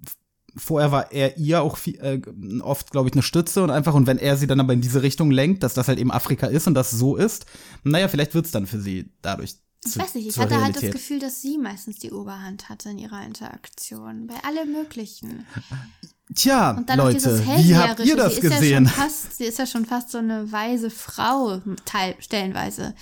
vorher 0.56 0.92
war 0.92 1.12
er 1.12 1.38
ihr 1.38 1.62
auch 1.62 1.78
viel, 1.78 1.96
äh, 2.00 2.22
oft, 2.62 2.92
glaube 2.92 3.08
ich, 3.10 3.14
eine 3.14 3.22
Stütze 3.24 3.64
und 3.64 3.72
einfach, 3.72 3.94
und 3.94 4.08
wenn 4.08 4.18
er 4.18 4.38
sie 4.38 4.48
dann 4.48 4.60
aber 4.60 4.74
in 4.74 4.82
diese 4.82 5.02
Richtung 5.02 5.32
lenkt, 5.32 5.64
dass 5.64 5.74
das 5.74 5.88
halt 5.88 6.00
eben 6.00 6.12
Afrika 6.12 6.48
ist 6.48 6.68
und 6.68 6.74
das 6.74 6.92
so 6.92 7.16
ist, 7.16 7.46
naja, 7.84 8.08
vielleicht 8.08 8.34
wird's 8.34 8.52
dann 8.52 8.68
für 8.68 8.80
sie 8.80 9.12
dadurch 9.22 9.56
Ich 9.86 9.92
zu, 9.92 10.00
weiß 10.00 10.16
nicht, 10.16 10.28
ich 10.28 10.38
hatte 10.38 10.56
halt 10.56 10.76
das 10.76 10.84
Realität. 10.84 10.94
Gefühl, 10.94 11.20
dass 11.20 11.42
sie 11.42 11.58
meistens 11.58 12.00
die 12.00 12.12
Oberhand 12.12 12.70
hatte 12.70 12.90
in 12.90 12.98
ihrer 12.98 13.26
Interaktion. 13.26 14.28
Bei 14.28 14.36
allem 14.44 14.72
Möglichen. 14.74 15.46
Tja, 16.36 16.84
Leute, 16.96 17.44
wie 17.58 17.76
habt 17.76 18.00
ihr 18.02 18.16
das 18.16 18.36
sie 18.36 18.42
ist 18.42 18.52
gesehen? 18.52 18.86
Ja 18.86 18.92
schon 18.92 19.02
fast, 19.04 19.38
sie 19.38 19.46
ist 19.46 19.58
ja 19.58 19.66
schon 19.66 19.86
fast 19.86 20.12
so 20.12 20.20
eine 20.20 20.52
weise 20.52 20.92
Frau, 20.92 21.60
teil, 21.86 22.16
stellenweise. 22.20 22.94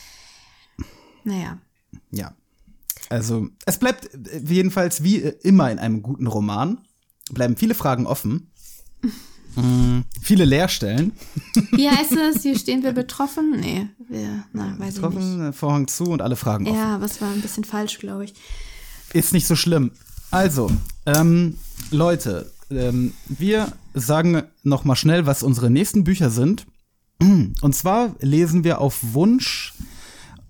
Naja. 1.26 1.58
Ja. 2.12 2.34
Also, 3.10 3.48
es 3.66 3.80
bleibt 3.80 4.14
äh, 4.14 4.42
jedenfalls 4.48 5.04
wie 5.04 5.22
äh, 5.22 5.36
immer 5.44 5.70
in 5.72 5.80
einem 5.80 6.02
guten 6.02 6.28
Roman, 6.28 6.80
bleiben 7.32 7.58
viele 7.58 7.76
Fragen 7.76 8.06
offen. 8.06 8.52
Mm, 9.56 10.02
viele 10.22 10.46
Leerstellen. 10.46 11.12
Wie 11.72 11.90
heißt 11.90 12.12
es? 12.36 12.44
Hier 12.44 12.58
stehen 12.58 12.84
wir 12.84 12.94
betroffen? 12.94 13.60
Nee. 13.60 13.90
wir, 14.08 14.46
na, 14.54 14.78
weiß 14.78 14.96
ich 14.96 15.02
nicht. 15.02 15.12
Getroffen, 15.12 15.54
Vorhang 15.54 15.88
zu 15.88 16.06
und 16.06 16.22
alle 16.22 16.38
Fragen 16.38 16.68
offen. 16.68 16.78
Ja, 16.78 16.98
es 17.04 17.22
war 17.22 17.30
ein 17.30 17.42
bisschen 17.42 17.66
falsch, 17.66 18.00
glaube 18.00 18.26
ich. 18.26 18.34
Ist 19.14 19.34
nicht 19.34 19.48
so 19.48 19.56
schlimm. 19.56 19.92
Also, 20.32 20.70
ähm, 21.06 21.58
Leute, 21.92 22.52
ähm, 22.70 23.14
wir 23.28 23.72
sagen 23.94 24.44
noch 24.64 24.84
mal 24.84 24.96
schnell, 24.96 25.26
was 25.26 25.44
unsere 25.44 25.70
nächsten 25.70 26.04
Bücher 26.04 26.30
sind. 26.30 26.66
Und 27.20 27.76
zwar 27.76 28.16
lesen 28.20 28.64
wir 28.64 28.80
auf 28.80 29.00
Wunsch 29.14 29.74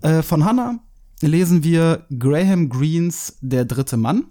äh, 0.01 0.21
von 0.21 0.43
Hannah, 0.45 0.79
lesen 1.21 1.63
wir 1.63 2.05
Graham 2.17 2.69
Greens 2.69 3.37
Der 3.41 3.65
dritte 3.65 3.97
Mann. 3.97 4.25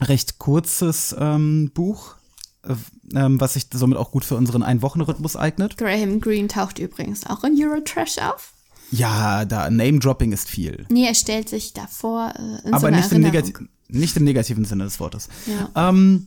Recht 0.00 0.38
kurzes 0.38 1.14
ähm, 1.18 1.70
Buch, 1.74 2.16
äh, 2.62 2.74
ähm, 3.14 3.40
was 3.40 3.54
sich 3.54 3.66
somit 3.72 3.98
auch 3.98 4.10
gut 4.10 4.24
für 4.24 4.36
unseren 4.36 4.62
Ein-Wochen-Rhythmus 4.62 5.36
eignet. 5.36 5.76
Graham 5.76 6.20
Greene 6.20 6.48
taucht 6.48 6.78
übrigens 6.78 7.26
auch 7.26 7.42
in 7.44 7.54
Eurotrash 7.56 8.18
auf. 8.18 8.52
Ja, 8.90 9.44
da 9.44 9.68
Name-Dropping 9.68 10.32
ist 10.32 10.48
viel. 10.48 10.86
Nee, 10.88 11.06
er 11.06 11.14
stellt 11.14 11.48
sich 11.48 11.72
davor 11.72 12.32
äh, 12.36 12.66
in 12.66 12.70
so 12.70 12.72
aber 12.72 12.88
einer 12.88 12.96
nicht 12.98 13.12
im, 13.12 13.68
nicht 13.88 14.16
im 14.16 14.24
negativen 14.24 14.64
Sinne 14.64 14.84
des 14.84 14.98
Wortes. 15.00 15.28
Ja. 15.46 15.88
Ähm, 15.88 16.26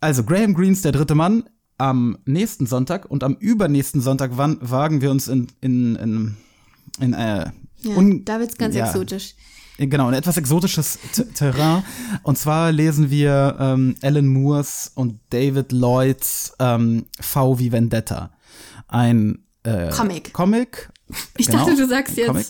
also 0.00 0.24
Graham 0.24 0.54
Greens, 0.54 0.82
der 0.82 0.92
dritte 0.92 1.14
Mann, 1.14 1.44
am 1.78 2.18
nächsten 2.26 2.66
Sonntag 2.66 3.06
und 3.10 3.24
am 3.24 3.34
übernächsten 3.34 4.00
Sonntag 4.00 4.32
wann, 4.34 4.58
wagen 4.60 5.00
wir 5.00 5.10
uns 5.10 5.28
in, 5.28 5.46
in, 5.60 5.96
in, 5.96 6.36
in 7.00 7.14
äh, 7.14 7.50
Ja, 7.82 7.96
un- 7.96 8.24
da 8.24 8.38
wird's 8.38 8.56
ganz 8.58 8.74
ja, 8.74 8.86
exotisch. 8.86 9.34
Genau, 9.78 10.08
ein 10.08 10.14
etwas 10.14 10.36
exotisches 10.36 10.98
T 11.14 11.24
Terrain. 11.32 11.82
Und 12.22 12.36
zwar 12.36 12.70
lesen 12.70 13.08
wir 13.10 13.56
ähm, 13.58 13.94
Alan 14.02 14.26
Moores 14.26 14.92
und 14.94 15.20
David 15.30 15.72
Lloyds 15.72 16.52
ähm, 16.58 17.06
V 17.18 17.58
wie 17.58 17.72
Vendetta. 17.72 18.30
Ein 18.88 19.46
äh, 19.62 19.88
Comic. 19.88 20.34
Comic. 20.34 20.90
Ich 21.38 21.46
genau, 21.46 21.64
dachte, 21.64 21.76
du 21.80 21.88
sagst 21.88 22.18
jetzt. 22.18 22.26
Comic. 22.26 22.46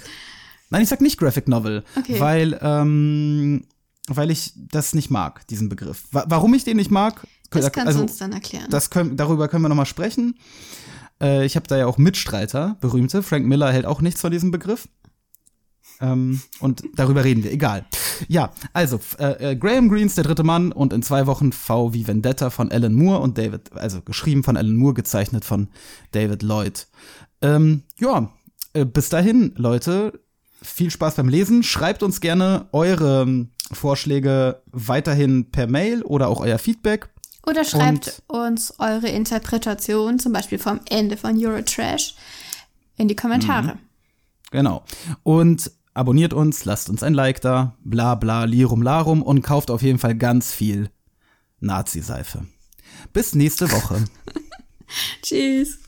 Nein, 0.70 0.82
ich 0.82 0.88
sag 0.88 1.00
nicht 1.00 1.18
Graphic 1.20 1.46
Novel, 1.46 1.84
Okay. 1.96 2.18
weil 2.18 2.58
ähm, 2.62 3.64
weil 4.08 4.32
ich 4.32 4.52
das 4.56 4.92
nicht 4.94 5.10
mag, 5.10 5.46
diesen 5.46 5.68
Begriff. 5.68 6.04
Wa 6.10 6.24
warum 6.26 6.52
ich 6.54 6.64
den 6.64 6.78
nicht 6.78 6.90
mag? 6.90 7.24
Das 7.50 7.72
kannst 7.72 7.88
also, 7.88 7.98
du 8.00 8.02
uns 8.04 8.16
dann 8.18 8.32
erklären. 8.32 8.66
das 8.70 8.90
können, 8.90 9.16
darüber 9.16 9.48
können 9.48 9.62
wir 9.64 9.68
noch 9.68 9.76
mal 9.76 9.86
sprechen. 9.86 10.38
Äh, 11.20 11.44
ich 11.44 11.56
habe 11.56 11.66
da 11.66 11.76
ja 11.76 11.86
auch 11.86 11.98
Mitstreiter, 11.98 12.76
berühmte. 12.80 13.22
Frank 13.22 13.46
Miller 13.46 13.72
hält 13.72 13.86
auch 13.86 14.00
nichts 14.00 14.20
von 14.20 14.30
diesem 14.30 14.50
Begriff. 14.50 14.88
Ähm, 16.00 16.40
und 16.60 16.82
darüber 16.96 17.24
reden 17.24 17.44
wir, 17.44 17.52
egal. 17.52 17.84
Ja, 18.28 18.52
also 18.72 19.00
äh, 19.18 19.52
äh, 19.52 19.56
Graham 19.56 19.88
Greens, 19.88 20.14
der 20.14 20.24
dritte 20.24 20.44
Mann 20.44 20.72
und 20.72 20.92
in 20.92 21.02
zwei 21.02 21.26
Wochen 21.26 21.52
V 21.52 21.92
wie 21.92 22.06
Vendetta 22.06 22.50
von 22.50 22.70
Alan 22.70 22.94
Moore 22.94 23.20
und 23.20 23.36
David, 23.36 23.72
also 23.74 24.00
geschrieben 24.00 24.42
von 24.42 24.56
Alan 24.56 24.76
Moore, 24.76 24.94
gezeichnet 24.94 25.44
von 25.44 25.68
David 26.12 26.42
Lloyd. 26.42 26.86
Ähm, 27.42 27.82
ja, 27.98 28.30
äh, 28.72 28.86
bis 28.86 29.10
dahin, 29.10 29.52
Leute, 29.56 30.20
viel 30.62 30.90
Spaß 30.90 31.16
beim 31.16 31.28
Lesen. 31.28 31.62
Schreibt 31.62 32.02
uns 32.02 32.20
gerne 32.20 32.68
eure 32.72 33.22
ähm, 33.22 33.50
Vorschläge 33.72 34.62
weiterhin 34.72 35.50
per 35.50 35.66
Mail 35.66 36.02
oder 36.02 36.28
auch 36.28 36.40
euer 36.40 36.58
Feedback. 36.58 37.10
Oder 37.50 37.64
schreibt 37.64 38.22
uns 38.28 38.74
eure 38.78 39.08
Interpretation, 39.08 40.20
zum 40.20 40.32
Beispiel 40.32 40.60
vom 40.60 40.80
Ende 40.88 41.16
von 41.16 41.36
Eurotrash, 41.36 42.14
in 42.96 43.08
die 43.08 43.16
Kommentare. 43.16 43.78
Genau. 44.52 44.84
Und 45.24 45.72
abonniert 45.92 46.32
uns, 46.32 46.64
lasst 46.64 46.88
uns 46.88 47.02
ein 47.02 47.12
Like 47.12 47.40
da, 47.40 47.76
bla 47.82 48.14
bla, 48.14 48.44
lirum 48.44 48.82
larum 48.82 49.22
und 49.22 49.42
kauft 49.42 49.72
auf 49.72 49.82
jeden 49.82 49.98
Fall 49.98 50.14
ganz 50.14 50.52
viel 50.52 50.90
Nazi-Seife. 51.58 52.46
Bis 53.12 53.34
nächste 53.34 53.70
Woche. 53.72 54.04
Tschüss. 55.22 55.79